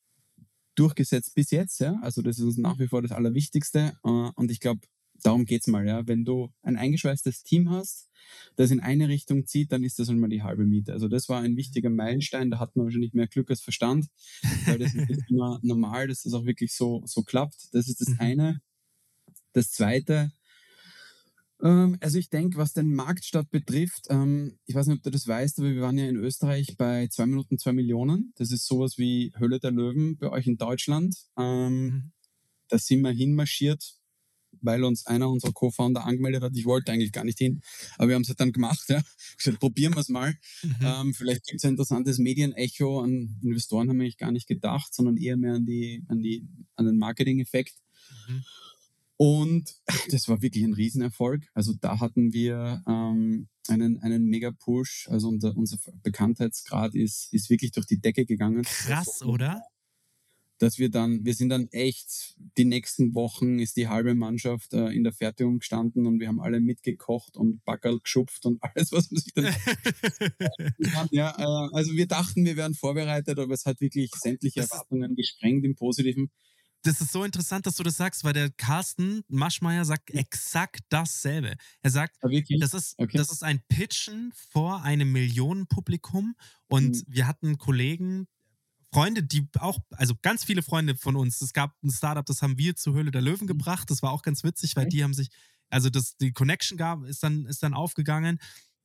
durchgesetzt 0.74 1.34
bis 1.34 1.50
jetzt, 1.50 1.80
ja. 1.80 1.98
Also 2.02 2.22
das 2.22 2.38
ist 2.38 2.44
uns 2.44 2.56
nach 2.56 2.78
wie 2.78 2.88
vor 2.88 3.02
das 3.02 3.12
Allerwichtigste. 3.12 3.96
Äh, 4.02 4.08
und 4.08 4.50
ich 4.50 4.60
glaube, 4.60 4.80
darum 5.22 5.44
geht's 5.44 5.66
mal, 5.66 5.86
ja. 5.86 6.06
Wenn 6.06 6.24
du 6.24 6.52
ein 6.62 6.76
eingeschweißtes 6.76 7.42
Team 7.44 7.70
hast, 7.70 8.08
das 8.56 8.70
in 8.70 8.80
eine 8.80 9.08
Richtung 9.08 9.46
zieht, 9.46 9.72
dann 9.72 9.82
ist 9.84 9.98
das 9.98 10.08
schon 10.08 10.20
mal 10.20 10.28
die 10.28 10.42
halbe 10.42 10.64
Miete. 10.66 10.92
Also 10.92 11.08
das 11.08 11.28
war 11.28 11.40
ein 11.40 11.56
wichtiger 11.56 11.90
Meilenstein, 11.90 12.50
da 12.50 12.58
hat 12.58 12.76
man 12.76 12.86
wahrscheinlich 12.86 13.14
mehr 13.14 13.28
Glück 13.28 13.50
als 13.50 13.60
Verstand, 13.62 14.06
weil 14.64 14.78
das 14.78 14.94
ist 14.94 15.08
nicht 15.08 15.22
immer 15.28 15.58
normal, 15.62 16.08
dass 16.08 16.22
das 16.22 16.34
auch 16.34 16.44
wirklich 16.46 16.74
so, 16.74 17.02
so 17.06 17.22
klappt. 17.22 17.68
Das 17.72 17.88
ist 17.88 18.00
das 18.00 18.12
Mhm. 18.12 18.16
eine. 18.18 18.60
Das 19.54 19.72
zweite, 19.72 20.32
ähm, 21.62 21.96
also 22.00 22.18
ich 22.18 22.28
denke, 22.30 22.58
was 22.58 22.72
den 22.72 22.94
Marktstart 22.94 23.50
betrifft, 23.50 24.06
ähm, 24.10 24.58
ich 24.66 24.74
weiß 24.74 24.86
nicht, 24.86 24.96
ob 24.98 25.02
du 25.02 25.10
das 25.10 25.26
weißt, 25.26 25.58
aber 25.60 25.70
wir 25.72 25.82
waren 25.82 25.98
ja 25.98 26.06
in 26.06 26.16
Österreich 26.16 26.76
bei 26.76 27.06
zwei 27.08 27.26
Minuten 27.26 27.58
zwei 27.58 27.72
Millionen. 27.72 28.32
Das 28.36 28.50
ist 28.52 28.66
sowas 28.66 28.98
wie 28.98 29.32
Hölle 29.38 29.60
der 29.60 29.70
Löwen 29.70 30.16
bei 30.18 30.30
euch 30.30 30.46
in 30.46 30.56
Deutschland. 30.56 31.16
Ähm, 31.38 31.86
Mhm. 31.86 32.12
da 32.68 32.78
sind 32.78 33.02
wir 33.02 33.10
hinmarschiert, 33.12 33.96
weil 34.62 34.84
uns 34.84 35.06
einer 35.06 35.28
unserer 35.28 35.52
Co-Founder 35.52 36.04
angemeldet 36.04 36.42
hat. 36.42 36.56
Ich 36.56 36.64
wollte 36.64 36.92
eigentlich 36.92 37.12
gar 37.12 37.24
nicht 37.24 37.38
hin, 37.38 37.62
aber 37.98 38.08
wir 38.08 38.14
haben 38.14 38.22
es 38.22 38.28
halt 38.28 38.40
dann 38.40 38.52
gemacht. 38.52 38.84
Ja. 38.88 39.02
Gesagt, 39.36 39.60
probieren 39.60 39.94
wir 39.94 40.00
es 40.00 40.08
mal. 40.08 40.34
Mhm. 40.62 40.76
Ähm, 40.82 41.14
vielleicht 41.14 41.46
gibt 41.46 41.58
es 41.58 41.64
ein 41.64 41.72
interessantes 41.72 42.18
Medienecho. 42.18 43.00
An 43.00 43.38
Investoren 43.42 43.88
haben 43.88 43.96
wir 43.96 44.04
eigentlich 44.04 44.18
gar 44.18 44.32
nicht 44.32 44.46
gedacht, 44.46 44.94
sondern 44.94 45.16
eher 45.16 45.36
mehr 45.36 45.54
an, 45.54 45.66
die, 45.66 46.04
an, 46.08 46.20
die, 46.20 46.46
an 46.76 46.86
den 46.86 46.98
Marketing-Effekt. 46.98 47.74
Mhm. 48.28 48.42
Und 49.16 49.76
das 50.10 50.28
war 50.28 50.42
wirklich 50.42 50.64
ein 50.64 50.74
Riesenerfolg. 50.74 51.46
Also 51.54 51.74
da 51.80 52.00
hatten 52.00 52.32
wir 52.32 52.82
ähm, 52.88 53.48
einen, 53.68 54.00
einen 54.00 54.26
Mega-Push. 54.26 55.08
Also 55.10 55.28
unser, 55.28 55.56
unser 55.56 55.78
Bekanntheitsgrad 56.02 56.94
ist, 56.94 57.32
ist 57.32 57.48
wirklich 57.48 57.70
durch 57.72 57.86
die 57.86 58.00
Decke 58.00 58.26
gegangen. 58.26 58.62
Krass, 58.62 59.22
oder? 59.22 59.62
Dass 60.62 60.78
wir 60.78 60.90
dann, 60.90 61.24
wir 61.24 61.34
sind 61.34 61.48
dann 61.48 61.66
echt, 61.68 62.36
die 62.56 62.64
nächsten 62.64 63.14
Wochen 63.14 63.58
ist 63.58 63.76
die 63.76 63.88
halbe 63.88 64.14
Mannschaft 64.14 64.72
äh, 64.74 64.90
in 64.90 65.02
der 65.04 65.12
Fertigung 65.12 65.58
gestanden 65.58 66.06
und 66.06 66.20
wir 66.20 66.28
haben 66.28 66.40
alle 66.40 66.60
mitgekocht 66.60 67.36
und 67.36 67.64
Backerl 67.64 67.98
geschupft 68.00 68.46
und 68.46 68.62
alles, 68.76 68.92
was 68.92 69.10
man 69.10 69.20
sich 69.20 69.34
dann 69.34 69.46
ja, 71.10 71.30
äh, 71.38 71.68
also 71.76 71.92
wir 71.94 72.06
dachten, 72.06 72.44
wir 72.44 72.56
wären 72.56 72.74
vorbereitet, 72.74 73.38
aber 73.38 73.54
es 73.54 73.66
hat 73.66 73.80
wirklich 73.80 74.10
sämtliche 74.14 74.60
Das 74.60 74.70
Erwartungen 74.70 75.16
gesprengt 75.16 75.64
im 75.64 75.74
Positiven. 75.74 76.30
Das 76.84 77.00
ist 77.00 77.12
so 77.12 77.22
interessant, 77.22 77.66
dass 77.66 77.76
du 77.76 77.84
das 77.84 77.96
sagst, 77.96 78.24
weil 78.24 78.32
der 78.32 78.50
Carsten 78.50 79.22
Maschmeyer 79.28 79.84
sagt 79.84 80.10
exakt 80.10 80.80
dasselbe. 80.88 81.54
Er 81.80 81.90
sagt, 81.90 82.16
wirklich. 82.22 82.58
das 82.60 82.74
ist, 82.74 82.94
Okay. 82.98 83.16
das 83.16 83.30
ist 83.30 83.44
ein 83.44 83.60
Pitchen 83.68 84.32
vor 84.34 84.82
einem 84.82 85.12
Millionenpublikum 85.12 86.34
und 86.68 86.96
Mhm. 86.96 87.02
wir 87.06 87.28
hatten 87.28 87.56
Kollegen, 87.58 88.26
Freunde, 88.92 89.22
die 89.22 89.48
auch, 89.58 89.78
also 89.92 90.14
ganz 90.20 90.44
viele 90.44 90.62
Freunde 90.62 90.94
von 90.96 91.16
uns. 91.16 91.40
Es 91.40 91.52
gab 91.52 91.74
ein 91.82 91.90
Startup, 91.90 92.24
das 92.26 92.42
haben 92.42 92.58
wir 92.58 92.76
zur 92.76 92.94
Höhle 92.94 93.10
der 93.10 93.22
Löwen 93.22 93.46
gebracht. 93.46 93.90
Das 93.90 94.02
war 94.02 94.12
auch 94.12 94.22
ganz 94.22 94.44
witzig, 94.44 94.76
weil 94.76 94.84
Mhm. 94.86 94.90
Die 94.90 95.04
haben 95.04 95.14
sich, 95.14 95.30
also 95.70 95.88
das, 95.90 96.16
die 96.18 96.32
Connection 96.32 96.76
gab, 96.76 97.02
ist 97.04 97.22
dann, 97.22 97.46
ist 97.46 97.62
dann 97.62 97.72
aufgegangen. 97.74 98.38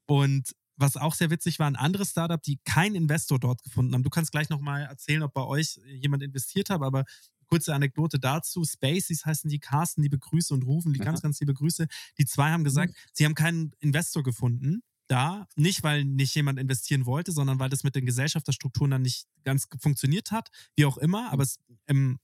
Und 0.06 0.56
was 0.78 0.96
auch 0.96 1.14
sehr 1.16 1.30
witzig 1.30 1.60
war, 1.60 1.68
ein 1.68 1.76
anderes 1.76 2.12
Startup, 2.12 2.42
die 2.42 2.60
keinen 2.64 2.96
Investor 2.96 3.40
dort 3.40 3.64
gefunden 3.64 3.94
haben. 3.94 4.04
Du 4.04 4.10
kannst 4.10 4.32
gleich 4.32 4.50
nochmal 4.50 4.84
erzählen, 4.84 5.24
ob 5.24 5.34
bei 5.34 5.44
euch 5.44 5.80
jemand 5.88 6.24
investiert 6.24 6.70
hat, 6.70 6.82
aber 6.82 7.04
kurze 7.48 7.74
Anekdote 7.74 8.20
dazu. 8.20 8.64
Spaceys 8.64 9.26
heißen 9.26 9.50
die, 9.50 9.60
Carsten, 9.60 10.04
liebe 10.04 10.20
Grüße 10.20 10.54
und 10.54 10.64
rufen 10.64 10.94
die 10.94 11.00
Ja. 11.00 11.06
ganz, 11.06 11.22
ganz 11.22 11.40
liebe 11.40 11.54
Grüße. 11.54 11.88
Die 12.18 12.26
zwei 12.26 12.52
haben 12.52 12.64
gesagt, 12.64 12.94
sie 13.14 13.26
haben 13.26 13.36
keinen 13.36 13.74
Investor 13.80 14.24
gefunden. 14.24 14.84
Da, 15.08 15.48
nicht 15.56 15.84
weil 15.84 16.04
nicht 16.04 16.36
jemand 16.36 16.60
investieren 16.60 17.06
wollte, 17.06 17.32
sondern 17.32 17.60
weil 17.60 17.70
das 17.70 17.84
mit 17.84 17.96
den 17.96 18.06
Gesellschafterstrukturen 18.06 18.92
dann 18.92 19.02
nicht 19.04 19.26
ganz 19.46 19.68
funktioniert 19.80 20.32
hat, 20.32 20.50
wie 20.76 20.86
auch 20.86 20.98
immer, 20.98 21.32
aber 21.32 21.44
es, 21.44 21.60
ähm, 21.88 22.20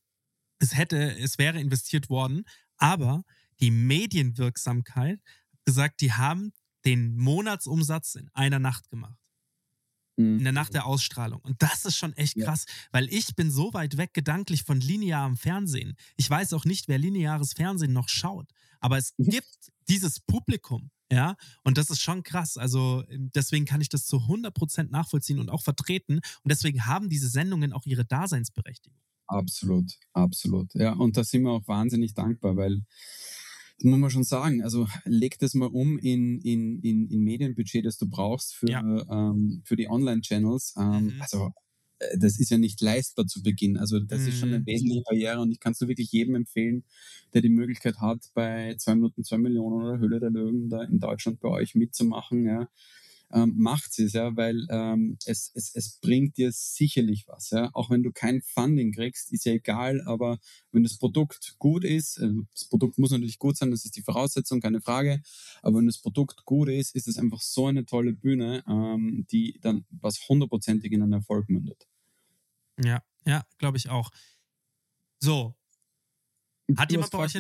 es 0.60 0.76
hätte, 0.76 1.18
es 1.18 1.38
wäre 1.38 1.60
investiert 1.62 2.10
worden, 2.10 2.44
aber 2.78 3.24
die 3.62 3.72
Medienwirksamkeit 3.72 5.20
hat 5.52 5.66
gesagt, 5.66 6.02
die 6.02 6.12
haben 6.14 6.52
den 6.86 7.16
Monatsumsatz 7.18 8.16
in 8.16 8.30
einer 8.34 8.60
Nacht 8.60 8.90
gemacht 8.90 9.18
Mhm. 10.18 10.38
in 10.38 10.44
der 10.44 10.54
Nacht 10.54 10.74
der 10.76 10.86
Ausstrahlung. 10.86 11.42
Und 11.42 11.62
das 11.64 11.86
ist 11.86 11.98
schon 11.98 12.14
echt 12.14 12.36
Ja. 12.38 12.46
krass, 12.46 12.66
weil 12.92 13.12
ich 13.12 13.36
bin 13.36 13.50
so 13.50 13.74
weit 13.74 13.98
weg 13.98 14.14
gedanklich 14.14 14.64
von 14.64 14.80
linearem 14.80 15.38
Fernsehen. 15.38 15.96
Ich 16.18 16.30
weiß 16.30 16.54
auch 16.54 16.66
nicht, 16.66 16.88
wer 16.88 17.00
lineares 17.00 17.54
Fernsehen 17.54 17.94
noch 17.94 18.10
schaut. 18.10 18.52
Aber 18.80 18.98
es 18.98 19.14
Mhm. 19.18 19.30
gibt 19.32 19.72
dieses 19.88 20.20
Publikum, 20.20 20.92
ja, 21.12 21.36
und 21.64 21.78
das 21.78 21.90
ist 21.90 22.02
schon 22.02 22.24
krass. 22.24 22.58
Also 22.58 23.04
ähm, 23.10 23.32
deswegen 23.36 23.66
kann 23.66 23.82
ich 23.82 23.90
das 23.90 24.06
zu 24.06 24.18
100% 24.28 24.90
nachvollziehen 24.92 25.40
und 25.40 25.50
auch 25.50 25.62
vertreten. 25.62 26.16
Und 26.16 26.52
deswegen 26.52 26.86
haben 26.86 27.10
diese 27.10 27.28
Sendungen 27.30 27.74
auch 27.74 27.86
ihre 27.86 28.06
Daseinsberechtigung. 28.06 28.98
Absolut, 29.28 29.92
absolut. 30.14 30.74
Ja, 30.76 30.94
und 30.94 31.18
da 31.18 31.24
sind 31.24 31.44
wir 31.44 31.52
auch 31.52 31.68
wahnsinnig 31.68 32.14
dankbar, 32.14 32.56
weil 32.58 32.82
das 33.80 33.86
muss 33.90 34.00
man 34.00 34.10
schon 34.12 34.24
sagen, 34.24 34.64
also 34.64 34.88
leg 35.06 35.38
das 35.40 35.54
mal 35.56 35.68
um 35.68 35.98
in, 35.98 36.40
in, 36.42 36.80
in, 36.82 37.08
in 37.10 37.22
Medienbudget, 37.24 37.86
das 37.86 37.98
du 37.98 38.08
brauchst 38.08 38.54
für, 38.56 38.70
Ja. 38.70 38.82
ähm, 38.82 39.62
für 39.66 39.76
die 39.76 39.90
Online-Channels. 39.90 40.76
Ähm, 40.78 41.06
Mhm. 41.06 41.22
Also 41.22 41.52
das 42.18 42.40
ist 42.40 42.50
ja 42.52 42.58
nicht 42.58 42.82
leistbar 42.82 43.28
zu 43.28 43.42
Beginn. 43.44 43.78
Also 43.78 44.00
das 44.00 44.28
ist 44.28 44.38
schon 44.38 44.54
eine 44.54 44.66
Mhm. 44.66 44.66
wesentliche 44.66 45.02
Barriere 45.04 45.40
und 45.42 45.52
ich 45.52 45.60
kann 45.60 45.74
es 45.74 45.82
nur 45.82 45.90
wirklich 45.90 46.12
jedem 46.12 46.36
empfehlen, 46.36 46.84
der 47.34 47.42
die 47.42 47.50
Möglichkeit 47.50 48.00
hat, 48.00 48.30
bei 48.34 48.76
2 48.78 48.96
Minuten 48.96 49.24
2 49.24 49.38
Millionen 49.38 49.84
oder 49.84 50.00
Höhle 50.00 50.20
der 50.20 50.32
Löwen 50.32 50.70
da 50.70 50.84
in 50.84 51.00
Deutschland 51.00 51.40
bei 51.40 51.50
euch 51.50 51.76
mitzumachen. 51.76 52.46
Ja. 52.46 52.70
Ähm, 53.34 53.56
macht 53.58 53.98
es, 53.98 54.14
ja, 54.14 54.36
weil 54.38 54.68
ähm, 54.70 55.18
es, 55.26 55.52
es, 55.56 55.74
es 55.74 56.00
bringt 56.00 56.38
dir 56.38 56.52
sicherlich 56.52 57.28
was. 57.28 57.50
Ja. 57.50 57.72
Auch 57.74 57.90
wenn 57.90 58.04
du 58.04 58.12
kein 58.12 58.42
Funding 58.42 58.92
kriegst, 58.92 59.34
ist 59.34 59.46
ja 59.46 59.54
egal, 59.54 60.02
aber 60.02 60.38
wenn 60.72 60.84
das 60.84 60.98
Produkt 60.98 61.56
gut 61.58 61.84
ist, 61.84 62.18
äh, 62.18 62.30
das 62.54 62.66
Produkt 62.66 63.00
muss 63.00 63.10
natürlich 63.10 63.40
gut 63.40 63.58
sein, 63.58 63.72
das 63.72 63.86
ist 63.86 63.96
die 63.96 64.04
Voraussetzung, 64.04 64.62
keine 64.62 64.82
Frage, 64.82 65.22
aber 65.64 65.80
wenn 65.80 65.88
das 65.88 65.98
Produkt 65.98 66.46
gut 66.46 66.70
ist, 66.70 66.96
ist 66.96 67.08
es 67.08 67.18
einfach 67.18 67.42
so 67.42 67.66
eine 67.66 67.86
tolle 67.86 68.14
Bühne, 68.14 68.64
ähm, 68.68 69.26
die 69.32 69.58
dann 69.62 69.86
was 69.90 70.30
hundertprozentig 70.30 70.92
in 70.92 71.02
einen 71.02 71.14
Erfolg 71.14 71.50
mündet. 71.50 71.88
Ja, 72.84 73.02
ja, 73.26 73.44
glaube 73.58 73.78
ich 73.78 73.90
auch. 73.90 74.12
So, 75.20 75.56
Hat 76.78 76.90
Du 76.90 76.94
jemand 76.94 77.12
bei 77.12 77.18
euch 77.20 77.36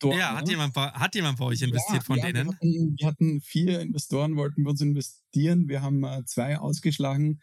Investoren, 0.00 0.18
ja, 0.18 0.34
hat 0.36 0.42
oder? 0.44 0.50
jemand, 0.52 0.74
bei- 0.74 0.90
hat 0.90 1.14
jemand 1.14 1.38
bei 1.38 1.44
euch 1.46 1.62
investiert 1.62 2.04
von 2.04 2.18
ja, 2.18 2.26
denen? 2.26 2.46
Wir 2.46 2.52
hatten, 2.54 2.94
wir 2.98 3.06
hatten 3.06 3.40
vier 3.40 3.80
Investoren, 3.80 4.36
wollten 4.36 4.64
bei 4.64 4.70
uns 4.70 4.80
investieren. 4.80 5.68
Wir 5.68 5.82
haben 5.82 6.04
äh, 6.04 6.24
zwei 6.24 6.58
ausgeschlagen. 6.58 7.40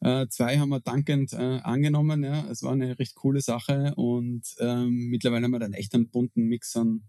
Äh, 0.00 0.28
zwei 0.28 0.58
haben 0.58 0.70
wir 0.70 0.80
dankend 0.80 1.32
äh, 1.32 1.36
angenommen. 1.62 2.24
Ja. 2.24 2.48
Es 2.50 2.62
war 2.62 2.72
eine 2.72 2.98
recht 2.98 3.14
coole 3.14 3.40
Sache 3.40 3.94
und 3.96 4.42
ähm, 4.60 5.08
mittlerweile 5.10 5.44
haben 5.44 5.50
wir 5.52 5.58
dann 5.58 5.72
echt 5.74 5.94
einen 5.94 6.08
bunten 6.08 6.44
Mix 6.44 6.76
an, 6.76 7.02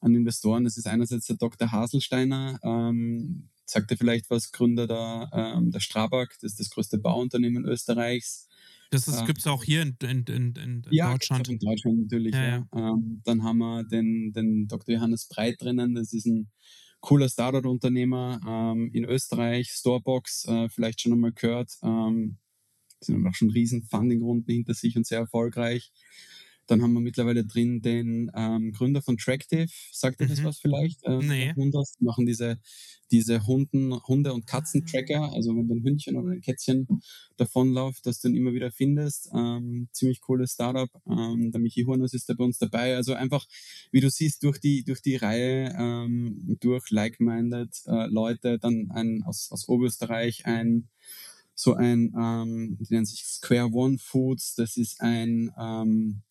an 0.00 0.14
Investoren. 0.14 0.64
Das 0.64 0.76
ist 0.76 0.86
einerseits 0.86 1.26
der 1.26 1.36
Dr. 1.36 1.70
Haselsteiner, 1.72 2.58
ähm, 2.62 3.48
sagt 3.64 3.90
er 3.92 3.96
vielleicht 3.96 4.28
was, 4.30 4.52
Gründer 4.52 4.86
der, 4.86 5.30
ähm, 5.32 5.70
der 5.70 5.80
Strabag, 5.80 6.28
das 6.42 6.52
ist 6.52 6.60
das 6.60 6.70
größte 6.70 6.98
Bauunternehmen 6.98 7.64
Österreichs. 7.64 8.48
Das 8.94 9.06
Ja. 9.08 9.26
gibt 9.26 9.38
es 9.40 9.46
auch 9.46 9.64
hier 9.64 9.82
in, 9.82 9.96
in, 10.02 10.24
in, 10.26 10.54
in 10.56 10.82
Ja, 10.90 11.10
Deutschland. 11.10 11.48
in 11.48 11.58
Deutschland 11.58 11.98
natürlich. 12.02 12.34
Ja, 12.34 12.44
Ja, 12.48 12.66
Ähm, 12.74 13.20
dann 13.24 13.42
haben 13.42 13.58
wir 13.58 13.84
den, 13.84 14.32
den 14.32 14.68
Dr. 14.68 14.94
Johannes 14.94 15.26
Breit 15.28 15.60
drinnen. 15.60 15.94
Das 15.94 16.12
ist 16.12 16.26
ein 16.26 16.50
cooler 17.00 17.28
Startup-Unternehmer 17.28 18.40
ähm, 18.46 18.90
in 18.92 19.04
Österreich. 19.04 19.70
Storebox, 19.70 20.46
äh, 20.46 20.68
vielleicht 20.68 21.00
schon 21.00 21.12
einmal 21.12 21.32
gehört. 21.32 21.72
Ähm, 21.82 22.38
sind 23.00 23.26
auch 23.26 23.34
schon 23.34 23.50
riesen 23.50 23.82
Funding-Runden 23.82 24.50
hinter 24.50 24.74
sich 24.74 24.96
und 24.96 25.06
sehr 25.06 25.20
erfolgreich. 25.20 25.92
Dann 26.66 26.82
haben 26.82 26.92
wir 26.94 27.00
mittlerweile 27.00 27.44
drin 27.44 27.82
den 27.82 28.30
ähm, 28.34 28.72
Gründer 28.72 29.02
von 29.02 29.16
Tractive. 29.16 29.66
Sagt 29.92 30.20
ihr 30.20 30.28
das 30.28 30.40
Mhm. 30.40 30.44
was 30.44 30.58
vielleicht? 30.58 31.02
Äh, 31.04 31.18
Nee. 31.18 31.52
Hundas 31.54 31.94
die 31.98 32.04
machen 32.04 32.26
diese, 32.26 32.58
diese 33.10 33.46
Hunden, 33.46 33.94
Hunde- 34.06 34.32
und 34.32 34.46
Katzentracker. 34.46 35.32
Also 35.32 35.54
wenn 35.56 35.68
du 35.68 35.74
ein 35.74 35.84
Hündchen 35.84 36.16
oder 36.16 36.30
ein 36.32 36.40
Kätzchen 36.40 36.86
davonläuft, 37.36 38.06
das 38.06 38.20
du 38.20 38.28
dann 38.28 38.36
immer 38.36 38.52
wieder 38.54 38.70
findest. 38.70 39.30
Ähm, 39.34 39.88
ziemlich 39.92 40.20
cooles 40.20 40.52
Startup. 40.52 40.90
Ähm, 41.08 41.52
der 41.52 41.60
Michi 41.60 41.82
Hurnos 41.84 42.14
ist 42.14 42.28
da 42.28 42.34
bei 42.34 42.44
uns 42.44 42.58
dabei. 42.58 42.96
Also 42.96 43.14
einfach, 43.14 43.46
wie 43.92 44.00
du 44.00 44.10
siehst, 44.10 44.42
durch 44.42 44.58
die, 44.58 44.84
durch 44.84 45.02
die 45.02 45.16
Reihe, 45.16 45.74
ähm, 45.78 46.56
durch 46.60 46.90
like-minded 46.90 47.70
äh, 47.86 48.06
Leute, 48.06 48.58
dann 48.58 48.90
ein 48.90 49.22
aus, 49.24 49.50
aus 49.50 49.68
Oberösterreich 49.68 50.46
ein 50.46 50.88
so 51.56 51.74
ein, 51.74 52.12
ähm, 52.18 52.76
die 52.80 52.92
nennen 52.92 53.06
sich 53.06 53.24
Square 53.24 53.70
One 53.72 53.98
Foods. 53.98 54.56
Das 54.56 54.76
ist 54.76 55.00
ein, 55.00 55.52
ähm, 55.56 56.22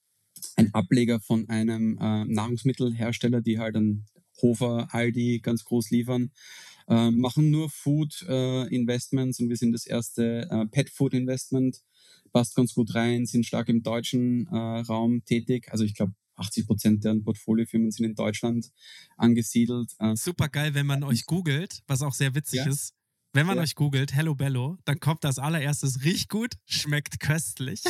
ein 0.65 0.73
Ableger 0.73 1.19
von 1.19 1.47
einem 1.49 1.97
äh, 1.99 2.25
Nahrungsmittelhersteller, 2.25 3.41
die 3.41 3.59
halt 3.59 3.75
an 3.75 4.05
Hofer, 4.41 4.87
Aldi 4.91 5.39
ganz 5.39 5.63
groß 5.63 5.91
liefern. 5.91 6.31
Ähm, 6.87 7.19
machen 7.19 7.49
nur 7.49 7.69
Food 7.69 8.25
äh, 8.27 8.67
Investments 8.75 9.39
und 9.39 9.49
wir 9.49 9.55
sind 9.57 9.71
das 9.71 9.85
erste 9.85 10.49
äh, 10.49 10.65
Pet 10.65 10.89
Food 10.89 11.13
Investment. 11.13 11.81
Passt 12.33 12.55
ganz 12.55 12.73
gut 12.73 12.93
rein, 12.95 13.25
sind 13.25 13.45
stark 13.45 13.69
im 13.69 13.83
deutschen 13.83 14.47
äh, 14.47 14.55
Raum 14.57 15.23
tätig. 15.23 15.71
Also 15.71 15.83
ich 15.85 15.93
glaube, 15.93 16.13
80 16.35 16.65
Prozent 16.67 17.03
deren 17.03 17.23
Portfoliofirmen 17.23 17.91
sind 17.91 18.05
in 18.05 18.15
Deutschland 18.15 18.71
angesiedelt. 19.17 19.93
Äh, 19.99 20.15
Super 20.15 20.49
geil, 20.49 20.73
wenn 20.73 20.87
man 20.87 21.03
euch 21.03 21.25
googelt, 21.25 21.81
was 21.87 22.01
auch 22.01 22.13
sehr 22.13 22.35
witzig 22.35 22.59
Ja. 22.59 22.67
ist. 22.69 22.93
Wenn 23.35 23.47
man 23.47 23.57
Ja. 23.57 23.63
euch 23.63 23.73
googelt, 23.73 24.13
Hello 24.13 24.35
Bello, 24.35 24.77
dann 24.85 24.99
kommt 24.99 25.23
das 25.23 25.39
allererstes, 25.39 26.03
riecht 26.03 26.29
gut, 26.29 26.53
schmeckt 26.65 27.19
köstlich. 27.19 27.81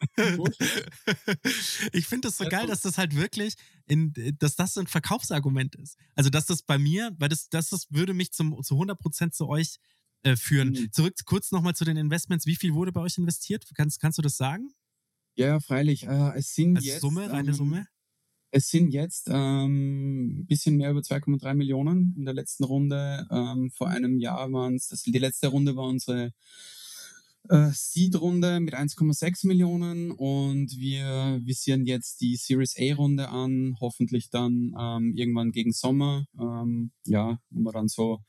ich 1.92 2.06
finde 2.06 2.28
das 2.28 2.38
so 2.38 2.46
geil, 2.48 2.66
dass 2.66 2.80
das 2.80 2.96
halt 2.96 3.14
wirklich, 3.14 3.56
in, 3.86 4.14
dass 4.38 4.56
das 4.56 4.76
ein 4.78 4.86
Verkaufsargument 4.86 5.74
ist. 5.76 5.98
Also, 6.14 6.30
dass 6.30 6.46
das 6.46 6.62
bei 6.62 6.78
mir, 6.78 7.14
weil 7.18 7.28
das, 7.28 7.50
das, 7.50 7.68
das 7.68 7.86
würde 7.90 8.14
mich 8.14 8.32
zum, 8.32 8.62
zu 8.62 8.74
100% 8.74 9.32
zu 9.32 9.48
euch 9.48 9.76
äh, 10.22 10.34
führen. 10.34 10.70
Mhm. 10.70 10.92
Zurück 10.92 11.14
kurz 11.26 11.52
nochmal 11.52 11.74
zu 11.76 11.84
den 11.84 11.98
Investments. 11.98 12.46
Wie 12.46 12.56
viel 12.56 12.72
wurde 12.72 12.92
bei 12.92 13.02
euch 13.02 13.18
investiert? 13.18 13.66
Kannst, 13.74 14.00
kannst 14.00 14.16
du 14.16 14.22
das 14.22 14.36
sagen? 14.36 14.70
ja, 15.38 15.48
ja, 15.48 15.60
freilich. 15.60 16.04
Äh, 16.04 16.38
es 16.38 16.54
sind 16.54 16.78
Als 16.78 16.86
jetzt, 16.86 17.00
Summe, 17.02 17.30
reine 17.30 17.50
ähm, 17.50 17.54
Summe? 17.54 17.86
Es 18.56 18.70
sind 18.70 18.94
jetzt 18.94 19.28
ähm, 19.30 20.28
ein 20.40 20.46
bisschen 20.46 20.78
mehr 20.78 20.90
über 20.90 21.00
2,3 21.00 21.52
Millionen 21.52 22.14
in 22.16 22.24
der 22.24 22.32
letzten 22.32 22.64
Runde. 22.64 23.26
Ähm, 23.30 23.70
vor 23.70 23.88
einem 23.88 24.18
Jahr 24.18 24.50
waren 24.50 24.76
es, 24.76 24.88
die 25.02 25.18
letzte 25.18 25.48
Runde 25.48 25.76
war 25.76 25.84
unsere 25.84 26.32
äh, 27.50 27.68
Seed-Runde 27.70 28.60
mit 28.60 28.74
1,6 28.74 29.46
Millionen 29.46 30.10
und 30.10 30.74
wir 30.78 31.38
visieren 31.44 31.84
jetzt 31.84 32.22
die 32.22 32.36
Series 32.36 32.76
A-Runde 32.78 33.28
an, 33.28 33.76
hoffentlich 33.78 34.30
dann 34.30 34.74
ähm, 34.80 35.12
irgendwann 35.14 35.52
gegen 35.52 35.72
Sommer. 35.72 36.24
Ähm, 36.40 36.92
ja, 37.04 37.38
wo 37.50 37.60
wir 37.60 37.72
dann 37.72 37.88
so 37.88 38.20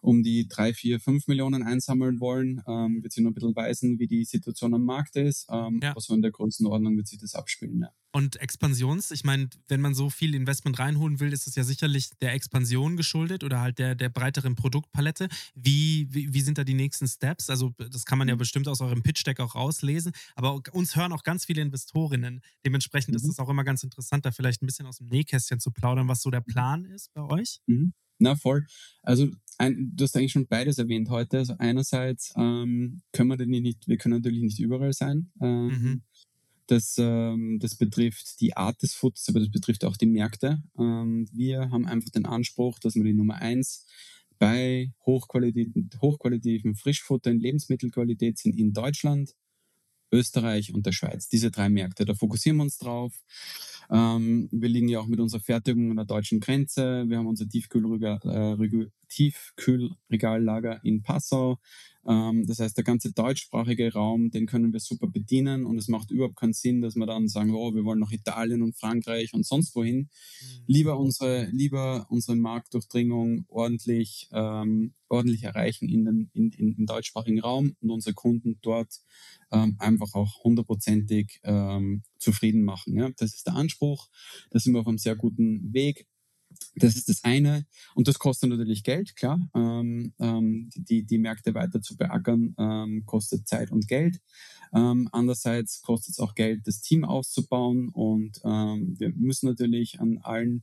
um 0.00 0.22
die 0.22 0.46
3, 0.46 0.74
4, 0.74 1.00
5 1.00 1.26
Millionen 1.26 1.64
einsammeln 1.64 2.20
wollen. 2.20 2.62
Ähm, 2.68 3.02
wird 3.02 3.12
sich 3.12 3.24
noch 3.24 3.32
ein 3.32 3.34
bisschen 3.34 3.56
weisen, 3.56 3.98
wie 3.98 4.06
die 4.06 4.24
Situation 4.24 4.74
am 4.74 4.84
Markt 4.84 5.16
ist. 5.16 5.48
Ähm, 5.50 5.80
Ja. 5.82 5.90
Aber 5.90 6.00
so 6.00 6.14
in 6.14 6.22
der 6.22 6.30
Größenordnung 6.30 6.96
wird 6.96 7.08
sich 7.08 7.18
das 7.18 7.34
abspielen. 7.34 7.80
Ja. 7.80 7.90
Und 8.16 8.36
Expansions, 8.40 9.10
ich 9.10 9.24
meine, 9.24 9.50
wenn 9.68 9.82
man 9.82 9.94
so 9.94 10.08
viel 10.08 10.34
Investment 10.34 10.78
reinholen 10.78 11.20
will, 11.20 11.34
ist 11.34 11.46
es 11.46 11.54
ja 11.54 11.64
sicherlich 11.64 12.08
der 12.22 12.32
Expansion 12.32 12.96
geschuldet 12.96 13.44
oder 13.44 13.60
halt 13.60 13.78
der, 13.78 13.94
der 13.94 14.08
breiteren 14.08 14.54
Produktpalette. 14.54 15.28
Wie, 15.54 16.08
wie, 16.10 16.32
wie 16.32 16.40
sind 16.40 16.56
da 16.56 16.64
die 16.64 16.72
nächsten 16.72 17.06
Steps? 17.06 17.50
Also, 17.50 17.74
das 17.76 18.06
kann 18.06 18.16
man 18.16 18.26
ja 18.26 18.34
Mhm. 18.34 18.38
bestimmt 18.38 18.68
aus 18.68 18.80
eurem 18.80 19.02
Pitch-Deck 19.02 19.38
auch 19.38 19.54
rauslesen. 19.54 20.12
Aber 20.34 20.62
uns 20.72 20.96
hören 20.96 21.12
auch 21.12 21.24
ganz 21.24 21.44
viele 21.44 21.60
Investorinnen. 21.60 22.40
Dementsprechend 22.64 23.14
ist 23.14 23.24
Mhm. 23.24 23.30
es 23.32 23.38
auch 23.38 23.50
immer 23.50 23.64
ganz 23.64 23.82
interessant, 23.84 24.24
da 24.24 24.30
vielleicht 24.30 24.62
ein 24.62 24.66
bisschen 24.66 24.86
aus 24.86 24.96
dem 24.96 25.08
Nähkästchen 25.08 25.60
zu 25.60 25.70
plaudern, 25.70 26.08
was 26.08 26.22
so 26.22 26.30
der 26.30 26.40
Plan 26.40 26.86
ist 26.86 27.12
bei 27.12 27.20
euch. 27.20 27.60
Na 28.18 28.34
voll. 28.34 28.64
Also 29.02 29.28
ein, 29.58 29.92
du 29.94 30.04
hast 30.04 30.16
eigentlich 30.16 30.32
schon 30.32 30.46
beides 30.46 30.78
erwähnt 30.78 31.10
heute. 31.10 31.36
Also 31.36 31.54
einerseits 31.58 32.32
ähm, 32.38 33.02
können 33.12 33.28
wir 33.28 33.36
denn 33.36 33.50
nicht, 33.50 33.86
wir 33.86 33.98
können 33.98 34.14
natürlich 34.14 34.40
nicht 34.40 34.58
überall 34.58 34.94
sein. 34.94 35.30
Ähm, 35.42 35.66
Mhm. 35.66 36.02
Das, 36.66 36.96
ähm, 36.98 37.58
das 37.60 37.76
betrifft 37.76 38.40
die 38.40 38.56
Art 38.56 38.82
des 38.82 38.94
Foods, 38.94 39.28
aber 39.28 39.40
das 39.40 39.50
betrifft 39.50 39.84
auch 39.84 39.96
die 39.96 40.06
Märkte. 40.06 40.62
Ähm, 40.78 41.28
wir 41.32 41.70
haben 41.70 41.86
einfach 41.86 42.10
den 42.10 42.26
Anspruch, 42.26 42.78
dass 42.78 42.94
wir 42.94 43.04
die 43.04 43.14
Nummer 43.14 43.36
eins 43.36 43.86
bei 44.38 44.92
hochqualitativen, 45.06 46.74
Frischfutter 46.74 47.30
in 47.30 47.40
Lebensmittelqualität 47.40 48.38
sind 48.38 48.58
in 48.58 48.72
Deutschland, 48.72 49.34
Österreich 50.12 50.72
und 50.74 50.86
der 50.86 50.92
Schweiz. 50.92 51.28
Diese 51.28 51.50
drei 51.50 51.68
Märkte, 51.68 52.04
da 52.04 52.14
fokussieren 52.14 52.58
wir 52.58 52.64
uns 52.64 52.78
drauf. 52.78 53.14
Ähm, 53.90 54.48
wir 54.52 54.68
liegen 54.68 54.88
ja 54.88 55.00
auch 55.00 55.06
mit 55.06 55.20
unserer 55.20 55.40
Fertigung 55.40 55.90
an 55.90 55.96
der 55.96 56.06
deutschen 56.06 56.40
Grenze. 56.40 57.04
Wir 57.08 57.18
haben 57.18 57.26
unser 57.26 57.48
Tiefkühlregal, 57.48 58.20
äh, 58.24 58.86
Tiefkühlregallager 59.08 60.80
in 60.84 61.02
Passau. 61.02 61.58
Ähm, 62.08 62.46
das 62.46 62.60
heißt, 62.60 62.76
der 62.76 62.84
ganze 62.84 63.12
deutschsprachige 63.12 63.92
Raum, 63.92 64.30
den 64.30 64.46
können 64.46 64.72
wir 64.72 64.80
super 64.80 65.08
bedienen 65.08 65.66
und 65.66 65.78
es 65.78 65.88
macht 65.88 66.10
überhaupt 66.10 66.36
keinen 66.36 66.52
Sinn, 66.52 66.80
dass 66.80 66.94
wir 66.96 67.06
dann 67.06 67.28
sagen, 67.28 67.54
oh, 67.54 67.74
wir 67.74 67.84
wollen 67.84 67.98
nach 67.98 68.12
Italien 68.12 68.62
und 68.62 68.76
Frankreich 68.76 69.34
und 69.34 69.44
sonst 69.44 69.74
wohin. 69.74 69.96
Mhm. 69.98 70.08
Lieber 70.66 70.98
unsere, 70.98 71.46
lieber 71.46 72.06
unsere 72.08 72.36
Marktdurchdringung 72.36 73.44
ordentlich, 73.48 74.28
ähm, 74.32 74.94
ordentlich 75.08 75.42
erreichen 75.44 75.88
in 75.88 76.04
den, 76.04 76.30
in, 76.32 76.50
in, 76.52 76.74
im 76.76 76.86
deutschsprachigen 76.86 77.40
Raum 77.40 77.76
und 77.80 77.90
unsere 77.90 78.14
Kunden 78.14 78.58
dort 78.62 79.00
ähm, 79.50 79.76
einfach 79.78 80.14
auch 80.14 80.44
hundertprozentig 80.44 81.40
ähm, 81.44 82.02
zufrieden 82.18 82.62
machen. 82.62 82.96
Ja? 82.96 83.10
Das 83.16 83.34
ist 83.34 83.46
der 83.46 83.54
Anspruch. 83.54 84.08
Da 84.50 84.58
sind 84.58 84.74
wir 84.74 84.80
auf 84.80 84.86
einem 84.86 84.98
sehr 84.98 85.16
guten 85.16 85.72
Weg. 85.72 86.06
Das 86.76 86.96
ist 86.96 87.08
das 87.08 87.24
eine. 87.24 87.66
Und 87.94 88.08
das 88.08 88.18
kostet 88.18 88.50
natürlich 88.50 88.84
Geld, 88.84 89.16
klar. 89.16 89.40
Ähm, 89.54 90.12
ähm, 90.18 90.70
die, 90.74 91.04
die 91.04 91.18
Märkte 91.18 91.54
weiter 91.54 91.80
zu 91.80 91.96
beackern, 91.96 92.54
ähm, 92.58 93.04
kostet 93.06 93.48
Zeit 93.48 93.70
und 93.70 93.88
Geld. 93.88 94.20
Ähm, 94.74 95.08
andererseits 95.12 95.80
kostet 95.82 96.12
es 96.12 96.18
auch 96.18 96.34
Geld, 96.34 96.66
das 96.66 96.80
Team 96.80 97.04
auszubauen. 97.04 97.88
Und 97.88 98.40
ähm, 98.44 98.94
wir 98.98 99.10
müssen 99.10 99.46
natürlich 99.46 100.00
an 100.00 100.18
allen 100.22 100.62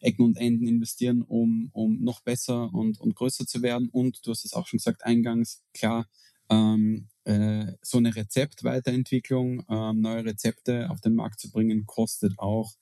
Ecken 0.00 0.24
und 0.24 0.36
Enden 0.36 0.66
investieren, 0.66 1.22
um, 1.22 1.68
um 1.72 2.02
noch 2.02 2.20
besser 2.20 2.72
und, 2.74 2.98
und 3.00 3.14
größer 3.14 3.46
zu 3.46 3.62
werden. 3.62 3.88
Und 3.88 4.26
du 4.26 4.30
hast 4.30 4.44
es 4.44 4.54
auch 4.54 4.66
schon 4.66 4.78
gesagt 4.78 5.04
eingangs, 5.04 5.62
klar, 5.74 6.08
ähm, 6.50 7.08
äh, 7.24 7.72
so 7.82 7.98
eine 7.98 8.14
Rezeptweiterentwicklung, 8.14 9.64
ähm, 9.68 10.00
neue 10.00 10.24
Rezepte 10.24 10.90
auf 10.90 11.00
den 11.00 11.14
Markt 11.14 11.40
zu 11.40 11.50
bringen, 11.50 11.86
kostet 11.86 12.38
auch 12.38 12.72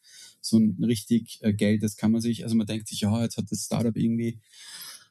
so 0.40 0.58
ein 0.58 0.82
richtig 0.82 1.38
äh, 1.42 1.52
Geld. 1.52 1.82
Das 1.82 1.96
kann 1.96 2.12
man 2.12 2.20
sich, 2.20 2.44
also 2.44 2.56
man 2.56 2.66
denkt 2.66 2.88
sich, 2.88 3.00
ja, 3.00 3.22
jetzt 3.22 3.36
hat 3.36 3.50
das 3.50 3.64
Startup 3.64 3.96
irgendwie 3.96 4.40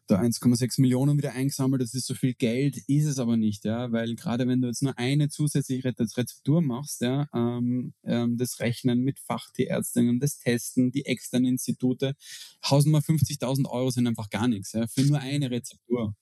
da 0.09 0.19
1,6 0.19 0.81
Millionen 0.81 1.17
wieder 1.17 1.33
eingesammelt, 1.33 1.81
das 1.81 1.93
ist 1.93 2.07
so 2.07 2.15
viel 2.15 2.33
Geld, 2.33 2.77
ist 2.87 3.05
es 3.05 3.19
aber 3.19 3.37
nicht, 3.37 3.63
ja, 3.63 3.91
weil 3.91 4.15
gerade 4.15 4.47
wenn 4.47 4.61
du 4.61 4.67
jetzt 4.67 4.81
nur 4.81 4.97
eine 4.97 5.29
zusätzliche 5.29 5.93
Rezeptur 5.99 6.61
machst, 6.61 7.01
ja, 7.01 7.27
ähm, 7.33 7.93
ähm, 8.03 8.37
das 8.37 8.59
Rechnen 8.59 9.01
mit 9.01 9.19
Fachtierärztinnen, 9.19 10.19
das 10.19 10.39
Testen, 10.39 10.91
die 10.91 11.05
externen 11.05 11.49
Institute, 11.49 12.15
1050.000 12.63 13.69
Euro 13.69 13.91
sind 13.91 14.07
einfach 14.07 14.29
gar 14.29 14.47
nichts, 14.47 14.73
ja, 14.73 14.87
für 14.87 15.03
nur 15.03 15.19
eine 15.19 15.51
Rezeptur. 15.51 16.15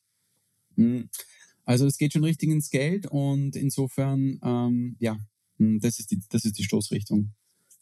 Mhm. 0.75 1.09
Also 1.67 1.85
es 1.85 1.97
geht 1.97 2.13
schon 2.13 2.23
richtig 2.23 2.49
ins 2.49 2.69
Geld 2.69 3.07
und 3.07 3.57
insofern, 3.57 4.39
ähm, 4.41 4.95
ja, 4.99 5.17
hm, 5.57 5.81
das 5.81 5.99
ist, 5.99 6.11
die, 6.11 6.21
das 6.29 6.45
ist 6.45 6.57
die 6.57 6.63
Stoßrichtung. 6.63 7.33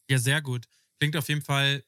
Ja, 0.10 0.18
sehr 0.18 0.42
gut. 0.42 0.66
Klingt 1.00 1.16
auf 1.16 1.30
jeden 1.30 1.44
Fall 1.44 1.84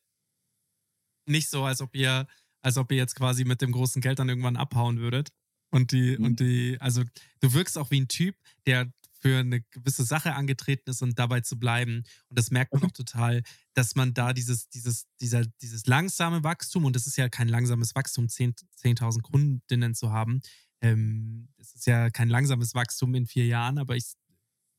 nicht 1.25 1.49
so, 1.49 1.63
als 1.63 1.81
ob 1.81 1.95
ihr, 1.95 2.27
als 2.61 2.77
ob 2.77 2.91
ihr 2.91 2.97
jetzt 2.99 3.15
quasi 3.15 3.45
mit 3.45 3.63
dem 3.63 3.71
großen 3.71 3.99
Geld 3.99 4.19
dann 4.19 4.29
irgendwann 4.29 4.57
abhauen 4.57 4.99
würdet. 4.99 5.29
Und 5.71 5.91
die, 5.91 6.15
mhm. 6.17 6.25
und 6.25 6.39
die, 6.39 6.77
also 6.79 7.03
du 7.39 7.53
wirkst 7.53 7.79
auch 7.79 7.89
wie 7.89 8.01
ein 8.01 8.07
Typ, 8.07 8.35
der 8.67 8.93
für 9.19 9.39
eine 9.39 9.61
gewisse 9.61 10.03
Sache 10.03 10.35
angetreten 10.35 10.91
ist 10.91 11.01
und 11.01 11.17
dabei 11.17 11.41
zu 11.41 11.57
bleiben. 11.57 12.03
Und 12.29 12.37
das 12.37 12.51
merkt 12.51 12.73
man 12.73 12.83
auch 12.83 12.91
total, 12.91 13.41
dass 13.73 13.95
man 13.95 14.13
da 14.13 14.33
dieses, 14.33 14.69
dieses, 14.69 15.07
dieser, 15.19 15.47
dieses 15.63 15.87
langsame 15.87 16.43
Wachstum, 16.43 16.85
und 16.85 16.95
das 16.95 17.07
ist 17.07 17.17
ja 17.17 17.27
kein 17.27 17.47
langsames 17.47 17.95
Wachstum, 17.95 18.27
10.000 18.27 18.65
10 18.75 19.21
Kundinnen 19.23 19.95
zu 19.95 20.11
haben, 20.11 20.41
ähm, 20.81 21.49
es 21.57 21.73
ist 21.73 21.87
ja 21.87 22.09
kein 22.09 22.29
langsames 22.29 22.75
Wachstum 22.75 23.15
in 23.15 23.25
vier 23.25 23.45
Jahren, 23.45 23.77
aber 23.77 23.95
ich 23.95 24.13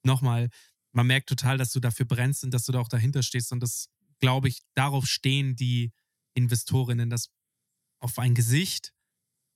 nochmal, 0.04 0.48
man 0.92 1.06
merkt 1.06 1.28
total, 1.28 1.58
dass 1.58 1.72
du 1.72 1.80
dafür 1.80 2.06
brennst 2.06 2.44
und 2.44 2.52
dass 2.52 2.64
du 2.64 2.72
da 2.72 2.80
auch 2.80 2.88
dahinter 2.88 3.22
stehst. 3.22 3.52
Und 3.52 3.60
das, 3.60 3.88
glaube 4.20 4.48
ich, 4.48 4.60
darauf 4.74 5.06
stehen 5.06 5.56
die 5.56 5.92
Investorinnen, 6.34 7.10
dass 7.10 7.30
auf 8.00 8.18
ein 8.18 8.34
Gesicht, 8.34 8.92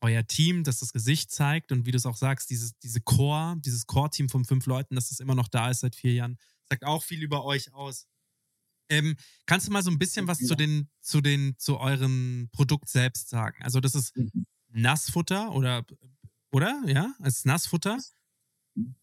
euer 0.01 0.27
Team, 0.27 0.65
dass 0.65 0.81
das 0.81 0.93
Gesicht 0.93 1.31
zeigt 1.31 1.71
und 1.71 1.87
wie 1.87 1.93
du 1.93 1.97
es 1.97 2.07
auch 2.07 2.17
sagst, 2.17 2.51
dieses, 2.51 2.77
diese 2.79 3.01
Core, 3.01 3.57
dieses 3.61 3.87
Core-Team 3.87 4.29
von 4.29 4.45
fünf 4.45 4.67
Leuten, 4.67 4.97
dass 4.97 5.13
es 5.13 5.21
immer 5.21 5.37
noch 5.37 5.47
da 5.47 5.71
ist 5.71 5.81
seit 5.81 5.95
vier 5.95 6.13
Jahren, 6.13 6.39
sagt 6.69 6.85
auch 6.85 7.05
viel 7.05 7.23
über 7.23 7.45
euch 7.45 7.73
aus. 7.73 8.09
Ähm, 8.89 9.17
kannst 9.47 9.69
du 9.69 9.71
mal 9.71 9.83
so 9.83 9.91
ein 9.91 9.99
bisschen 9.99 10.27
was 10.27 10.39
zu 10.39 10.57
den, 10.57 10.91
zu 11.01 11.21
den, 11.21 11.57
zu 11.57 11.79
eurem 11.79 12.49
Produkt 12.53 12.89
selbst 12.89 13.29
sagen? 13.29 13.63
Also, 13.63 13.81
das 13.81 13.95
ist 13.95 14.17
mhm. 14.17 14.45
Nassfutter 14.69 15.53
oder 15.53 15.85
oder? 16.53 16.83
Ja, 16.87 17.15
als 17.19 17.45
Nassfutter? 17.45 17.99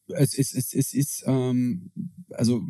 Es 0.08 0.34
ist, 0.34 0.56
es, 0.56 0.74
es 0.74 0.94
ist, 0.94 1.24
ähm, 1.28 1.92
also. 2.32 2.62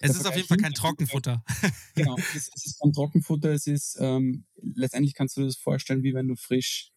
Es 0.00 0.16
ist 0.16 0.26
auf 0.26 0.34
jeden 0.34 0.48
Fall 0.48 0.56
kein 0.56 0.72
Trockenfutter. 0.72 1.44
genau, 1.94 2.16
es, 2.16 2.50
es, 2.54 2.66
ist 2.66 2.80
kein 2.80 2.92
Trockenfutter. 2.92 3.52
Es 3.52 3.66
ist, 3.66 3.98
ähm, 4.00 4.46
letztendlich 4.56 5.14
kannst 5.14 5.36
du 5.36 5.42
dir 5.42 5.46
das 5.46 5.56
vorstellen, 5.56 6.02
wie 6.02 6.14
wenn 6.14 6.28
du 6.28 6.36
frisch, 6.36 6.92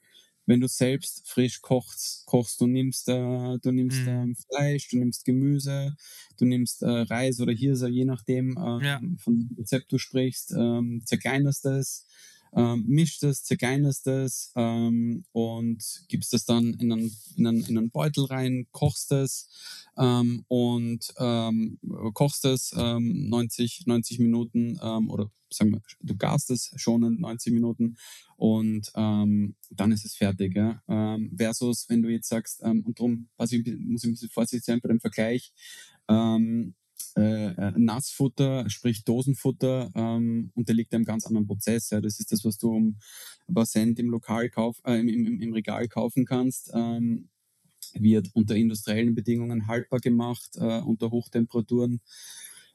wenn 0.46 0.62
du 0.62 0.68
selbst 0.68 1.28
frisch 1.28 1.62
kochst, 1.62 2.26
kochst. 2.28 2.62
Du 2.62 2.68
nimmst, 2.68 3.10
äh, 3.10 3.58
du 3.60 3.72
nimmst 3.72 4.02
mhm. 4.02 4.32
äh, 4.32 4.36
Fleisch, 4.48 4.88
du 4.90 4.98
nimmst 5.00 5.26
Gemüse, 5.26 5.96
du 6.38 6.46
nimmst 6.46 6.82
äh, 6.84 6.88
Reis 6.88 7.42
oder 7.42 7.52
Hirse, 7.52 7.90
je 7.90 8.06
nachdem, 8.06 8.58
ähm, 8.58 8.80
ja. 8.82 9.02
von 9.18 9.36
dem 9.36 9.56
Rezept 9.58 9.92
du 9.92 9.98
sprichst, 9.98 10.52
ähm, 10.52 11.02
zerkleinerst 11.06 11.66
es 11.66 12.06
ähm, 12.54 12.84
mischt 12.88 13.24
es, 13.24 13.44
zerkleinerst 13.44 14.08
es 14.08 14.52
ähm, 14.56 15.24
und 15.32 16.04
gibst 16.08 16.34
es 16.34 16.46
dann 16.46 16.74
in 16.76 16.92
einen, 16.92 17.18
in, 17.36 17.48
einen, 17.48 17.66
in 17.66 17.78
einen 17.78 17.92
Beutel 17.92 18.26
rein, 18.26 18.68
kochst 18.72 19.12
es 19.12 19.50
ähm, 19.98 20.44
und 20.48 21.14
ähm, 21.18 21.80
kochst 22.14 22.46
es 22.46 22.74
ähm, 22.78 23.30
90, 23.30 23.84
90 23.86 24.20
Minuten 24.20 24.80
ähm, 24.82 25.10
oder 25.10 25.32
sagen 25.54 25.72
wir, 25.72 25.82
du 26.02 26.16
garst 26.16 26.50
es 26.50 26.72
schon 26.76 27.04
in 27.04 27.20
90 27.20 27.54
Minuten 27.54 27.98
und 28.38 28.92
ähm, 28.96 29.56
dann 29.70 29.92
ist 29.92 30.06
es 30.06 30.16
fertig. 30.16 30.56
Ja? 30.56 30.82
Ähm, 30.88 31.36
versus, 31.38 31.88
wenn 31.90 32.02
du 32.02 32.10
jetzt 32.10 32.30
sagst, 32.30 32.62
ähm, 32.64 32.84
und 32.86 33.00
darum 33.00 33.30
muss 33.38 33.52
ich 33.52 33.66
ein 33.66 33.94
bisschen 33.94 34.30
vorsichtig 34.30 34.66
sein 34.66 34.80
bei 34.82 34.90
dem 34.90 35.00
Vergleich, 35.00 35.54
ähm, 36.08 36.74
äh, 37.16 37.48
äh, 37.48 37.74
Nassfutter, 37.78 38.70
sprich 38.70 39.04
Dosenfutter, 39.04 39.92
ähm, 39.96 40.52
unterliegt 40.56 40.94
einem 40.94 41.06
ganz 41.06 41.26
anderen 41.26 41.48
Prozess. 41.48 41.90
Ja. 41.90 42.02
Das 42.02 42.20
ist 42.20 42.32
das, 42.32 42.46
was 42.46 42.58
du 42.58 42.72
um 42.72 42.98
ein 43.48 43.54
paar 43.54 43.66
Cent 43.66 44.00
im 44.00 44.10
Lokal 44.10 44.50
kauf, 44.50 44.82
äh, 44.86 45.00
im, 45.00 45.08
im, 45.10 45.42
im, 45.42 45.54
Regal 45.54 45.88
kaufen 45.88 46.26
kannst. 46.26 46.72
Ähm, 46.74 47.30
wird 47.94 48.30
unter 48.34 48.56
industriellen 48.56 49.16
Bedingungen 49.16 49.68
haltbar 49.68 50.00
gemacht, 50.00 50.52
äh, 50.56 50.80
unter 50.82 51.12
Hochtemperaturen 51.12 52.00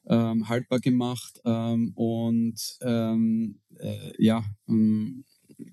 ähm, 0.08 0.48
haltbar 0.48 0.80
gemacht 0.80 1.40
ähm, 1.44 1.92
und 1.94 2.78
ähm, 2.82 3.60
äh, 3.78 4.12
ja, 4.18 4.44
ähm, 4.68 5.24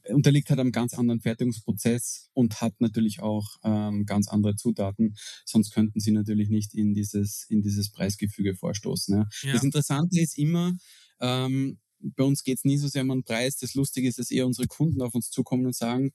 unterliegt 0.10 0.50
halt 0.50 0.60
einem 0.60 0.72
ganz 0.72 0.94
anderen 0.94 1.20
Fertigungsprozess 1.20 2.30
und 2.34 2.62
hat 2.62 2.80
natürlich 2.80 3.22
auch 3.22 3.58
ähm, 3.64 4.06
ganz 4.06 4.28
andere 4.28 4.56
Zutaten. 4.56 5.16
Sonst 5.46 5.72
könnten 5.72 6.00
sie 6.00 6.12
natürlich 6.12 6.50
nicht 6.50 6.74
in 6.74 6.94
dieses, 6.94 7.46
in 7.50 7.62
dieses 7.62 7.92
Preisgefüge 7.92 8.56
vorstoßen. 8.56 9.18
Ja. 9.18 9.28
Ja. 9.44 9.54
Das 9.54 9.64
Interessante 9.64 10.20
ist 10.20 10.38
immer, 10.38 10.74
ähm, 11.20 11.80
bei 12.00 12.24
uns 12.24 12.44
geht 12.44 12.58
es 12.58 12.66
nie 12.66 12.78
so 12.78 12.88
sehr 12.88 13.04
um 13.04 13.10
den 13.10 13.24
Preis. 13.24 13.58
Das 13.58 13.76
Lustige 13.76 14.08
ist, 14.08 14.20
dass 14.20 14.32
eher 14.32 14.46
unsere 14.46 14.68
Kunden 14.68 15.02
auf 15.02 15.16
uns 15.16 15.30
zukommen 15.30 15.66
und 15.66 15.76
sagen, 15.76 16.12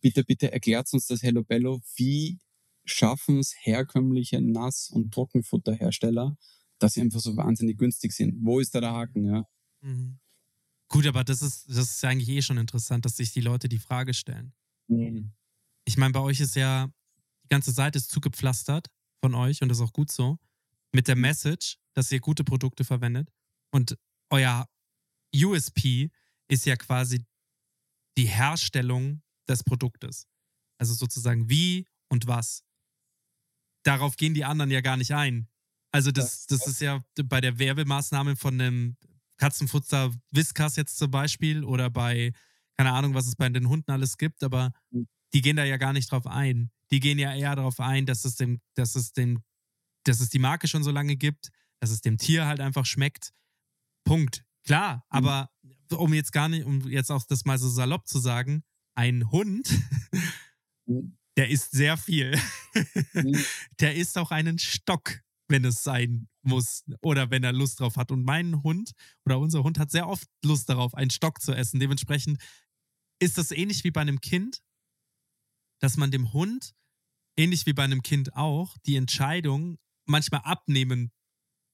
bitte, 0.00 0.24
bitte 0.24 0.52
erklärt 0.52 0.92
uns 0.92 1.06
das 1.06 1.22
Hello 1.22 1.42
Bello, 1.42 1.80
wie 1.96 2.38
schaffen 2.84 3.38
es 3.38 3.54
herkömmliche 3.60 4.40
Nass- 4.40 4.90
und 4.90 5.12
Trockenfutterhersteller, 5.14 6.36
dass 6.78 6.94
sie 6.94 7.00
einfach 7.00 7.20
so 7.20 7.36
wahnsinnig 7.36 7.78
günstig 7.78 8.12
sind. 8.12 8.44
Wo 8.44 8.60
ist 8.60 8.74
da 8.74 8.80
der 8.80 8.92
Haken? 8.92 9.24
Ja? 9.24 9.46
Mhm. 9.80 10.18
Gut, 10.92 11.06
aber 11.06 11.24
das 11.24 11.40
ist, 11.40 11.70
das 11.70 11.90
ist 11.90 12.04
eigentlich 12.04 12.28
eh 12.28 12.42
schon 12.42 12.58
interessant, 12.58 13.06
dass 13.06 13.16
sich 13.16 13.32
die 13.32 13.40
Leute 13.40 13.66
die 13.66 13.78
Frage 13.78 14.12
stellen. 14.12 14.52
Mhm. 14.88 15.32
Ich 15.86 15.96
meine, 15.96 16.12
bei 16.12 16.20
euch 16.20 16.38
ist 16.38 16.54
ja, 16.54 16.92
die 17.44 17.48
ganze 17.48 17.72
Seite 17.72 17.96
ist 17.98 18.10
zugepflastert 18.10 18.88
von 19.24 19.34
euch 19.34 19.62
und 19.62 19.70
das 19.70 19.78
ist 19.78 19.84
auch 19.84 19.94
gut 19.94 20.12
so, 20.12 20.38
mit 20.92 21.08
der 21.08 21.16
Message, 21.16 21.78
dass 21.94 22.12
ihr 22.12 22.20
gute 22.20 22.44
Produkte 22.44 22.84
verwendet. 22.84 23.32
Und 23.70 23.96
euer 24.28 24.68
USP 25.34 26.10
ist 26.48 26.66
ja 26.66 26.76
quasi 26.76 27.24
die 28.18 28.26
Herstellung 28.26 29.22
des 29.48 29.64
Produktes. 29.64 30.28
Also 30.76 30.92
sozusagen 30.92 31.48
wie 31.48 31.86
und 32.10 32.26
was. 32.26 32.64
Darauf 33.82 34.16
gehen 34.16 34.34
die 34.34 34.44
anderen 34.44 34.70
ja 34.70 34.82
gar 34.82 34.98
nicht 34.98 35.14
ein. 35.14 35.48
Also 35.90 36.10
das, 36.10 36.46
das 36.46 36.66
ist 36.66 36.82
ja 36.82 37.02
bei 37.24 37.40
der 37.40 37.58
Werbemaßnahme 37.58 38.36
von 38.36 38.60
einem 38.60 38.96
Katzenfutter 39.36 40.12
Whiskas 40.30 40.76
jetzt 40.76 40.98
zum 40.98 41.10
Beispiel 41.10 41.64
oder 41.64 41.90
bei, 41.90 42.32
keine 42.76 42.92
Ahnung, 42.92 43.14
was 43.14 43.26
es 43.26 43.36
bei 43.36 43.48
den 43.48 43.68
Hunden 43.68 43.90
alles 43.90 44.16
gibt, 44.16 44.42
aber 44.42 44.72
hm. 44.90 45.08
die 45.34 45.40
gehen 45.40 45.56
da 45.56 45.64
ja 45.64 45.76
gar 45.76 45.92
nicht 45.92 46.10
drauf 46.10 46.26
ein. 46.26 46.70
Die 46.90 47.00
gehen 47.00 47.18
ja 47.18 47.34
eher 47.34 47.56
darauf 47.56 47.80
ein, 47.80 48.06
dass 48.06 48.24
es 48.24 48.36
dem, 48.36 48.60
dass 48.74 48.94
es 48.94 49.12
dem, 49.12 49.42
dass 50.04 50.20
es 50.20 50.28
die 50.28 50.38
Marke 50.38 50.68
schon 50.68 50.84
so 50.84 50.90
lange 50.90 51.16
gibt, 51.16 51.50
dass 51.80 51.90
es 51.90 52.00
dem 52.00 52.18
Tier 52.18 52.46
halt 52.46 52.60
einfach 52.60 52.86
schmeckt. 52.86 53.32
Punkt. 54.04 54.44
Klar, 54.64 54.96
mhm. 54.96 55.00
aber 55.08 55.50
um 55.90 56.14
jetzt 56.14 56.32
gar 56.32 56.48
nicht, 56.48 56.64
um 56.64 56.88
jetzt 56.88 57.10
auch 57.10 57.24
das 57.24 57.44
mal 57.44 57.58
so 57.58 57.68
salopp 57.68 58.06
zu 58.06 58.18
sagen, 58.18 58.62
ein 58.94 59.30
Hund, 59.30 59.68
mhm. 60.86 61.16
der 61.36 61.48
isst 61.48 61.72
sehr 61.72 61.96
viel. 61.96 62.38
Mhm. 63.14 63.36
Der 63.80 63.96
isst 63.96 64.16
auch 64.16 64.30
einen 64.30 64.58
Stock, 64.58 65.20
wenn 65.48 65.64
es 65.64 65.82
sein 65.82 66.28
muss 66.44 66.84
oder 67.00 67.30
wenn 67.30 67.44
er 67.44 67.52
Lust 67.52 67.80
drauf 67.80 67.96
hat. 67.96 68.10
Und 68.10 68.24
mein 68.24 68.62
Hund 68.62 68.92
oder 69.24 69.38
unser 69.38 69.62
Hund 69.62 69.78
hat 69.78 69.90
sehr 69.90 70.08
oft 70.08 70.28
Lust 70.44 70.68
darauf, 70.68 70.94
einen 70.94 71.10
Stock 71.10 71.40
zu 71.40 71.52
essen. 71.52 71.80
Dementsprechend 71.80 72.40
ist 73.18 73.38
das 73.38 73.50
ähnlich 73.50 73.84
wie 73.84 73.90
bei 73.90 74.00
einem 74.00 74.20
Kind, 74.20 74.62
dass 75.80 75.96
man 75.96 76.10
dem 76.10 76.32
Hund, 76.32 76.74
ähnlich 77.36 77.66
wie 77.66 77.72
bei 77.72 77.84
einem 77.84 78.02
Kind 78.02 78.34
auch, 78.34 78.76
die 78.86 78.96
Entscheidung 78.96 79.78
manchmal 80.06 80.42
abnehmen 80.42 81.12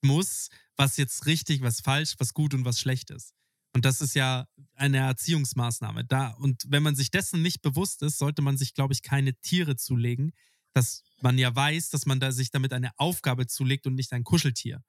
muss, 0.02 0.48
was 0.76 0.96
jetzt 0.96 1.26
richtig, 1.26 1.62
was 1.62 1.80
falsch, 1.80 2.14
was 2.18 2.34
gut 2.34 2.54
und 2.54 2.64
was 2.64 2.78
schlecht 2.78 3.10
ist. 3.10 3.34
Und 3.74 3.84
das 3.84 4.00
ist 4.00 4.14
ja 4.14 4.46
eine 4.74 4.98
Erziehungsmaßnahme. 4.98 6.04
Da, 6.04 6.30
und 6.30 6.64
wenn 6.68 6.82
man 6.82 6.96
sich 6.96 7.10
dessen 7.10 7.42
nicht 7.42 7.62
bewusst 7.62 8.02
ist, 8.02 8.18
sollte 8.18 8.42
man 8.42 8.56
sich, 8.56 8.74
glaube 8.74 8.92
ich, 8.92 9.02
keine 9.02 9.34
Tiere 9.40 9.76
zulegen, 9.76 10.32
dass 10.74 11.02
man 11.22 11.38
ja 11.38 11.54
weiß, 11.54 11.90
dass 11.90 12.06
man 12.06 12.20
da 12.20 12.32
sich 12.32 12.50
damit 12.50 12.72
eine 12.72 12.90
Aufgabe 12.98 13.46
zulegt 13.46 13.86
und 13.86 13.94
nicht 13.94 14.12
ein 14.12 14.24
Kuscheltier. 14.24 14.82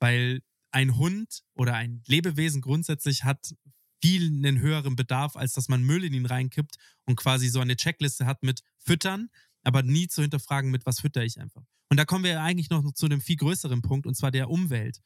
Weil 0.00 0.40
ein 0.70 0.96
Hund 0.96 1.42
oder 1.54 1.74
ein 1.74 2.02
Lebewesen 2.06 2.60
grundsätzlich 2.60 3.24
hat 3.24 3.54
viel 4.00 4.26
einen 4.26 4.60
höheren 4.60 4.96
Bedarf, 4.96 5.36
als 5.36 5.54
dass 5.54 5.68
man 5.68 5.82
Müll 5.82 6.04
in 6.04 6.14
ihn 6.14 6.26
reinkippt 6.26 6.76
und 7.04 7.16
quasi 7.16 7.48
so 7.48 7.60
eine 7.60 7.76
Checkliste 7.76 8.26
hat 8.26 8.42
mit 8.42 8.60
Füttern, 8.78 9.28
aber 9.64 9.82
nie 9.82 10.08
zu 10.08 10.22
hinterfragen, 10.22 10.70
mit 10.70 10.86
was 10.86 11.00
fütter 11.00 11.24
ich 11.24 11.40
einfach. 11.40 11.62
Und 11.90 11.96
da 11.96 12.04
kommen 12.04 12.24
wir 12.24 12.32
ja 12.32 12.44
eigentlich 12.44 12.70
noch 12.70 12.92
zu 12.92 13.06
einem 13.06 13.20
viel 13.20 13.36
größeren 13.36 13.82
Punkt, 13.82 14.06
und 14.06 14.14
zwar 14.14 14.30
der 14.30 14.50
Umwelt. 14.50 15.00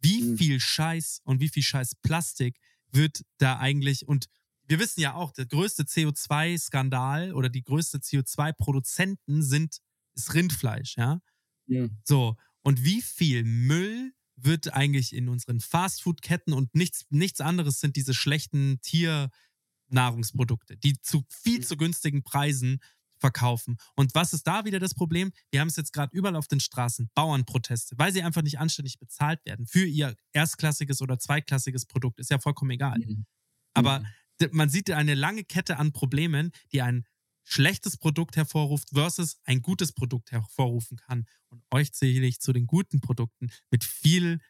Wie 0.00 0.22
mhm. 0.22 0.38
viel 0.38 0.60
Scheiß 0.60 1.20
und 1.24 1.40
wie 1.40 1.48
viel 1.48 1.62
Scheiß 1.62 1.96
Plastik 1.96 2.58
wird 2.90 3.22
da 3.38 3.58
eigentlich, 3.58 4.06
und 4.06 4.26
wir 4.66 4.78
wissen 4.78 5.00
ja 5.00 5.14
auch, 5.14 5.32
der 5.32 5.46
größte 5.46 5.84
CO2-Skandal 5.84 7.32
oder 7.32 7.48
die 7.48 7.62
größte 7.62 7.98
CO2-Produzenten 7.98 9.42
sind 9.42 9.78
ist 10.18 10.34
Rindfleisch, 10.34 10.96
ja? 10.96 11.20
ja. 11.66 11.88
So, 12.04 12.36
und 12.62 12.84
wie 12.84 13.02
viel 13.02 13.44
Müll 13.44 14.12
wird 14.36 14.72
eigentlich 14.72 15.14
in 15.14 15.28
unseren 15.28 15.60
Fastfood-Ketten 15.60 16.52
und 16.52 16.74
nichts, 16.74 17.06
nichts 17.10 17.40
anderes 17.40 17.80
sind 17.80 17.96
diese 17.96 18.14
schlechten 18.14 18.80
Tiernahrungsprodukte, 18.82 20.76
die 20.76 21.00
zu 21.00 21.24
viel 21.28 21.66
zu 21.66 21.76
günstigen 21.76 22.22
Preisen 22.22 22.80
verkaufen. 23.18 23.76
Und 23.96 24.14
was 24.14 24.32
ist 24.32 24.46
da 24.46 24.64
wieder 24.64 24.78
das 24.78 24.94
Problem? 24.94 25.32
Wir 25.50 25.60
haben 25.60 25.68
es 25.68 25.76
jetzt 25.76 25.92
gerade 25.92 26.16
überall 26.16 26.36
auf 26.36 26.46
den 26.46 26.60
Straßen, 26.60 27.10
Bauernproteste, 27.14 27.98
weil 27.98 28.12
sie 28.12 28.22
einfach 28.22 28.42
nicht 28.42 28.58
anständig 28.58 28.98
bezahlt 28.98 29.44
werden 29.44 29.66
für 29.66 29.84
ihr 29.84 30.14
erstklassiges 30.32 31.02
oder 31.02 31.18
zweitklassiges 31.18 31.86
Produkt. 31.86 32.20
Ist 32.20 32.30
ja 32.30 32.38
vollkommen 32.38 32.70
egal. 32.70 32.98
Mhm. 32.98 33.26
Aber 33.74 34.04
man 34.52 34.68
sieht 34.70 34.90
eine 34.90 35.14
lange 35.14 35.44
Kette 35.44 35.78
an 35.78 35.92
Problemen, 35.92 36.52
die 36.72 36.82
ein 36.82 37.04
schlechtes 37.48 37.96
Produkt 37.96 38.36
hervorruft 38.36 38.90
versus 38.90 39.38
ein 39.44 39.62
gutes 39.62 39.92
Produkt 39.92 40.32
hervorrufen 40.32 40.98
kann. 40.98 41.24
Und 41.48 41.62
euch 41.70 41.92
zähle 41.92 42.26
ich 42.26 42.40
zu 42.40 42.52
den 42.52 42.66
guten 42.66 43.00
Produkten 43.00 43.50
mit 43.70 43.84
viel 43.84 44.40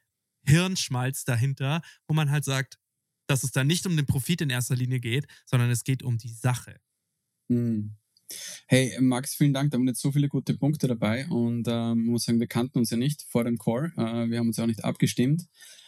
Hirnschmalz 0.45 1.25
dahinter, 1.25 1.81
wo 2.09 2.15
man 2.15 2.31
halt 2.31 2.45
sagt, 2.45 2.79
dass 3.29 3.45
es 3.45 3.53
da 3.53 3.63
nicht 3.63 3.87
um 3.87 3.97
den 3.97 4.07
Profit 4.07 4.41
in 4.41 4.51
erster 4.51 4.75
Linie 4.75 4.99
geht, 4.99 5.27
sondern 5.47 5.71
es 5.71 5.85
geht 5.85 6.03
um 6.03 6.19
die 6.19 6.33
Sache. 6.33 6.81
Mhm. 7.49 7.97
Hey, 8.67 8.97
Max, 9.01 9.35
vielen 9.35 9.55
Dank. 9.55 9.71
Da 9.71 9.79
waren 9.79 9.87
jetzt 9.87 10.01
so 10.01 10.13
viele 10.13 10.29
gute 10.29 10.55
Punkte 10.55 10.89
dabei 10.89 11.27
und 11.29 11.67
ähm, 11.69 12.07
muss 12.07 12.25
sagen, 12.25 12.41
wir 12.41 12.47
kannten 12.47 12.79
uns 12.79 12.91
ja 12.91 12.97
nicht 12.97 13.23
vor 13.23 13.45
dem 13.45 13.59
Call. 13.59 13.93
Äh, 13.97 14.31
wir 14.31 14.39
haben 14.39 14.49
uns 14.49 14.57
ja 14.57 14.65
auch 14.65 14.69
nicht 14.69 14.85
abgestimmt. 14.85 15.47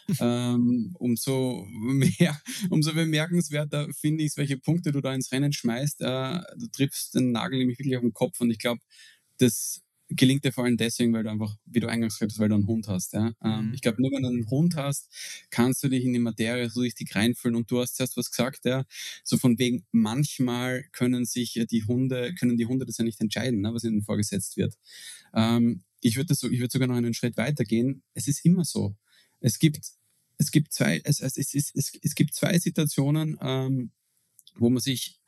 ähm, 0.20 0.94
umso 0.98 1.66
mehr, 1.68 2.40
umso 2.70 2.94
bemerkenswerter 2.94 3.88
finde 3.92 4.24
ich 4.24 4.30
es, 4.30 4.36
welche 4.36 4.56
Punkte 4.56 4.92
du 4.92 5.00
da 5.00 5.14
ins 5.14 5.30
Rennen 5.30 5.52
schmeißt. 5.52 6.00
Äh, 6.00 6.40
du 6.56 6.66
triffst 6.72 7.14
den 7.14 7.32
Nagel 7.32 7.58
nämlich 7.58 7.78
wirklich 7.78 7.96
auf 7.96 8.02
den 8.02 8.14
Kopf 8.14 8.40
und 8.40 8.50
ich 8.50 8.58
glaube, 8.58 8.80
das 9.38 9.82
gelingt 10.10 10.44
dir 10.44 10.52
vor 10.52 10.64
allem 10.64 10.76
deswegen, 10.76 11.12
weil 11.12 11.22
du 11.22 11.30
einfach, 11.30 11.56
wie 11.66 11.80
du 11.80 11.88
eingangs 11.88 12.14
gesagt 12.14 12.32
hast, 12.32 12.38
weil 12.38 12.48
du 12.48 12.56
einen 12.56 12.66
Hund 12.66 12.88
hast. 12.88 13.12
Ja? 13.12 13.32
Ähm, 13.42 13.68
mhm. 13.68 13.74
Ich 13.74 13.80
glaube, 13.80 14.02
nur 14.02 14.10
wenn 14.10 14.22
du 14.22 14.28
einen 14.28 14.50
Hund 14.50 14.76
hast, 14.76 15.08
kannst 15.50 15.82
du 15.82 15.88
dich 15.88 16.04
in 16.04 16.12
die 16.12 16.18
Materie 16.18 16.68
so 16.68 16.80
richtig 16.80 17.14
reinfühlen. 17.14 17.56
Und 17.56 17.70
du 17.70 17.80
hast 17.80 17.96
zuerst 17.96 18.16
was 18.16 18.30
gesagt, 18.30 18.64
ja, 18.64 18.84
so 19.22 19.38
von 19.38 19.58
wegen, 19.58 19.84
manchmal 19.92 20.84
können 20.92 21.24
sich 21.24 21.64
die 21.70 21.84
Hunde, 21.84 22.34
können 22.34 22.56
die 22.56 22.66
Hunde 22.66 22.86
das 22.86 22.98
ja 22.98 23.04
nicht 23.04 23.20
entscheiden, 23.20 23.60
ne, 23.60 23.72
was 23.72 23.84
ihnen 23.84 24.02
vorgesetzt 24.02 24.56
wird. 24.56 24.76
Ähm, 25.34 25.82
ich 26.00 26.16
würde 26.16 26.34
so, 26.34 26.50
ich 26.50 26.58
würde 26.60 26.72
sogar 26.72 26.88
noch 26.88 26.96
einen 26.96 27.14
Schritt 27.14 27.36
weiter 27.36 27.64
gehen. 27.64 28.02
Es 28.14 28.26
ist 28.26 28.44
immer 28.44 28.64
so. 28.64 28.96
Es 29.40 29.58
gibt, 29.58 29.92
es 30.38 30.50
gibt 30.50 30.72
zwei, 30.72 31.00
es, 31.04 31.20
es, 31.20 31.36
es, 31.36 31.54
es, 31.54 31.92
es 32.02 32.14
gibt 32.14 32.34
zwei 32.34 32.58
Situationen, 32.58 33.38
ähm, 33.40 33.90
wo 34.56 34.70
man 34.70 34.80
sich 34.80 35.20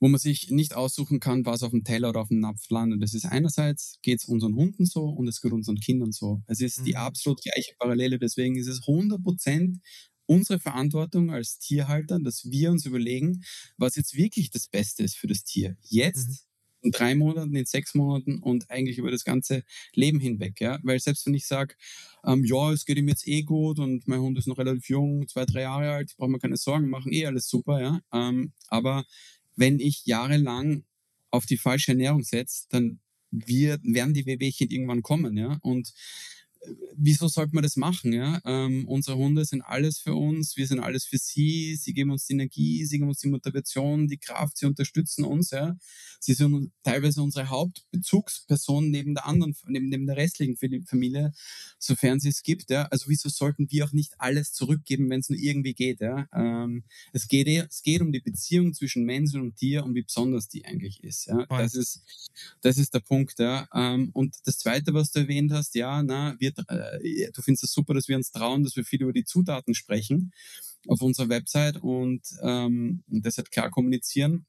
wo 0.00 0.08
man 0.08 0.18
sich 0.18 0.50
nicht 0.50 0.74
aussuchen 0.74 1.20
kann, 1.20 1.46
was 1.46 1.62
auf 1.62 1.70
dem 1.70 1.84
Teller 1.84 2.10
oder 2.10 2.20
auf 2.20 2.28
dem 2.28 2.40
Napf 2.40 2.68
landet. 2.70 3.02
Das 3.02 3.14
ist 3.14 3.24
einerseits 3.24 3.98
geht 4.02 4.20
es 4.20 4.26
unseren 4.26 4.54
Hunden 4.54 4.86
so 4.86 5.04
und 5.04 5.28
es 5.28 5.40
geht 5.40 5.52
unseren 5.52 5.76
Kindern 5.76 6.12
so. 6.12 6.42
Es 6.46 6.60
ist 6.60 6.80
mhm. 6.80 6.84
die 6.84 6.96
absolut 6.96 7.42
gleiche 7.42 7.74
Parallele. 7.78 8.18
Deswegen 8.18 8.56
ist 8.56 8.68
es 8.68 8.86
100 8.86 9.22
Prozent 9.22 9.78
unsere 10.28 10.58
Verantwortung 10.58 11.30
als 11.30 11.58
Tierhalter, 11.58 12.18
dass 12.18 12.50
wir 12.50 12.72
uns 12.72 12.84
überlegen, 12.84 13.44
was 13.76 13.94
jetzt 13.94 14.16
wirklich 14.16 14.50
das 14.50 14.66
Beste 14.66 15.04
ist 15.04 15.16
für 15.16 15.28
das 15.28 15.44
Tier. 15.44 15.76
Jetzt 15.82 16.28
mhm 16.28 16.36
in 16.86 16.92
drei 16.92 17.14
Monaten, 17.14 17.54
in 17.54 17.66
sechs 17.66 17.94
Monaten 17.94 18.38
und 18.38 18.70
eigentlich 18.70 18.98
über 18.98 19.10
das 19.10 19.24
ganze 19.24 19.64
Leben 19.92 20.20
hinweg. 20.20 20.60
Ja? 20.60 20.78
Weil 20.82 21.00
selbst 21.00 21.26
wenn 21.26 21.34
ich 21.34 21.46
sage, 21.46 21.74
ähm, 22.24 22.44
ja, 22.44 22.72
es 22.72 22.84
geht 22.84 22.96
ihm 22.96 23.08
jetzt 23.08 23.26
eh 23.26 23.42
gut 23.42 23.78
und 23.78 24.06
mein 24.08 24.20
Hund 24.20 24.38
ist 24.38 24.46
noch 24.46 24.58
relativ 24.58 24.88
jung, 24.88 25.26
zwei, 25.28 25.44
drei 25.44 25.62
Jahre 25.62 25.90
alt, 25.90 26.14
braucht 26.16 26.30
man 26.30 26.40
keine 26.40 26.56
Sorgen 26.56 26.88
machen, 26.88 27.12
eh 27.12 27.26
alles 27.26 27.48
super, 27.48 27.80
ja. 27.80 28.00
Ähm, 28.12 28.52
aber 28.68 29.04
wenn 29.56 29.80
ich 29.80 30.06
jahrelang 30.06 30.84
auf 31.30 31.46
die 31.46 31.58
falsche 31.58 31.92
Ernährung 31.92 32.22
setze, 32.22 32.66
dann 32.70 33.00
wird, 33.30 33.82
werden 33.84 34.14
die 34.14 34.26
Wehwehchen 34.26 34.70
irgendwann 34.70 35.02
kommen, 35.02 35.36
ja. 35.36 35.58
Und 35.62 35.92
wieso 36.96 37.28
sollte 37.28 37.54
man 37.54 37.62
das 37.62 37.76
machen? 37.76 38.12
Ja? 38.12 38.40
Ähm, 38.44 38.86
unsere 38.88 39.16
Hunde 39.16 39.44
sind 39.44 39.62
alles 39.62 39.98
für 39.98 40.14
uns, 40.14 40.56
wir 40.56 40.66
sind 40.66 40.80
alles 40.80 41.04
für 41.04 41.18
sie, 41.18 41.76
sie 41.76 41.92
geben 41.92 42.10
uns 42.10 42.26
die 42.26 42.34
Energie, 42.34 42.84
sie 42.84 42.98
geben 42.98 43.08
uns 43.08 43.20
die 43.20 43.28
Motivation, 43.28 44.08
die 44.08 44.18
Kraft, 44.18 44.58
sie 44.58 44.66
unterstützen 44.66 45.24
uns. 45.24 45.50
Ja? 45.50 45.76
Sie 46.20 46.34
sind 46.34 46.72
teilweise 46.82 47.22
unsere 47.22 47.48
Hauptbezugsperson 47.48 48.90
neben 48.90 49.14
der 49.14 49.26
anderen, 49.26 49.54
neben, 49.66 49.88
neben 49.88 50.06
der 50.06 50.16
restlichen 50.16 50.56
Familie, 50.86 51.32
sofern 51.78 52.20
sie 52.20 52.30
es 52.30 52.42
gibt. 52.42 52.70
Ja? 52.70 52.84
Also 52.84 53.08
wieso 53.08 53.28
sollten 53.28 53.70
wir 53.70 53.84
auch 53.84 53.92
nicht 53.92 54.14
alles 54.18 54.52
zurückgeben, 54.52 55.10
wenn 55.10 55.20
es 55.20 55.28
nur 55.28 55.38
irgendwie 55.38 55.74
geht? 55.74 56.00
Ja? 56.00 56.26
Ähm, 56.32 56.84
es, 57.12 57.28
geht 57.28 57.46
eh, 57.46 57.66
es 57.68 57.82
geht 57.82 58.00
um 58.00 58.12
die 58.12 58.20
Beziehung 58.20 58.74
zwischen 58.74 59.04
Mensch 59.04 59.34
und 59.34 59.56
Tier 59.56 59.84
und 59.84 59.94
wie 59.94 60.02
besonders 60.02 60.48
die 60.48 60.64
eigentlich 60.64 61.02
ist. 61.04 61.26
Ja? 61.26 61.46
Das, 61.46 61.74
ist 61.74 62.02
das 62.62 62.78
ist 62.78 62.94
der 62.94 63.00
Punkt. 63.00 63.38
Ja? 63.38 63.68
Ähm, 63.74 64.10
und 64.12 64.36
das 64.44 64.58
Zweite, 64.58 64.94
was 64.94 65.10
du 65.10 65.20
erwähnt 65.20 65.52
hast, 65.52 65.74
ja, 65.74 66.02
na, 66.02 66.36
wir 66.38 66.55
äh, 66.68 67.30
du 67.32 67.42
findest 67.42 67.64
es 67.64 67.72
super, 67.72 67.94
dass 67.94 68.08
wir 68.08 68.16
uns 68.16 68.30
trauen, 68.30 68.64
dass 68.64 68.76
wir 68.76 68.84
viel 68.84 69.02
über 69.02 69.12
die 69.12 69.24
Zutaten 69.24 69.74
sprechen 69.74 70.32
auf 70.88 71.02
unserer 71.02 71.28
Website 71.28 71.78
und 71.82 72.22
ähm, 72.42 73.02
das 73.08 73.38
halt 73.38 73.50
klar 73.50 73.70
kommunizieren. 73.70 74.46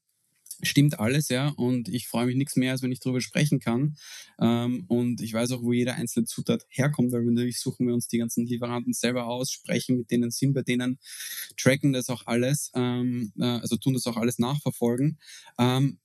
Stimmt 0.62 0.98
alles, 0.98 1.28
ja. 1.28 1.50
Und 1.50 1.88
ich 1.88 2.08
freue 2.08 2.26
mich 2.26 2.34
nichts 2.34 2.56
mehr, 2.56 2.72
als 2.72 2.82
wenn 2.82 2.90
ich 2.90 2.98
darüber 2.98 3.20
sprechen 3.20 3.60
kann. 3.60 3.96
Ähm, 4.40 4.86
und 4.88 5.20
ich 5.20 5.32
weiß 5.32 5.52
auch, 5.52 5.62
wo 5.62 5.72
jede 5.72 5.94
einzelne 5.94 6.26
Zutat 6.26 6.66
herkommt, 6.68 7.12
weil 7.12 7.22
natürlich 7.22 7.60
suchen 7.60 7.86
wir 7.86 7.94
uns 7.94 8.08
die 8.08 8.18
ganzen 8.18 8.44
Lieferanten 8.44 8.92
selber 8.92 9.28
aus, 9.28 9.52
sprechen 9.52 9.98
mit 9.98 10.10
denen, 10.10 10.32
sind 10.32 10.54
bei 10.54 10.62
denen, 10.62 10.98
tracken 11.56 11.92
das 11.92 12.10
auch 12.10 12.26
alles, 12.26 12.72
ähm, 12.74 13.32
äh, 13.38 13.44
also 13.44 13.76
tun 13.76 13.94
das 13.94 14.06
auch 14.08 14.16
alles 14.16 14.40
nachverfolgen. 14.40 15.18
Ähm, 15.58 15.98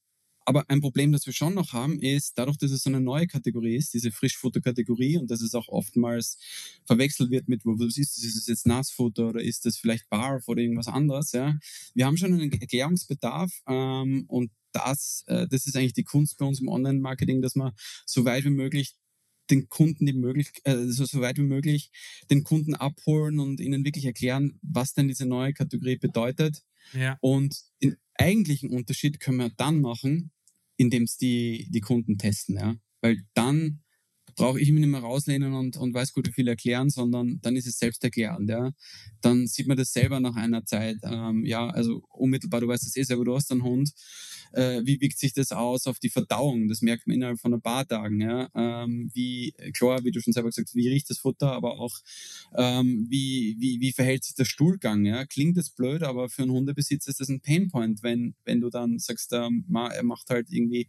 aber 0.46 0.70
ein 0.70 0.82
Problem, 0.82 1.12
das 1.12 1.26
wir 1.26 1.34
schon 1.34 1.54
noch 1.54 1.74
haben, 1.74 2.00
ist, 2.00 2.38
dadurch, 2.38 2.58
dass 2.58 2.72
es 2.72 2.84
so 2.84 2.90
eine 2.90 3.00
neue 3.00 3.28
Kategorie 3.28 3.76
ist, 3.76 3.94
diese 3.94 4.12
Frischfutterkategorie 4.12 5.18
und 5.18 5.32
dass 5.32 5.42
es 5.42 5.56
auch 5.56 5.68
oftmals 5.68 6.38
verwechselt 6.86 7.32
wird 7.32 7.48
mit, 7.48 7.66
wo 7.66 7.78
was 7.80 7.98
ist 7.98 8.18
das? 8.18 8.24
Ist 8.24 8.36
es 8.36 8.48
jetzt 8.48 8.68
Nassfutter 8.68 9.30
oder 9.30 9.42
ist 9.42 9.66
das 9.66 9.78
vielleicht 9.78 10.10
Barf 10.10 10.48
oder 10.48 10.62
irgendwas 10.62 10.88
anderes? 10.88 11.32
Ja? 11.32 11.58
Wir 11.94 12.06
haben 12.06 12.18
schon 12.18 12.34
einen 12.34 12.52
Erklärungsbedarf 12.52 13.52
ähm, 13.68 14.26
und 14.28 14.52
das, 14.74 15.24
äh, 15.28 15.48
das 15.48 15.68
ist 15.68 15.76
eigentlich 15.76 15.94
die 15.94 16.04
Kunst 16.04 16.38
bei 16.38 16.46
uns 16.46 16.60
im 16.60 16.68
Online-Marketing, 16.68 17.42
dass 17.42 17.56
man 17.56 17.72
so 18.06 18.26
weit 18.26 18.44
wie 18.44 18.50
möglich 18.50 18.96
den 19.50 19.70
Kunden 19.70 20.06
die 20.06 20.14
möglich, 20.14 20.52
äh, 20.64 20.88
so 20.88 21.22
weit 21.22 21.38
wie 21.38 21.44
möglich 21.44 21.92
den 22.30 22.44
Kunden 22.44 22.76
abholen 22.76 23.40
und 23.40 23.60
ihnen 23.60 23.86
wirklich 23.86 24.06
erklären, 24.06 24.60
was 24.62 24.94
denn 24.94 25.08
diese 25.08 25.26
neue 25.26 25.54
Kategorie 25.54 25.98
bedeutet. 25.98 26.64
Ja. 26.94 27.18
Und 27.22 27.62
den 27.82 27.98
eigentlichen 28.16 28.70
Unterschied 28.70 29.20
können 29.20 29.38
wir 29.38 29.50
dann 29.50 29.82
machen, 29.82 30.32
indem 30.78 31.04
es 31.04 31.18
die, 31.18 31.68
die 31.70 31.82
Kunden 31.82 32.18
testen, 32.18 32.58
ja. 32.58 32.76
Weil 33.02 33.18
dann 33.34 33.83
brauche 34.36 34.60
ich 34.60 34.72
mich 34.72 34.82
nicht 34.82 34.90
mehr 34.90 35.02
rauslehnen 35.02 35.54
und, 35.54 35.78
und 35.78 35.94
weiß 35.94 36.14
gut, 36.14 36.28
wie 36.28 36.32
viel 36.32 36.48
erklären, 36.48 36.90
sondern 36.90 37.40
dann 37.42 37.56
ist 37.56 37.68
es 37.68 37.78
selbsterklärend. 37.78 38.50
Ja. 38.50 38.72
Dann 39.22 39.48
sieht 39.48 39.68
man 39.68 39.78
das 39.78 39.94
selber 39.94 40.20
nach 40.20 40.36
einer 40.36 40.66
Zeit. 40.66 40.98
Ähm, 41.04 41.46
ja, 41.46 41.68
also 41.68 42.04
unmittelbar, 42.10 42.62
du 42.62 42.68
weißt 42.68 42.86
es 42.86 42.96
eh 42.96 43.04
selber, 43.04 43.26
du 43.26 43.36
hast 43.36 43.52
einen 43.52 43.64
Hund. 43.64 43.92
Äh, 44.54 44.82
wie 44.86 45.02
wirkt 45.02 45.18
sich 45.18 45.34
das 45.34 45.52
aus 45.52 45.88
auf 45.88 46.00
die 46.00 46.10
Verdauung? 46.10 46.68
Das 46.68 46.82
merkt 46.82 47.08
man 47.08 47.16
innerhalb 47.16 47.40
von 47.40 47.54
ein 47.54 47.62
paar 47.62 47.88
Tagen. 47.88 48.22
Ja. 48.22 48.50
Ähm, 48.56 49.10
wie, 49.14 49.54
klar, 49.74 50.04
wie 50.04 50.12
du 50.12 50.22
schon 50.22 50.34
selber 50.34 50.50
gesagt 50.50 50.70
hast, 50.70 50.76
wie 50.76 50.90
riecht 50.90 51.10
das 51.10 51.18
Futter, 51.18 51.52
aber 51.52 51.80
auch 51.80 52.00
ähm, 52.56 53.08
wie, 53.10 53.56
wie, 53.60 53.80
wie 53.80 53.92
verhält 53.92 54.24
sich 54.24 54.36
der 54.36 54.46
Stuhlgang? 54.46 55.06
Ja. 55.06 55.26
Klingt 55.26 55.58
das 55.58 55.70
blöd, 55.72 56.04
aber 56.04 56.30
für 56.30 56.44
einen 56.44 56.52
Hundebesitzer 56.52 57.10
ist 57.10 57.20
das 57.20 57.30
ein 57.30 57.42
Painpoint, 57.42 58.04
wenn, 58.04 58.36
wenn 58.46 58.62
du 58.62 58.70
dann 58.70 59.00
sagst, 59.00 59.34
ähm, 59.34 59.66
er 59.74 60.04
macht 60.04 60.30
halt 60.30 60.48
irgendwie 60.52 60.88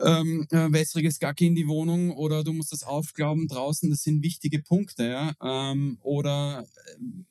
ähm, 0.00 0.46
äh, 0.50 0.72
wässriges 0.72 1.18
Gacki 1.18 1.46
in 1.46 1.54
die 1.54 1.68
Wohnung 1.68 2.10
oder 2.12 2.44
du 2.44 2.52
musst 2.52 2.72
das 2.72 2.82
aufglauben 2.82 3.48
draußen, 3.48 3.90
das 3.90 4.02
sind 4.02 4.22
wichtige 4.22 4.60
Punkte, 4.60 5.08
ja. 5.08 5.34
Ähm, 5.42 5.98
oder 6.02 6.66
ähm, 6.96 7.26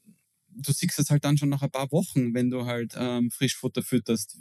du 0.50 0.72
siehst 0.72 1.00
es 1.00 1.10
halt 1.10 1.24
dann 1.26 1.38
schon 1.38 1.50
nach 1.50 1.62
ein 1.62 1.72
paar 1.72 1.92
Wochen, 1.92 2.34
wenn 2.34 2.50
du 2.50 2.66
halt 2.66 2.94
ähm, 2.98 3.32
Frischfutter 3.32 3.84
fütterst. 3.84 4.38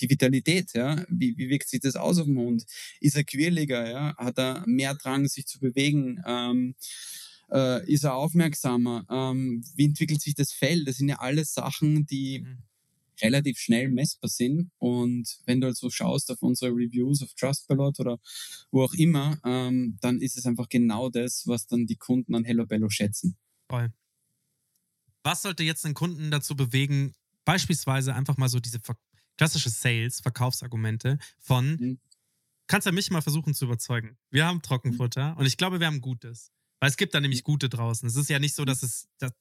Die 0.00 0.10
Vitalität, 0.10 0.74
ja, 0.74 1.04
wie, 1.08 1.36
wie 1.38 1.48
wirkt 1.48 1.68
sich 1.68 1.80
das 1.80 1.96
aus 1.96 2.18
auf 2.18 2.26
dem 2.26 2.38
Hund? 2.38 2.64
Ist 3.00 3.16
er 3.16 3.24
quirliger, 3.24 3.90
ja? 3.90 4.16
Hat 4.16 4.38
er 4.38 4.62
mehr 4.66 4.94
Drang, 4.94 5.26
sich 5.26 5.46
zu 5.46 5.58
bewegen? 5.58 6.22
Ähm, 6.24 6.74
äh, 7.50 7.84
ist 7.92 8.04
er 8.04 8.14
aufmerksamer? 8.14 9.06
Ähm, 9.10 9.64
wie 9.74 9.86
entwickelt 9.86 10.20
sich 10.20 10.34
das 10.34 10.52
Fell? 10.52 10.84
Das 10.84 10.98
sind 10.98 11.08
ja 11.08 11.18
alles 11.18 11.52
Sachen, 11.52 12.06
die 12.06 12.40
mhm 12.40 12.67
relativ 13.22 13.58
schnell 13.58 13.88
messbar 13.88 14.28
sind. 14.28 14.70
Und 14.78 15.38
wenn 15.46 15.60
du 15.60 15.66
also 15.66 15.90
schaust 15.90 16.30
auf 16.30 16.42
unsere 16.42 16.70
Reviews 16.72 17.22
auf 17.22 17.32
Trustpilot 17.34 18.00
oder 18.00 18.18
wo 18.70 18.82
auch 18.82 18.94
immer, 18.94 19.38
ähm, 19.44 19.98
dann 20.00 20.20
ist 20.20 20.36
es 20.36 20.46
einfach 20.46 20.68
genau 20.68 21.10
das, 21.10 21.44
was 21.46 21.66
dann 21.66 21.86
die 21.86 21.96
Kunden 21.96 22.34
an 22.34 22.44
Hello 22.44 22.66
Bello 22.66 22.88
schätzen. 22.88 23.36
Toll. 23.68 23.92
Was 25.22 25.42
sollte 25.42 25.62
jetzt 25.62 25.84
einen 25.84 25.94
Kunden 25.94 26.30
dazu 26.30 26.56
bewegen, 26.56 27.12
beispielsweise 27.44 28.14
einfach 28.14 28.36
mal 28.36 28.48
so 28.48 28.60
diese 28.60 28.80
klassische 29.36 29.70
Sales, 29.70 30.20
Verkaufsargumente 30.20 31.18
von, 31.38 31.76
mhm. 31.76 32.00
kannst 32.66 32.86
du 32.86 32.92
mich 32.92 33.10
mal 33.10 33.22
versuchen 33.22 33.54
zu 33.54 33.64
überzeugen. 33.64 34.16
Wir 34.30 34.46
haben 34.46 34.62
Trockenfutter 34.62 35.32
mhm. 35.32 35.38
und 35.38 35.46
ich 35.46 35.56
glaube, 35.56 35.80
wir 35.80 35.86
haben 35.86 36.00
Gutes. 36.00 36.52
Weil 36.80 36.90
es 36.90 36.96
gibt 36.96 37.14
da 37.14 37.20
nämlich 37.20 37.42
Gute 37.42 37.68
draußen. 37.68 38.08
Es 38.08 38.16
ist 38.16 38.30
ja 38.30 38.38
nicht 38.38 38.54
so, 38.54 38.64
dass 38.64 38.82
es, 38.82 39.08
dass, 39.18 39.32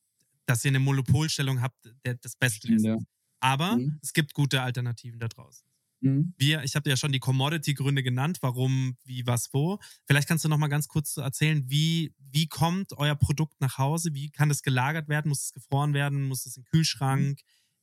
dass 0.45 0.65
ihr 0.65 0.69
eine 0.69 0.79
Monopolstellung 0.79 1.61
habt, 1.61 1.77
der 2.05 2.15
das 2.15 2.35
Beste 2.35 2.73
ist. 2.73 2.83
Ja. 2.83 2.97
Aber 3.39 3.77
mhm. 3.77 3.99
es 4.01 4.13
gibt 4.13 4.33
gute 4.33 4.61
Alternativen 4.61 5.19
da 5.19 5.27
draußen. 5.27 5.67
Mhm. 6.01 6.33
Wir, 6.37 6.63
ich 6.63 6.75
habe 6.75 6.89
ja 6.89 6.97
schon 6.97 7.11
die 7.11 7.19
Commodity-Gründe 7.19 8.03
genannt, 8.03 8.37
warum, 8.41 8.97
wie, 9.03 9.25
was, 9.25 9.49
wo. 9.53 9.79
Vielleicht 10.05 10.27
kannst 10.27 10.45
du 10.45 10.49
noch 10.49 10.57
mal 10.57 10.67
ganz 10.67 10.87
kurz 10.87 11.17
erzählen, 11.17 11.63
wie, 11.67 12.13
wie 12.19 12.47
kommt 12.47 12.93
euer 12.97 13.15
Produkt 13.15 13.59
nach 13.61 13.77
Hause? 13.77 14.13
Wie 14.13 14.29
kann 14.29 14.51
es 14.51 14.61
gelagert 14.61 15.07
werden? 15.07 15.29
Muss 15.29 15.43
es 15.43 15.53
gefroren 15.53 15.93
werden? 15.93 16.23
Muss 16.27 16.45
es 16.45 16.57
im 16.57 16.65
Kühlschrank? 16.65 17.39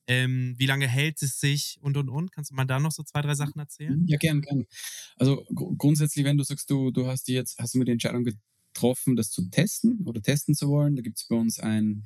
Ähm, 0.07 0.55
wie 0.59 0.67
lange 0.67 0.87
hält 0.87 1.23
es 1.23 1.41
sich 1.41 1.79
und 1.81 1.97
und 1.97 2.11
und? 2.11 2.31
Kannst 2.31 2.51
du 2.51 2.55
mal 2.55 2.67
da 2.67 2.79
noch 2.79 2.93
so 2.93 3.03
zwei, 3.03 3.23
drei 3.23 3.35
Sachen 3.35 3.59
erzählen? 3.59 4.05
Ja, 4.07 4.19
gern, 4.19 4.43
gern. 4.43 4.67
Also 5.17 5.45
gr 5.55 5.75
grundsätzlich, 5.79 6.25
wenn 6.27 6.37
du 6.37 6.45
sagst, 6.45 6.69
du, 6.69 6.91
du 6.91 7.07
hast 7.07 7.27
die 7.27 7.33
jetzt, 7.33 7.59
hast 7.59 7.75
du 7.75 7.79
mir 7.79 7.87
die 7.87 7.93
Entscheidung 7.93 8.25
getroffen, 8.25 9.17
das 9.17 9.31
zu 9.31 9.49
testen 9.49 10.03
oder 10.05 10.21
testen 10.21 10.55
zu 10.55 10.69
wollen, 10.69 10.95
da 10.97 11.03
gibt 11.03 11.17
es 11.17 11.27
bei 11.27 11.37
uns 11.37 11.59
ein 11.59 12.05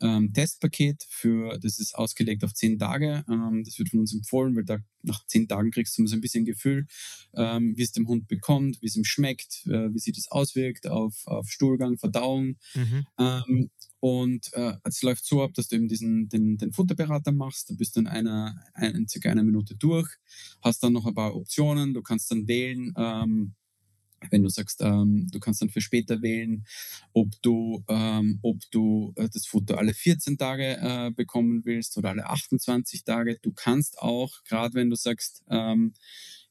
ähm, 0.00 0.32
Testpaket 0.32 1.06
für, 1.08 1.58
das 1.58 1.78
ist 1.78 1.94
ausgelegt 1.94 2.44
auf 2.44 2.54
zehn 2.54 2.78
Tage. 2.78 3.24
Ähm, 3.28 3.62
das 3.64 3.78
wird 3.78 3.90
von 3.90 4.00
uns 4.00 4.14
empfohlen, 4.14 4.54
weil 4.56 4.64
da 4.64 4.78
nach 5.02 5.24
zehn 5.26 5.48
Tagen 5.48 5.70
kriegst 5.70 5.96
du 5.96 6.06
so 6.06 6.14
ein 6.14 6.20
bisschen 6.20 6.44
Gefühl, 6.44 6.86
ähm, 7.34 7.76
wie 7.76 7.82
es 7.82 7.92
dem 7.92 8.08
Hund 8.08 8.28
bekommt, 8.28 8.80
wie 8.82 8.86
es 8.86 8.96
ihm 8.96 9.04
schmeckt, 9.04 9.66
äh, 9.66 9.92
wie 9.94 9.98
sich 9.98 10.14
das 10.14 10.30
auswirkt 10.30 10.88
auf, 10.88 11.26
auf 11.26 11.48
Stuhlgang, 11.50 11.98
Verdauung. 11.98 12.56
Mhm. 12.74 13.06
Ähm, 13.18 13.70
und 14.00 14.52
äh, 14.52 14.74
es 14.84 15.02
läuft 15.02 15.24
so 15.24 15.42
ab, 15.42 15.54
dass 15.54 15.68
du 15.68 15.76
eben 15.76 15.88
diesen, 15.88 16.28
den, 16.28 16.58
den 16.58 16.72
Futterberater 16.72 17.32
machst. 17.32 17.70
Du 17.70 17.76
bist 17.76 17.96
dann 17.96 18.06
einer, 18.06 18.54
ein, 18.74 19.08
circa 19.08 19.30
eine 19.30 19.42
Minute 19.42 19.74
durch, 19.74 20.08
hast 20.60 20.82
dann 20.82 20.92
noch 20.92 21.06
ein 21.06 21.14
paar 21.14 21.34
Optionen. 21.34 21.94
Du 21.94 22.02
kannst 22.02 22.30
dann 22.30 22.46
wählen, 22.46 22.92
ähm, 22.96 23.54
wenn 24.30 24.42
du 24.42 24.48
sagst, 24.48 24.80
ähm, 24.82 25.28
du 25.30 25.40
kannst 25.40 25.62
dann 25.62 25.70
für 25.70 25.80
später 25.80 26.22
wählen, 26.22 26.64
ob 27.12 27.30
du, 27.42 27.84
ähm, 27.88 28.38
ob 28.42 28.58
du 28.70 29.12
äh, 29.16 29.28
das 29.32 29.46
Foto 29.46 29.74
alle 29.74 29.94
14 29.94 30.38
Tage 30.38 30.78
äh, 30.80 31.10
bekommen 31.10 31.64
willst 31.64 31.96
oder 31.96 32.10
alle 32.10 32.26
28 32.26 33.04
Tage. 33.04 33.38
Du 33.42 33.52
kannst 33.52 33.98
auch, 33.98 34.42
gerade 34.44 34.74
wenn 34.74 34.90
du 34.90 34.96
sagst, 34.96 35.42
ähm, 35.50 35.94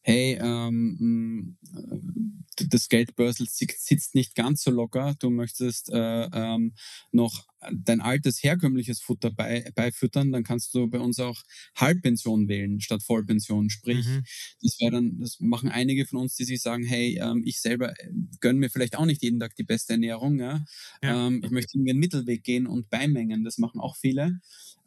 hey, 0.06 0.38
ähm, 0.40 1.58
äh, 1.74 2.66
das 2.68 2.90
Geldbörsel 2.90 3.48
sitzt 3.50 4.14
nicht 4.14 4.36
ganz 4.36 4.64
so 4.64 4.70
locker, 4.70 5.16
du 5.20 5.32
möchtest 5.32 5.90
äh, 5.90 6.30
ähm, 6.32 6.74
noch 7.12 7.48
dein 7.74 8.02
altes 8.02 8.44
herkömmliches 8.44 9.02
Futter 9.02 9.32
bei, 9.32 9.68
beifüttern, 9.74 10.32
dann 10.32 10.44
kannst 10.44 10.76
du 10.76 10.88
bei 10.88 11.00
uns 11.00 11.20
auch 11.20 11.42
Halbpension 11.76 12.48
wählen 12.48 12.80
statt 12.82 13.02
Vollpension. 13.02 13.72
Sprich, 13.72 14.06
mhm. 14.06 14.24
das 14.62 14.80
wäre 14.80 14.92
dann, 14.92 15.20
das 15.20 15.40
machen 15.40 15.70
einige 15.70 16.06
von 16.06 16.20
uns, 16.20 16.36
die 16.36 16.46
sich 16.46 16.62
sagen, 16.62 16.84
hey, 16.84 17.20
ähm, 17.20 17.42
ich 17.44 17.60
selber 17.60 18.00
äh, 18.00 18.12
gönne 18.42 18.60
mir 18.60 18.70
vielleicht 18.70 18.98
auch 18.98 19.06
nicht 19.06 19.24
jeden 19.24 19.40
Tag 19.40 19.56
die 19.56 19.64
beste 19.64 19.94
Ernährung. 19.94 20.40
Ja? 20.40 20.64
ja. 21.02 21.28
Ähm, 21.28 21.42
ich 21.44 21.50
möchte 21.50 21.78
irgendwie 21.78 21.92
einen 21.92 22.00
Mittelweg 22.00 22.44
gehen 22.44 22.68
und 22.68 22.92
beimengen. 22.92 23.44
Das 23.44 23.58
machen 23.58 23.82
auch 23.82 23.96
viele. 23.96 24.40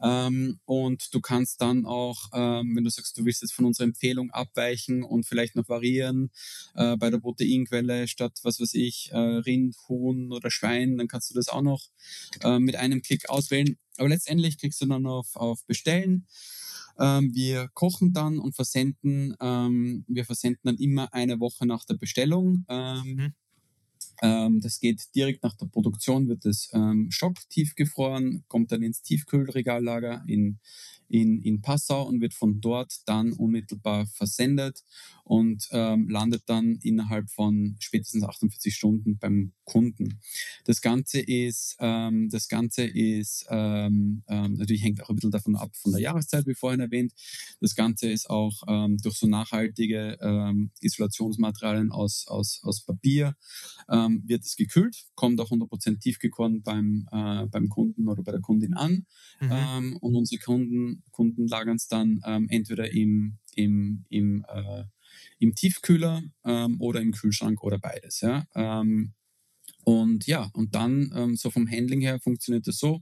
Ähm, 0.03 0.61
und 0.65 1.13
du 1.15 1.21
kannst 1.21 1.61
dann 1.61 1.87
auch, 1.87 2.31
ähm, 2.33 2.77
wenn 2.77 2.85
du 2.85 2.91
sagst, 2.91 3.17
du 3.19 3.25
willst 3.25 3.43
jetzt 3.43 3.53
von 3.53 3.65
unserer 3.65 3.87
Empfehlung 3.87 4.31
abweichen 4.31 5.03
und 5.03 5.25
vielleicht 5.25 5.57
noch 5.57 5.69
variieren 5.69 6.31
äh, 6.75 6.97
bei 6.97 7.11
der 7.11 7.19
Proteinquelle 7.19 8.09
statt, 8.09 8.39
was 8.43 8.61
weiß 8.61 8.75
ich, 8.75 9.11
äh, 9.13 9.19
Rind, 9.19 9.77
Huhn 9.89 10.33
oder 10.33 10.51
Schwein, 10.51 10.97
dann 10.99 11.09
kannst 11.09 11.31
du 11.31 11.35
das 11.35 11.49
auch 11.49 11.63
noch 11.63 11.89
äh, 12.43 12.59
mit 12.59 12.77
einem 12.77 13.03
Klick 13.03 13.29
auswählen. 13.29 13.77
Aber 13.97 14.09
letztendlich 14.09 14.59
klickst 14.59 14.81
du 14.81 14.87
dann 14.87 15.07
auf, 15.07 15.35
auf 15.35 15.65
Bestellen. 15.67 16.27
Ähm, 16.99 17.33
wir 17.35 17.69
kochen 17.75 18.13
dann 18.13 18.39
und 18.39 18.55
versenden. 18.55 19.35
Ähm, 19.41 20.05
wir 20.09 20.25
versenden 20.25 20.61
dann 20.65 20.77
immer 20.77 21.13
eine 21.13 21.41
Woche 21.41 21.67
nach 21.67 21.85
der 21.85 21.95
Bestellung. 21.95 22.65
Ähm, 22.69 23.03
mhm. 23.05 23.35
Ähm, 24.23 24.61
das 24.61 24.81
geht 24.81 25.15
direkt 25.15 25.43
nach 25.43 25.55
der 25.55 25.67
Produktion, 25.67 26.29
wird 26.29 26.45
es 26.45 26.71
ähm, 26.73 27.09
schocktiefgefroren, 27.11 28.45
kommt 28.49 28.73
dann 28.73 28.83
ins 28.83 29.03
Tiefkühlregallager 29.03 30.25
in 30.27 30.59
in, 31.09 31.43
in 31.43 31.63
Passau 31.63 32.07
und 32.07 32.21
wird 32.21 32.35
von 32.35 32.61
dort 32.61 32.93
dann 33.07 33.33
unmittelbar 33.33 34.07
versendet 34.07 34.83
und 35.25 35.69
ähm, 35.73 36.09
landet 36.09 36.43
dann 36.47 36.79
innerhalb 36.83 37.31
von 37.31 37.77
spätestens 37.81 38.25
48 38.25 38.75
Stunden 38.75 39.19
beim 39.19 39.53
Kunden. 39.65 40.21
Das 40.65 40.81
Ganze 40.81 41.21
ist, 41.21 41.77
ähm, 41.81 42.29
das 42.31 42.49
Ganze 42.49 42.85
ist, 42.85 43.47
ähm, 43.51 44.23
ähm, 44.29 44.55
natürlich 44.55 44.83
hängt 44.83 45.03
auch 45.03 45.11
ein 45.11 45.17
bisschen 45.17 45.31
davon 45.31 45.57
ab, 45.57 45.75
von 45.77 45.93
der 45.93 46.01
Jahreszeit, 46.01 46.47
wie 46.47 46.55
vorhin 46.55 46.81
erwähnt. 46.81 47.13
Das 47.61 47.75
Ganze 47.75 48.11
ist 48.11 48.31
auch 48.31 48.63
ähm, 48.67 48.97
durch 48.99 49.17
so 49.17 49.27
nachhaltige 49.27 50.19
ähm, 50.23 50.71
Isolationsmaterialien 50.81 51.93
aus, 51.93 52.27
aus, 52.29 52.61
aus 52.63 52.85
Papier, 52.85 53.35
wird 53.89 54.45
es 54.45 54.57
gekühlt, 54.57 55.07
kommt 55.15 55.41
auch 55.41 55.51
100% 55.51 55.99
tiefgekocht 55.99 56.63
beim, 56.63 57.09
äh, 57.11 57.47
beim 57.47 57.69
Kunden 57.69 58.09
oder 58.09 58.23
bei 58.23 58.33
der 58.33 58.41
Kundin 58.41 58.75
an. 58.75 59.07
Mhm. 59.41 59.97
Und 59.97 60.15
unsere 60.15 60.41
Kunden 60.41 60.98
Kunden, 61.11 61.47
lagern 61.49 61.77
es 61.77 61.89
dann 61.89 62.21
ähm, 62.25 62.49
entweder 62.49 62.93
im, 62.93 63.39
im, 63.55 64.05
im, 64.09 64.45
äh, 64.49 64.85
im 65.39 65.55
Tiefkühler 65.55 66.23
ähm, 66.45 66.81
oder 66.81 67.01
im 67.01 67.13
Kühlschrank 67.13 67.63
oder 67.63 67.79
beides. 67.79 68.21
Ja? 68.21 68.47
Ähm, 68.55 69.15
und 69.89 70.27
ja, 70.27 70.51
und 70.53 70.75
dann, 70.75 71.11
ähm, 71.17 71.35
so 71.35 71.51
vom 71.51 71.67
Handling 71.67 72.03
her 72.03 72.21
funktioniert 72.21 72.67
das 72.67 72.77
so. 72.77 73.01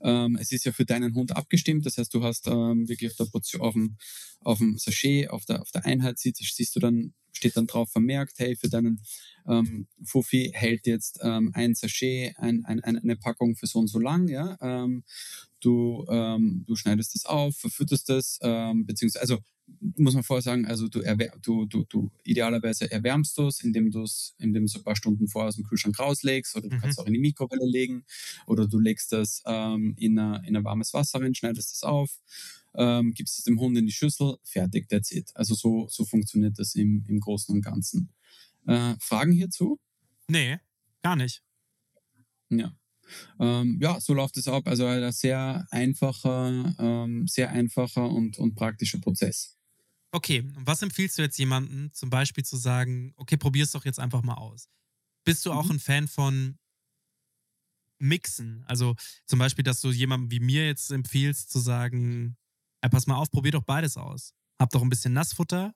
Ähm, 0.00 0.36
es 0.40 0.50
ist 0.50 0.64
ja 0.64 0.72
für 0.72 0.84
deinen 0.84 1.14
Hund 1.14 1.30
abgestimmt. 1.36 1.86
Das 1.86 1.96
heißt, 1.96 2.12
du 2.12 2.24
hast 2.24 2.48
ähm, 2.48 2.88
wirklich 2.88 3.12
auf, 3.12 3.16
der 3.16 3.26
Portion, 3.26 3.60
auf, 3.60 3.74
dem, 3.74 3.96
auf 4.40 4.58
dem 4.58 4.76
Sachet, 4.76 5.30
auf 5.30 5.44
der, 5.44 5.62
auf 5.62 5.70
der 5.70 5.86
Einheit 5.86 6.18
siehst, 6.18 6.42
siehst 6.56 6.74
du 6.74 6.80
dann, 6.80 7.14
steht 7.32 7.56
dann 7.56 7.68
drauf 7.68 7.92
vermerkt, 7.92 8.32
hey, 8.38 8.56
für 8.56 8.68
deinen 8.68 9.00
ähm, 9.46 9.86
Fufi 10.04 10.50
hält 10.52 10.88
jetzt 10.88 11.20
ähm, 11.22 11.52
ein 11.54 11.76
Sachet, 11.76 12.36
ein, 12.38 12.64
ein, 12.64 12.82
eine 12.82 13.14
Packung 13.14 13.54
für 13.54 13.68
so 13.68 13.78
und 13.78 13.86
so 13.86 14.00
lang, 14.00 14.26
ja. 14.26 14.58
Ähm, 14.60 15.04
du, 15.60 16.04
ähm, 16.08 16.64
du 16.66 16.74
schneidest 16.74 17.14
das 17.14 17.26
auf, 17.26 17.56
verfütterst 17.58 18.08
das, 18.08 18.40
ähm, 18.42 18.86
beziehungsweise, 18.86 19.20
also 19.20 19.38
muss 19.96 20.14
man 20.14 20.22
vorher 20.22 20.42
sagen, 20.42 20.66
also 20.66 20.88
du, 20.88 21.00
du, 21.42 21.66
du, 21.66 21.84
du 21.84 22.10
idealerweise 22.24 22.90
erwärmst 22.90 23.38
du 23.38 23.46
es, 23.46 23.60
indem 23.62 23.90
du 23.90 24.02
es, 24.02 24.34
indem 24.38 24.66
du 24.66 24.78
ein 24.78 24.84
paar 24.84 24.96
Stunden 24.96 25.28
vorher 25.28 25.48
aus 25.48 25.56
dem 25.56 25.64
Kühlschrank 25.64 25.98
rauslegst 25.98 26.56
oder 26.56 26.68
du 26.68 26.76
mhm. 26.76 26.80
kannst 26.80 26.98
auch 26.98 27.06
in 27.06 27.14
die 27.14 27.20
Mikrowelle 27.20 27.66
legen 27.66 28.04
oder 28.46 28.66
du 28.66 28.78
legst 28.78 29.12
das 29.12 29.42
ähm, 29.46 29.94
in, 29.98 30.18
ein, 30.18 30.44
in 30.44 30.56
ein 30.56 30.64
warmes 30.64 30.92
Wasser 30.92 31.20
rein, 31.20 31.34
schneidest 31.34 31.72
das 31.72 31.82
auf, 31.82 32.18
ähm, 32.74 33.12
gibst 33.12 33.38
es 33.38 33.44
dem 33.44 33.58
Hund 33.58 33.76
in 33.78 33.86
die 33.86 33.92
Schüssel, 33.92 34.36
fertig, 34.42 34.88
that's 34.88 35.12
it. 35.12 35.30
Also 35.34 35.54
so, 35.54 35.86
so 35.88 36.04
funktioniert 36.04 36.58
das 36.58 36.74
im, 36.74 37.04
im 37.08 37.20
Großen 37.20 37.54
und 37.54 37.62
Ganzen. 37.62 38.10
Äh, 38.66 38.94
Fragen 39.00 39.32
hierzu? 39.32 39.78
Nee, 40.28 40.58
gar 41.02 41.16
nicht. 41.16 41.42
Ja. 42.50 42.74
Ähm, 43.38 43.78
ja, 43.80 44.00
so 44.00 44.14
läuft 44.14 44.36
es 44.36 44.48
ab. 44.48 44.66
Also 44.66 44.86
ein 44.86 45.12
sehr 45.12 45.66
einfacher, 45.70 46.74
ähm, 46.78 47.26
sehr 47.26 47.50
einfacher 47.50 48.08
und, 48.08 48.38
und 48.38 48.54
praktischer 48.54 48.98
Prozess. 48.98 49.53
Okay, 50.14 50.42
und 50.54 50.64
was 50.64 50.80
empfiehlst 50.80 51.18
du 51.18 51.22
jetzt 51.22 51.36
jemandem, 51.38 51.92
zum 51.92 52.08
Beispiel 52.08 52.44
zu 52.44 52.56
sagen, 52.56 53.12
okay, 53.16 53.36
probier 53.36 53.64
es 53.64 53.72
doch 53.72 53.84
jetzt 53.84 53.98
einfach 53.98 54.22
mal 54.22 54.34
aus? 54.34 54.68
Bist 55.24 55.44
du 55.44 55.50
auch 55.50 55.64
mhm. 55.64 55.72
ein 55.72 55.80
Fan 55.80 56.06
von 56.06 56.56
Mixen? 57.98 58.62
Also 58.68 58.94
zum 59.26 59.40
Beispiel, 59.40 59.64
dass 59.64 59.80
du 59.80 59.90
jemandem 59.90 60.30
wie 60.30 60.38
mir 60.38 60.66
jetzt 60.66 60.92
empfiehlst, 60.92 61.50
zu 61.50 61.58
sagen, 61.58 62.36
hey, 62.80 62.90
pass 62.90 63.08
mal 63.08 63.16
auf, 63.16 63.28
probier 63.32 63.50
doch 63.50 63.64
beides 63.64 63.96
aus. 63.96 64.34
Hab 64.60 64.70
doch 64.70 64.82
ein 64.82 64.88
bisschen 64.88 65.14
Nassfutter, 65.14 65.74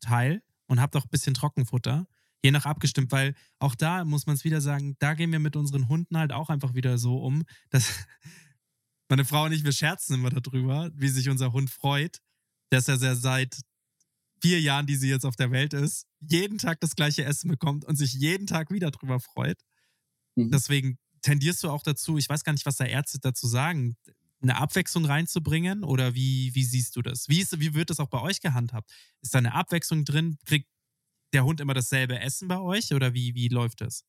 Teil, 0.00 0.42
und 0.66 0.80
hab 0.80 0.90
doch 0.90 1.04
ein 1.04 1.10
bisschen 1.10 1.34
Trockenfutter 1.34 2.08
je 2.42 2.50
nach 2.50 2.66
abgestimmt, 2.66 3.12
weil 3.12 3.34
auch 3.60 3.76
da 3.76 4.04
muss 4.04 4.26
man 4.26 4.34
es 4.34 4.44
wieder 4.44 4.60
sagen, 4.60 4.96
da 4.98 5.14
gehen 5.14 5.32
wir 5.32 5.38
mit 5.38 5.56
unseren 5.56 5.88
Hunden 5.88 6.18
halt 6.18 6.32
auch 6.32 6.50
einfach 6.50 6.74
wieder 6.74 6.98
so 6.98 7.18
um, 7.18 7.44
dass 7.70 8.04
meine 9.08 9.24
Frau 9.24 9.44
und 9.44 9.52
ich, 9.52 9.64
wir 9.64 9.72
scherzen 9.72 10.16
immer 10.16 10.30
darüber, 10.30 10.90
wie 10.94 11.08
sich 11.08 11.30
unser 11.30 11.52
Hund 11.52 11.70
freut, 11.70 12.20
dass 12.70 12.88
er 12.88 13.16
seit 13.16 13.60
vier 14.40 14.60
Jahren, 14.60 14.86
die 14.86 14.96
sie 14.96 15.08
jetzt 15.08 15.24
auf 15.24 15.36
der 15.36 15.50
Welt 15.50 15.72
ist, 15.72 16.06
jeden 16.20 16.58
Tag 16.58 16.80
das 16.80 16.96
gleiche 16.96 17.24
Essen 17.24 17.48
bekommt 17.48 17.84
und 17.84 17.96
sich 17.96 18.12
jeden 18.12 18.46
Tag 18.46 18.70
wieder 18.70 18.90
drüber 18.90 19.20
freut. 19.20 19.58
Mhm. 20.34 20.50
Deswegen 20.50 20.98
tendierst 21.22 21.62
du 21.62 21.70
auch 21.70 21.82
dazu, 21.82 22.18
ich 22.18 22.28
weiß 22.28 22.44
gar 22.44 22.52
nicht, 22.52 22.66
was 22.66 22.76
da 22.76 22.84
Ärzte 22.84 23.18
dazu 23.20 23.46
sagen, 23.46 23.96
eine 24.42 24.56
Abwechslung 24.56 25.06
reinzubringen 25.06 25.82
oder 25.84 26.14
wie, 26.14 26.54
wie 26.54 26.64
siehst 26.64 26.96
du 26.96 27.02
das? 27.02 27.28
Wie, 27.28 27.40
ist, 27.40 27.58
wie 27.58 27.74
wird 27.74 27.90
das 27.90 28.00
auch 28.00 28.10
bei 28.10 28.20
euch 28.20 28.40
gehandhabt? 28.40 28.90
Ist 29.22 29.34
da 29.34 29.38
eine 29.38 29.54
Abwechslung 29.54 30.04
drin? 30.04 30.36
Kriegt 30.44 30.68
der 31.32 31.44
Hund 31.44 31.60
immer 31.60 31.74
dasselbe 31.74 32.20
Essen 32.20 32.46
bei 32.48 32.58
euch 32.60 32.92
oder 32.92 33.14
wie, 33.14 33.34
wie 33.34 33.48
läuft 33.48 33.80
das? 33.80 34.04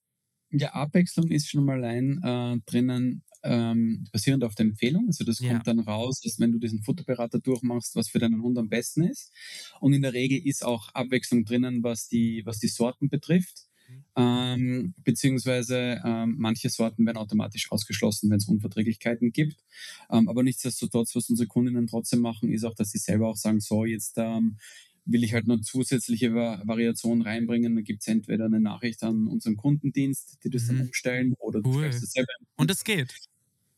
Ja, 0.52 0.74
Abwechslung 0.74 1.30
ist 1.30 1.50
schon 1.50 1.66
mal 1.66 1.84
allein 1.84 2.22
äh, 2.24 2.60
drinnen, 2.66 3.24
ähm, 3.46 4.08
basierend 4.12 4.44
auf 4.44 4.56
der 4.56 4.66
Empfehlung. 4.66 5.06
Also 5.08 5.24
das 5.24 5.40
ja. 5.40 5.52
kommt 5.52 5.68
dann 5.68 5.80
raus, 5.80 6.20
dass 6.22 6.40
wenn 6.40 6.52
du 6.52 6.60
diesen 6.60 6.82
Futterberater 6.84 7.40
durchmachst, 7.40 7.96
was 7.96 8.10
für 8.10 8.20
deinen 8.20 8.42
Hund 8.42 8.58
am 8.58 8.70
besten 8.70 9.04
ist. 9.04 9.32
Und 9.80 9.94
in 9.94 10.02
der 10.02 10.14
Regel 10.14 10.46
ist 10.46 10.66
auch 10.66 10.90
Abwechslung 10.94 11.46
drinnen, 11.46 11.84
was 11.84 12.08
die, 12.08 12.42
was 12.46 12.60
die 12.60 12.68
Sorten 12.68 13.10
betrifft. 13.10 13.68
Mhm. 13.88 14.04
Ähm, 14.16 14.94
beziehungsweise 15.04 16.02
ähm, 16.04 16.36
manche 16.38 16.70
Sorten 16.70 17.06
werden 17.06 17.18
automatisch 17.18 17.72
ausgeschlossen, 17.72 18.30
wenn 18.30 18.38
es 18.38 18.48
Unverträglichkeiten 18.48 19.32
gibt. 19.32 19.64
Ähm, 20.10 20.28
aber 20.28 20.44
nichtsdestotrotz, 20.44 21.16
was 21.16 21.30
unsere 21.30 21.48
Kundinnen 21.48 21.88
trotzdem 21.88 22.22
machen, 22.22 22.52
ist 22.52 22.64
auch, 22.64 22.76
dass 22.76 22.90
sie 22.90 22.98
selber 22.98 23.30
auch 23.30 23.38
sagen, 23.38 23.60
so 23.60 23.86
jetzt 23.86 24.16
ähm, 24.18 24.58
will 25.06 25.24
ich 25.24 25.34
halt 25.34 25.46
noch 25.46 25.62
zusätzliche 25.62 26.34
Variationen 26.34 27.22
reinbringen. 27.22 27.76
Da 27.76 27.82
gibt 27.82 28.02
es 28.02 28.08
entweder 28.08 28.46
eine 28.46 28.60
Nachricht 28.60 29.04
an 29.04 29.28
unseren 29.28 29.56
Kundendienst, 29.56 30.40
die 30.44 30.50
das 30.50 30.64
mhm. 30.64 30.68
dann 30.70 30.88
umstellen, 30.88 31.36
oder 31.38 31.62
cool. 31.64 31.84
du 31.84 31.90
das 31.90 32.00
selber. 32.12 32.34
Und 32.56 32.72
es 32.72 32.84
geht 32.84 33.14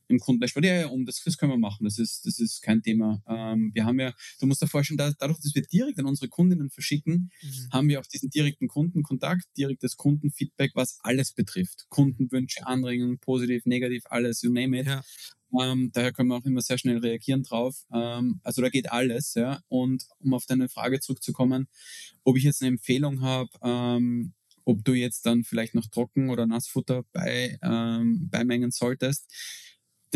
im. 0.08 0.20
Ja, 0.64 0.82
ja, 0.82 0.88
um 0.88 1.06
das, 1.06 1.22
das 1.24 1.38
können 1.38 1.52
wir 1.52 1.58
machen. 1.58 1.84
Das 1.84 1.98
ist, 1.98 2.26
das 2.26 2.40
ist 2.40 2.62
kein 2.62 2.82
Thema. 2.82 3.22
Ähm, 3.28 3.72
wir 3.74 3.86
haben 3.86 4.00
ja, 4.00 4.14
du 4.40 4.48
musst 4.48 4.62
dir 4.62 4.68
vorstellen, 4.68 4.98
da, 4.98 5.12
dadurch, 5.18 5.40
dass 5.40 5.56
wir 5.56 5.62
direkt 5.62 6.00
an 6.00 6.06
unsere 6.06 6.30
Kundinnen 6.30 6.70
verschicken, 6.70 7.32
mhm. 7.42 7.70
haben 7.72 7.90
wir 7.90 8.00
auch 8.00 8.06
diesen 8.06 8.30
direkten 8.30 8.68
Kundenkontakt, 8.68 9.46
direktes 9.58 9.98
Kundenfeedback, 9.98 10.72
was 10.76 11.00
alles 11.02 11.34
betrifft. 11.34 11.86
Kundenwünsche, 11.90 12.66
Anregungen, 12.66 13.20
positiv, 13.20 13.66
negativ, 13.66 14.04
alles, 14.10 14.42
you 14.42 14.52
name 14.52 14.80
it. 14.80 14.88
Ja. 14.88 15.04
Ähm, 15.62 15.92
daher 15.94 16.12
können 16.12 16.30
wir 16.30 16.36
auch 16.36 16.46
immer 16.46 16.62
sehr 16.62 16.78
schnell 16.78 16.98
reagieren 16.98 17.44
drauf. 17.44 17.86
Ähm, 17.94 18.40
also 18.44 18.62
da 18.62 18.70
geht 18.70 18.92
alles, 18.92 19.34
ja. 19.36 19.62
Und 19.70 20.06
um 20.20 20.34
auf 20.34 20.46
deine 20.46 20.70
Frage 20.70 21.00
zurückzukommen, 21.00 21.68
ob 22.24 22.38
ich 22.38 22.44
jetzt 22.44 22.62
eine 22.62 22.70
Empfehlung 22.70 23.22
habe, 23.22 23.50
ähm, 23.62 24.34
ob 24.66 24.84
du 24.84 24.94
jetzt 24.94 25.26
dann 25.26 25.46
vielleicht 25.46 25.76
noch 25.76 25.88
Trocken- 25.88 26.30
oder 26.30 26.46
Nassfutter 26.46 27.04
bei, 27.14 27.58
ähm, 27.64 28.28
beimengen 28.30 28.72
solltest 28.72 29.32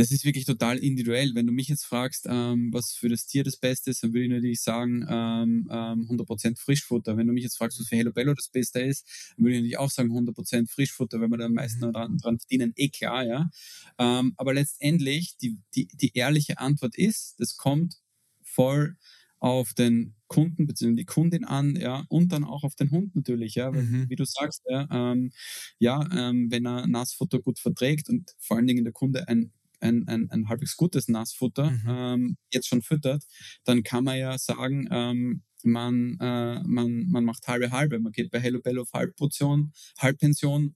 das 0.02 0.10
ist 0.10 0.26
wirklich 0.26 0.45
total 0.45 0.80
individuell. 0.80 1.36
Wenn 1.36 1.45
du 1.45 1.54
mich 1.54 1.68
jetzt 1.68 1.86
fragst, 1.86 2.26
ähm, 2.28 2.74
was 2.74 2.93
für 2.93 3.08
das 3.08 3.28
Tier 3.28 3.43
das 3.43 3.56
Beste 3.56 3.91
ist, 3.91 4.02
dann 4.02 4.14
würde 4.14 4.24
ich 4.24 4.32
natürlich 4.32 4.62
sagen 4.64 5.06
ähm, 5.08 5.70
ähm, 5.72 6.08
100% 6.10 6.58
Frischfutter. 6.58 7.18
Wenn 7.18 7.28
du 7.28 7.34
mich 7.34 7.43
jetzt 7.43 7.58
fragst, 7.58 7.80
was 7.80 7.88
für 7.88 7.95
Hello 7.95 8.12
Bello 8.12 8.34
das 8.34 8.49
Beste 8.49 8.80
ist, 8.80 9.06
dann 9.38 9.45
würde 9.45 9.54
ich 9.54 9.60
natürlich 9.60 9.78
auch 9.78 9.91
sagen 9.91 10.12
100% 10.12 10.72
Frischfutter, 10.72 11.22
wenn 11.22 11.30
wir 11.30 11.38
da 11.38 11.45
am 11.45 11.54
meisten 11.54 11.86
mhm. 11.86 11.93
dran, 11.93 12.18
dran 12.18 12.39
verdienen, 12.39 12.74
eh 12.78 12.89
klar, 12.89 13.24
ja. 13.24 13.52
Ähm, 13.99 14.34
aber 14.38 14.56
letztendlich, 14.56 15.38
die, 15.38 15.60
die, 15.76 15.88
die 15.93 16.18
ehrliche 16.18 16.58
Antwort 16.58 16.97
ist, 16.97 17.39
das 17.39 17.56
kommt 17.56 17.97
voll 18.41 18.97
auf 19.38 19.76
den 19.76 20.16
Kunden 20.28 20.66
bzw. 20.66 20.95
die 20.95 21.06
Kundin 21.06 21.45
an, 21.45 21.76
ja, 21.76 22.06
und 22.10 22.32
dann 22.32 22.43
auch 22.43 22.64
auf 22.64 22.74
den 22.74 22.89
Hund 22.89 23.16
natürlich, 23.16 23.54
ja, 23.54 23.72
weil, 23.72 23.84
mhm. 23.84 24.10
wie 24.10 24.16
du 24.16 24.26
sagst, 24.26 24.64
ja, 24.68 24.88
ähm, 24.89 25.32
ja 25.78 26.10
ähm, 26.12 26.49
wenn 26.49 26.66
er 26.66 26.88
Nassfutter 26.88 27.39
gut 27.39 27.60
verträgt 27.60 28.10
und 28.10 28.36
vor 28.39 28.58
allen 28.58 28.66
Dingen 28.66 28.84
der 28.84 28.93
Kunde 28.93 29.28
ein 29.28 29.52
ein, 29.82 30.07
ein, 30.07 30.29
ein 30.32 30.49
halbwegs 30.49 30.75
gutes 30.77 31.07
Nassfutter 31.07 31.71
mhm. 31.71 31.86
ähm, 31.88 32.38
jetzt 32.53 32.67
schon 32.67 32.82
füttert, 32.82 33.23
dann 33.65 33.84
kann 33.84 34.03
man 34.03 34.17
ja 34.17 34.38
sagen, 34.38 34.88
ähm, 34.91 35.43
man, 35.63 36.17
äh, 36.19 36.61
man, 36.63 37.09
man 37.09 37.25
macht 37.25 37.47
halbe 37.47 37.71
halbe. 37.71 37.99
Man 37.99 38.11
geht 38.11 38.32
bei 38.32 38.39
Hello 38.39 38.59
Bello 38.61 38.84
auf 38.84 38.93
Halbportion, 38.93 39.73
Halbpension 39.99 40.75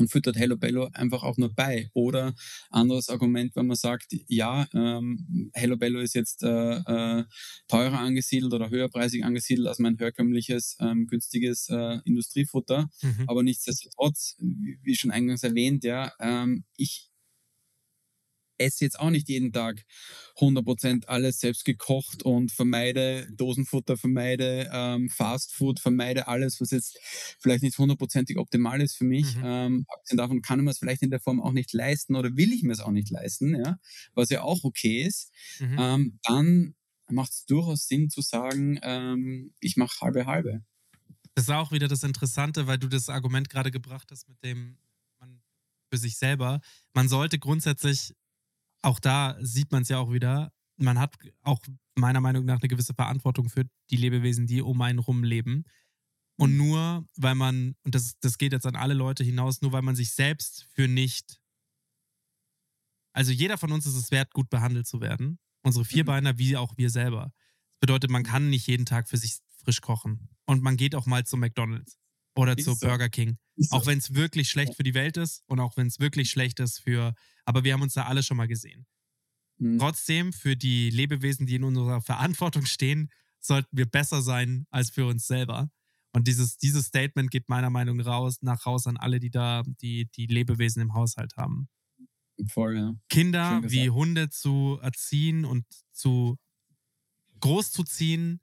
und 0.00 0.10
füttert 0.10 0.36
Hello 0.36 0.56
Bello 0.56 0.88
einfach 0.92 1.22
auch 1.22 1.36
nur 1.36 1.54
bei. 1.54 1.90
Oder 1.92 2.34
anderes 2.70 3.08
Argument, 3.08 3.54
wenn 3.54 3.66
man 3.66 3.76
sagt, 3.76 4.12
ja, 4.26 4.66
ähm, 4.74 5.50
Hello 5.52 5.76
Bello 5.76 6.00
ist 6.00 6.14
jetzt 6.14 6.42
äh, 6.42 6.48
äh, 6.48 7.24
teurer 7.68 8.00
angesiedelt 8.00 8.52
oder 8.52 8.70
höherpreisig 8.70 9.24
angesiedelt 9.24 9.68
als 9.68 9.78
mein 9.78 9.98
herkömmliches, 9.98 10.76
ähm, 10.80 11.06
günstiges 11.06 11.68
äh, 11.68 11.98
Industriefutter. 12.04 12.88
Mhm. 13.02 13.24
Aber 13.26 13.42
nichtsdestotrotz, 13.42 14.36
wie, 14.38 14.96
schon 14.96 15.10
eingangs 15.10 15.42
erwähnt, 15.42 15.84
ja, 15.84 16.12
ähm, 16.18 16.64
ich, 16.76 17.09
esse 18.60 18.84
jetzt 18.84 19.00
auch 19.00 19.10
nicht 19.10 19.28
jeden 19.28 19.52
Tag 19.52 19.84
100% 20.36 21.06
alles 21.06 21.40
selbst 21.40 21.64
gekocht 21.64 22.22
und 22.22 22.52
vermeide 22.52 23.26
Dosenfutter, 23.32 23.96
vermeide 23.96 24.70
ähm, 24.72 25.08
Fastfood, 25.08 25.80
vermeide 25.80 26.28
alles, 26.28 26.60
was 26.60 26.70
jetzt 26.70 26.98
vielleicht 27.38 27.62
nicht 27.62 27.78
hundertprozentig 27.78 28.38
optimal 28.38 28.80
ist 28.80 28.96
für 28.96 29.04
mich. 29.04 29.36
Mhm. 29.36 29.42
Ähm, 29.44 29.86
abgesehen 29.88 30.18
davon 30.18 30.42
kann 30.42 30.58
man 30.58 30.68
es 30.68 30.78
vielleicht 30.78 31.02
in 31.02 31.10
der 31.10 31.20
Form 31.20 31.40
auch 31.40 31.52
nicht 31.52 31.72
leisten 31.72 32.14
oder 32.14 32.36
will 32.36 32.52
ich 32.52 32.62
mir 32.62 32.72
es 32.72 32.80
auch 32.80 32.92
nicht 32.92 33.10
leisten, 33.10 33.54
ja, 33.54 33.78
was 34.14 34.30
ja 34.30 34.42
auch 34.42 34.64
okay 34.64 35.02
ist. 35.02 35.32
Mhm. 35.58 35.76
Ähm, 35.78 36.18
dann 36.22 36.74
macht 37.08 37.32
es 37.32 37.44
durchaus 37.46 37.88
Sinn 37.88 38.10
zu 38.10 38.20
sagen, 38.20 38.78
ähm, 38.82 39.52
ich 39.60 39.76
mache 39.76 40.00
halbe 40.00 40.26
halbe. 40.26 40.62
Das 41.34 41.44
ist 41.44 41.50
auch 41.50 41.72
wieder 41.72 41.88
das 41.88 42.02
Interessante, 42.02 42.66
weil 42.66 42.78
du 42.78 42.88
das 42.88 43.08
Argument 43.08 43.48
gerade 43.48 43.70
gebracht 43.70 44.08
hast 44.10 44.28
mit 44.28 44.42
dem, 44.44 44.76
man 45.18 45.40
für 45.90 45.98
sich 45.98 46.18
selber. 46.18 46.60
Man 46.92 47.08
sollte 47.08 47.38
grundsätzlich 47.38 48.14
auch 48.82 48.98
da 48.98 49.36
sieht 49.40 49.72
man 49.72 49.82
es 49.82 49.88
ja 49.88 49.98
auch 49.98 50.12
wieder, 50.12 50.52
man 50.76 50.98
hat 50.98 51.16
auch 51.42 51.60
meiner 51.94 52.20
Meinung 52.20 52.44
nach 52.44 52.60
eine 52.60 52.68
gewisse 52.68 52.94
Verantwortung 52.94 53.48
für 53.48 53.64
die 53.90 53.96
Lebewesen, 53.96 54.46
die 54.46 54.62
um 54.62 54.80
einen 54.80 54.98
rum 54.98 55.22
leben. 55.22 55.64
Und 56.36 56.56
nur 56.56 57.06
weil 57.16 57.34
man, 57.34 57.76
und 57.84 57.94
das, 57.94 58.18
das 58.20 58.38
geht 58.38 58.52
jetzt 58.52 58.66
an 58.66 58.76
alle 58.76 58.94
Leute 58.94 59.22
hinaus, 59.22 59.60
nur 59.60 59.72
weil 59.72 59.82
man 59.82 59.96
sich 59.96 60.12
selbst 60.12 60.66
für 60.72 60.88
nicht, 60.88 61.38
also 63.12 63.30
jeder 63.30 63.58
von 63.58 63.72
uns 63.72 63.86
ist 63.86 63.96
es 63.96 64.10
wert, 64.10 64.32
gut 64.32 64.48
behandelt 64.48 64.86
zu 64.86 65.00
werden. 65.02 65.38
Unsere 65.62 65.84
mhm. 65.84 65.88
Vierbeiner, 65.88 66.38
wie 66.38 66.56
auch 66.56 66.78
wir 66.78 66.88
selber. 66.88 67.32
Das 67.72 67.80
bedeutet, 67.80 68.10
man 68.10 68.24
kann 68.24 68.48
nicht 68.48 68.66
jeden 68.66 68.86
Tag 68.86 69.08
für 69.08 69.18
sich 69.18 69.40
frisch 69.62 69.82
kochen. 69.82 70.30
Und 70.46 70.62
man 70.62 70.78
geht 70.78 70.94
auch 70.94 71.04
mal 71.04 71.26
zu 71.26 71.36
McDonalds 71.36 71.98
oder 72.34 72.56
ist 72.56 72.64
zu 72.64 72.74
so. 72.74 72.86
Burger 72.86 73.08
King. 73.08 73.38
Ist 73.56 73.72
auch 73.72 73.86
wenn 73.86 73.98
es 73.98 74.14
wirklich 74.14 74.48
schlecht 74.48 74.74
für 74.74 74.82
die 74.82 74.94
Welt 74.94 75.16
ist 75.16 75.42
und 75.46 75.60
auch 75.60 75.76
wenn 75.76 75.86
es 75.86 76.00
wirklich 76.00 76.30
schlecht 76.30 76.60
ist 76.60 76.80
für, 76.80 77.14
aber 77.44 77.64
wir 77.64 77.72
haben 77.72 77.82
uns 77.82 77.94
da 77.94 78.04
alle 78.04 78.22
schon 78.22 78.36
mal 78.36 78.48
gesehen. 78.48 78.86
Mhm. 79.58 79.78
Trotzdem, 79.78 80.32
für 80.32 80.56
die 80.56 80.90
Lebewesen, 80.90 81.46
die 81.46 81.56
in 81.56 81.64
unserer 81.64 82.00
Verantwortung 82.00 82.64
stehen, 82.64 83.10
sollten 83.40 83.76
wir 83.76 83.86
besser 83.86 84.22
sein 84.22 84.66
als 84.70 84.90
für 84.90 85.06
uns 85.06 85.26
selber. 85.26 85.70
Und 86.12 86.26
dieses, 86.26 86.56
dieses 86.56 86.86
Statement 86.86 87.30
geht 87.30 87.48
meiner 87.48 87.70
Meinung 87.70 87.98
nach 87.98 88.66
raus 88.66 88.86
an 88.86 88.96
alle, 88.96 89.20
die 89.20 89.30
da 89.30 89.62
die, 89.80 90.10
die 90.16 90.26
Lebewesen 90.26 90.82
im 90.82 90.94
Haushalt 90.94 91.36
haben. 91.36 91.68
Voll, 92.48 92.76
ja. 92.76 92.94
Kinder 93.08 93.60
wie 93.64 93.90
Hunde 93.90 94.30
zu 94.30 94.78
erziehen 94.82 95.44
und 95.44 95.66
zu 95.92 96.38
groß 97.40 97.70
zu 97.70 97.84
ziehen, 97.84 98.40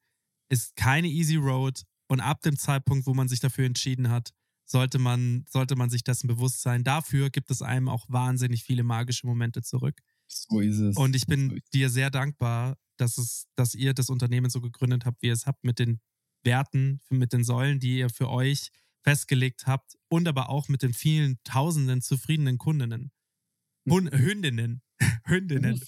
ist 0.49 0.75
keine 0.75 1.07
easy 1.07 1.35
road. 1.35 1.83
Und 2.07 2.19
ab 2.21 2.41
dem 2.41 2.57
Zeitpunkt, 2.57 3.05
wo 3.05 3.13
man 3.13 3.27
sich 3.27 3.39
dafür 3.39 3.65
entschieden 3.65 4.09
hat, 4.09 4.33
sollte 4.65 4.99
man, 4.99 5.45
sollte 5.49 5.75
man 5.75 5.89
sich 5.89 6.03
dessen 6.03 6.27
bewusst 6.27 6.61
sein. 6.61 6.83
Dafür 6.83 7.29
gibt 7.29 7.51
es 7.51 7.61
einem 7.61 7.89
auch 7.89 8.05
wahnsinnig 8.09 8.63
viele 8.63 8.83
magische 8.83 9.25
Momente 9.25 9.61
zurück. 9.61 10.01
So 10.27 10.59
ist 10.59 10.79
es. 10.79 10.97
Und 10.97 11.15
ich 11.15 11.25
bin 11.25 11.49
so 11.49 11.55
dir 11.73 11.89
sehr 11.89 12.09
dankbar, 12.09 12.77
dass, 12.97 13.17
es, 13.17 13.47
dass 13.55 13.75
ihr 13.75 13.93
das 13.93 14.09
Unternehmen 14.09 14.49
so 14.49 14.59
gegründet 14.59 15.05
habt, 15.05 15.21
wie 15.21 15.27
ihr 15.27 15.33
es 15.33 15.45
habt, 15.45 15.63
mit 15.63 15.79
den 15.79 16.01
Werten, 16.43 17.01
mit 17.09 17.33
den 17.33 17.43
Säulen, 17.43 17.79
die 17.79 17.99
ihr 17.99 18.09
für 18.09 18.29
euch 18.29 18.71
festgelegt 19.03 19.67
habt 19.67 19.97
und 20.09 20.27
aber 20.27 20.49
auch 20.49 20.67
mit 20.67 20.81
den 20.81 20.93
vielen 20.93 21.39
tausenden 21.43 22.01
zufriedenen 22.01 22.57
Kundinnen. 22.57 23.11
Hund, 23.89 24.11
Hündinnen. 24.11 24.81
Hündinnen. 25.25 25.79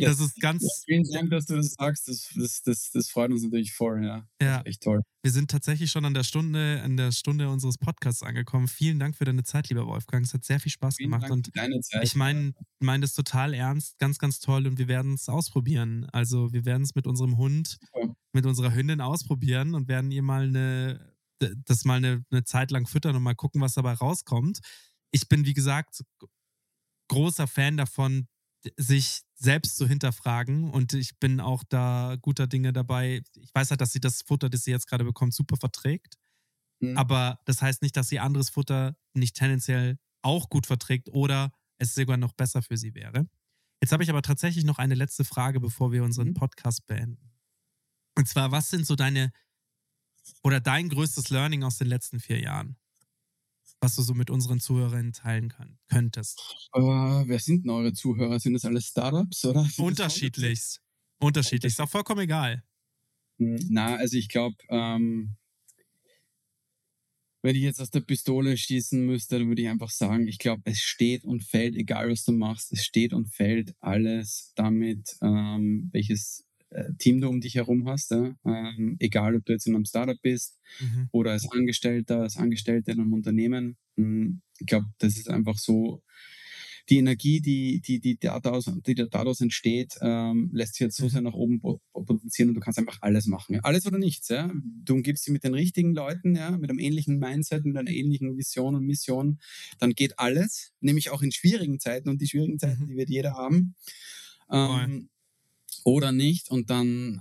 Das 0.00 0.20
ist 0.20 0.40
ganz. 0.40 0.82
vielen 0.86 1.04
Dank, 1.12 1.30
dass 1.30 1.46
du 1.46 1.56
das 1.56 1.74
sagst. 1.78 2.08
Das, 2.08 2.28
das, 2.34 2.62
das, 2.62 2.90
das 2.92 3.10
freut 3.10 3.30
uns 3.30 3.42
natürlich 3.42 3.72
voll, 3.72 4.04
ja. 4.04 4.26
Ja. 4.40 4.62
echt 4.62 4.82
toll. 4.82 5.00
Wir 5.22 5.32
sind 5.32 5.50
tatsächlich 5.50 5.90
schon 5.90 6.04
an 6.04 6.14
der 6.14 6.22
Stunde, 6.22 6.80
an 6.82 6.96
der 6.96 7.12
Stunde 7.12 7.48
unseres 7.48 7.76
Podcasts 7.76 8.22
angekommen. 8.22 8.68
Vielen 8.68 8.98
Dank 8.98 9.16
für 9.16 9.24
deine 9.24 9.42
Zeit, 9.42 9.68
lieber 9.68 9.86
Wolfgang. 9.86 10.24
Es 10.24 10.32
hat 10.32 10.44
sehr 10.44 10.60
viel 10.60 10.72
Spaß 10.72 10.96
vielen 10.96 11.10
gemacht. 11.10 11.24
Dank 11.24 11.32
und 11.32 11.56
deine 11.56 11.80
Zeit. 11.80 12.04
ich 12.04 12.14
meine 12.14 12.54
mein 12.78 13.00
das 13.00 13.14
total 13.14 13.52
ernst, 13.52 13.98
ganz, 13.98 14.18
ganz 14.18 14.40
toll 14.40 14.66
und 14.66 14.78
wir 14.78 14.88
werden 14.88 15.14
es 15.14 15.28
ausprobieren. 15.28 16.06
Also 16.12 16.52
wir 16.52 16.64
werden 16.64 16.82
es 16.82 16.94
mit 16.94 17.06
unserem 17.06 17.36
Hund, 17.36 17.78
ja. 17.94 18.08
mit 18.32 18.46
unserer 18.46 18.74
Hündin 18.74 19.00
ausprobieren 19.00 19.74
und 19.74 19.88
werden 19.88 20.10
ihr 20.10 20.22
mal 20.22 20.44
eine, 20.44 21.14
das 21.38 21.84
mal 21.84 21.96
eine, 21.96 22.24
eine 22.30 22.44
Zeit 22.44 22.70
lang 22.70 22.86
füttern 22.86 23.16
und 23.16 23.22
mal 23.22 23.34
gucken, 23.34 23.60
was 23.60 23.74
dabei 23.74 23.92
rauskommt. 23.92 24.60
Ich 25.10 25.28
bin, 25.28 25.44
wie 25.44 25.54
gesagt, 25.54 26.02
großer 27.08 27.46
Fan 27.46 27.76
davon, 27.76 28.28
sich 28.76 29.22
selbst 29.34 29.76
zu 29.76 29.86
hinterfragen. 29.88 30.70
Und 30.70 30.92
ich 30.92 31.18
bin 31.18 31.40
auch 31.40 31.64
da 31.68 32.16
guter 32.20 32.46
Dinge 32.46 32.72
dabei. 32.72 33.22
Ich 33.40 33.54
weiß 33.54 33.70
halt, 33.70 33.80
dass 33.80 33.92
sie 33.92 34.00
das 34.00 34.22
Futter, 34.22 34.50
das 34.50 34.64
sie 34.64 34.70
jetzt 34.70 34.86
gerade 34.86 35.04
bekommt, 35.04 35.34
super 35.34 35.56
verträgt. 35.56 36.16
Mhm. 36.80 36.96
Aber 36.96 37.40
das 37.46 37.62
heißt 37.62 37.82
nicht, 37.82 37.96
dass 37.96 38.08
sie 38.08 38.20
anderes 38.20 38.50
Futter 38.50 38.96
nicht 39.14 39.36
tendenziell 39.36 39.98
auch 40.22 40.50
gut 40.50 40.66
verträgt 40.66 41.08
oder 41.10 41.52
es 41.78 41.94
sogar 41.94 42.16
noch 42.16 42.32
besser 42.32 42.62
für 42.62 42.76
sie 42.76 42.94
wäre. 42.94 43.28
Jetzt 43.82 43.92
habe 43.92 44.02
ich 44.02 44.10
aber 44.10 44.22
tatsächlich 44.22 44.64
noch 44.64 44.78
eine 44.78 44.94
letzte 44.94 45.24
Frage, 45.24 45.60
bevor 45.60 45.92
wir 45.92 46.04
unseren 46.04 46.28
mhm. 46.28 46.34
Podcast 46.34 46.86
beenden. 46.86 47.32
Und 48.16 48.28
zwar, 48.28 48.52
was 48.52 48.68
sind 48.68 48.86
so 48.86 48.96
deine 48.96 49.32
Oder 50.42 50.60
dein 50.60 50.88
größtes 50.88 51.30
Learning 51.30 51.64
aus 51.64 51.78
den 51.78 51.88
letzten 51.88 52.20
vier 52.20 52.40
Jahren? 52.40 52.76
Was 53.82 53.96
du 53.96 54.02
so 54.02 54.12
mit 54.12 54.28
unseren 54.30 54.60
Zuhörern 54.60 55.12
teilen 55.12 55.48
können, 55.48 55.78
könntest? 55.88 56.68
Äh, 56.74 56.80
wer 56.80 57.38
sind 57.38 57.64
denn 57.64 57.70
eure 57.70 57.92
Zuhörer? 57.94 58.38
Sind 58.38 58.52
das 58.52 58.64
alles 58.66 58.86
Startups 58.86 59.44
oder? 59.44 59.66
Unterschiedlichst. 59.78 60.82
Unterschiedlich. 61.18 61.72
Ist 61.72 61.80
auch 61.80 61.88
vollkommen 61.88 62.20
egal. 62.20 62.62
Hm, 63.38 63.58
na, 63.70 63.96
also 63.96 64.16
ich 64.18 64.28
glaube, 64.28 64.56
ähm, 64.68 65.36
wenn 67.42 67.56
ich 67.56 67.62
jetzt 67.62 67.80
aus 67.80 67.90
der 67.90 68.00
Pistole 68.00 68.56
schießen 68.56 69.04
müsste, 69.04 69.38
dann 69.38 69.48
würde 69.48 69.62
ich 69.62 69.68
einfach 69.68 69.90
sagen, 69.90 70.28
ich 70.28 70.38
glaube, 70.38 70.62
es 70.66 70.80
steht 70.80 71.24
und 71.24 71.42
fällt, 71.42 71.74
egal 71.74 72.10
was 72.10 72.24
du 72.24 72.32
machst, 72.32 72.72
es 72.72 72.84
steht 72.84 73.14
und 73.14 73.34
fällt 73.34 73.74
alles 73.80 74.52
damit, 74.56 75.16
ähm, 75.22 75.88
welches 75.92 76.44
Team 76.98 77.20
du 77.20 77.28
um 77.28 77.40
dich 77.40 77.56
herum 77.56 77.88
hast. 77.88 78.10
Ja? 78.10 78.34
Ähm, 78.44 78.96
egal, 78.98 79.36
ob 79.36 79.44
du 79.44 79.52
jetzt 79.52 79.66
in 79.66 79.74
einem 79.74 79.84
Startup 79.84 80.20
bist 80.20 80.58
mhm. 80.80 81.08
oder 81.12 81.32
als 81.32 81.50
Angestellter, 81.50 82.22
als 82.22 82.36
Angestellter 82.36 82.92
in 82.92 83.00
einem 83.00 83.12
Unternehmen. 83.12 83.76
Hm, 83.96 84.40
ich 84.58 84.66
glaube, 84.66 84.86
das 84.98 85.16
ist 85.16 85.28
einfach 85.28 85.58
so 85.58 86.02
die 86.88 86.98
Energie, 86.98 87.40
die, 87.40 87.80
die, 87.80 88.00
die, 88.00 88.18
daraus, 88.18 88.70
die 88.86 88.94
daraus 88.94 89.40
entsteht, 89.40 89.96
ähm, 90.00 90.50
lässt 90.52 90.74
sich 90.74 90.80
jetzt 90.80 90.96
so 90.96 91.08
sehr 91.08 91.20
nach 91.20 91.34
oben 91.34 91.60
potenzieren 91.92 92.48
und 92.48 92.56
du 92.56 92.60
kannst 92.60 92.78
einfach 92.78 92.98
alles 93.00 93.26
machen. 93.26 93.54
Ja? 93.54 93.60
Alles 93.62 93.86
oder 93.86 93.98
nichts. 93.98 94.28
Ja? 94.28 94.50
Du 94.84 94.94
umgibst 94.94 95.26
dich 95.26 95.32
mit 95.32 95.44
den 95.44 95.54
richtigen 95.54 95.94
Leuten, 95.94 96.34
ja? 96.34 96.50
mit 96.50 96.68
einem 96.68 96.80
ähnlichen 96.80 97.18
Mindset, 97.18 97.64
mit 97.64 97.76
einer 97.76 97.90
ähnlichen 97.90 98.36
Vision 98.36 98.74
und 98.74 98.86
Mission, 98.86 99.38
dann 99.78 99.92
geht 99.92 100.18
alles, 100.18 100.72
nämlich 100.80 101.10
auch 101.10 101.22
in 101.22 101.30
schwierigen 101.30 101.78
Zeiten 101.78 102.08
und 102.08 102.20
die 102.20 102.26
schwierigen 102.26 102.58
Zeiten, 102.58 102.82
mhm. 102.82 102.86
die 102.88 102.96
wird 102.96 103.10
jeder 103.10 103.34
haben. 103.34 103.74
Ähm, 104.50 105.08
oder 105.84 106.12
nicht 106.12 106.50
und 106.50 106.70
dann 106.70 107.20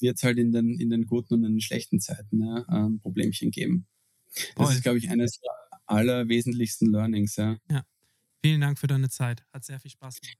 wird 0.00 0.16
es 0.16 0.22
halt 0.22 0.38
in 0.38 0.52
den, 0.52 0.78
in 0.78 0.90
den 0.90 1.06
guten 1.06 1.34
und 1.34 1.44
in 1.44 1.52
den 1.54 1.60
schlechten 1.60 2.00
Zeiten 2.00 2.40
ja, 2.40 2.64
ähm, 2.70 3.00
Problemchen 3.00 3.50
geben. 3.50 3.86
Das 4.56 4.66
Voll. 4.66 4.74
ist, 4.74 4.82
glaube 4.82 4.98
ich, 4.98 5.10
eines 5.10 5.40
der 5.40 5.50
allerwesentlichsten 5.86 6.90
Learnings. 6.90 7.36
Ja. 7.36 7.58
ja. 7.70 7.84
Vielen 8.42 8.60
Dank 8.60 8.78
für 8.78 8.86
deine 8.86 9.08
Zeit. 9.08 9.44
Hat 9.52 9.64
sehr 9.64 9.80
viel 9.80 9.90
Spaß 9.90 10.20
gemacht. 10.20 10.38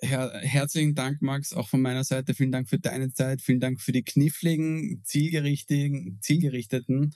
Her 0.00 0.40
herzlichen 0.42 0.94
Dank, 0.94 1.22
Max, 1.22 1.54
auch 1.54 1.68
von 1.68 1.80
meiner 1.80 2.04
Seite. 2.04 2.34
Vielen 2.34 2.52
Dank 2.52 2.68
für 2.68 2.78
deine 2.78 3.12
Zeit. 3.12 3.40
Vielen 3.40 3.60
Dank 3.60 3.80
für 3.80 3.92
die 3.92 4.02
kniffligen, 4.02 5.02
zielgerichteten, 5.04 6.18
zielgerichteten, 6.20 7.14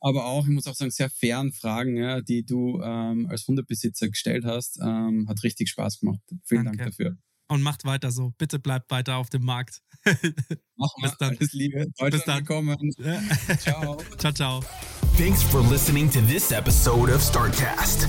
aber 0.00 0.26
auch, 0.26 0.44
ich 0.46 0.52
muss 0.52 0.66
auch 0.66 0.74
sagen, 0.74 0.90
sehr 0.90 1.10
fairen 1.10 1.52
Fragen, 1.52 1.96
ja, 1.96 2.20
die 2.20 2.44
du 2.44 2.80
ähm, 2.82 3.26
als 3.28 3.46
Hundebesitzer 3.46 4.08
gestellt 4.08 4.44
hast. 4.44 4.78
Ähm, 4.80 5.26
hat 5.28 5.42
richtig 5.42 5.70
Spaß 5.70 6.00
gemacht. 6.00 6.20
Vielen 6.44 6.66
Danke. 6.66 6.78
Dank 6.78 6.90
dafür. 6.90 7.16
Und 7.48 7.62
macht 7.62 7.84
weiter 7.84 8.10
so. 8.10 8.32
Bitte 8.36 8.58
bleibt 8.58 8.90
weiter 8.90 9.16
auf 9.16 9.30
dem 9.30 9.44
Markt. 9.44 9.80
Mach 10.76 10.88
Bis 11.02 11.16
dann. 11.18 11.36
Alles 11.36 11.52
Liebe. 11.52 11.86
Bis 12.10 12.24
dann. 12.24 12.44
Kommen. 12.44 12.76
ciao. 13.58 13.96
ciao, 14.18 14.32
ciao. 14.32 14.60
Thanks 15.16 15.42
for 15.42 15.62
listening 15.70 16.10
to 16.10 16.20
this 16.20 16.52
episode 16.52 17.12
of 17.12 17.22
Startcast. 17.22 18.08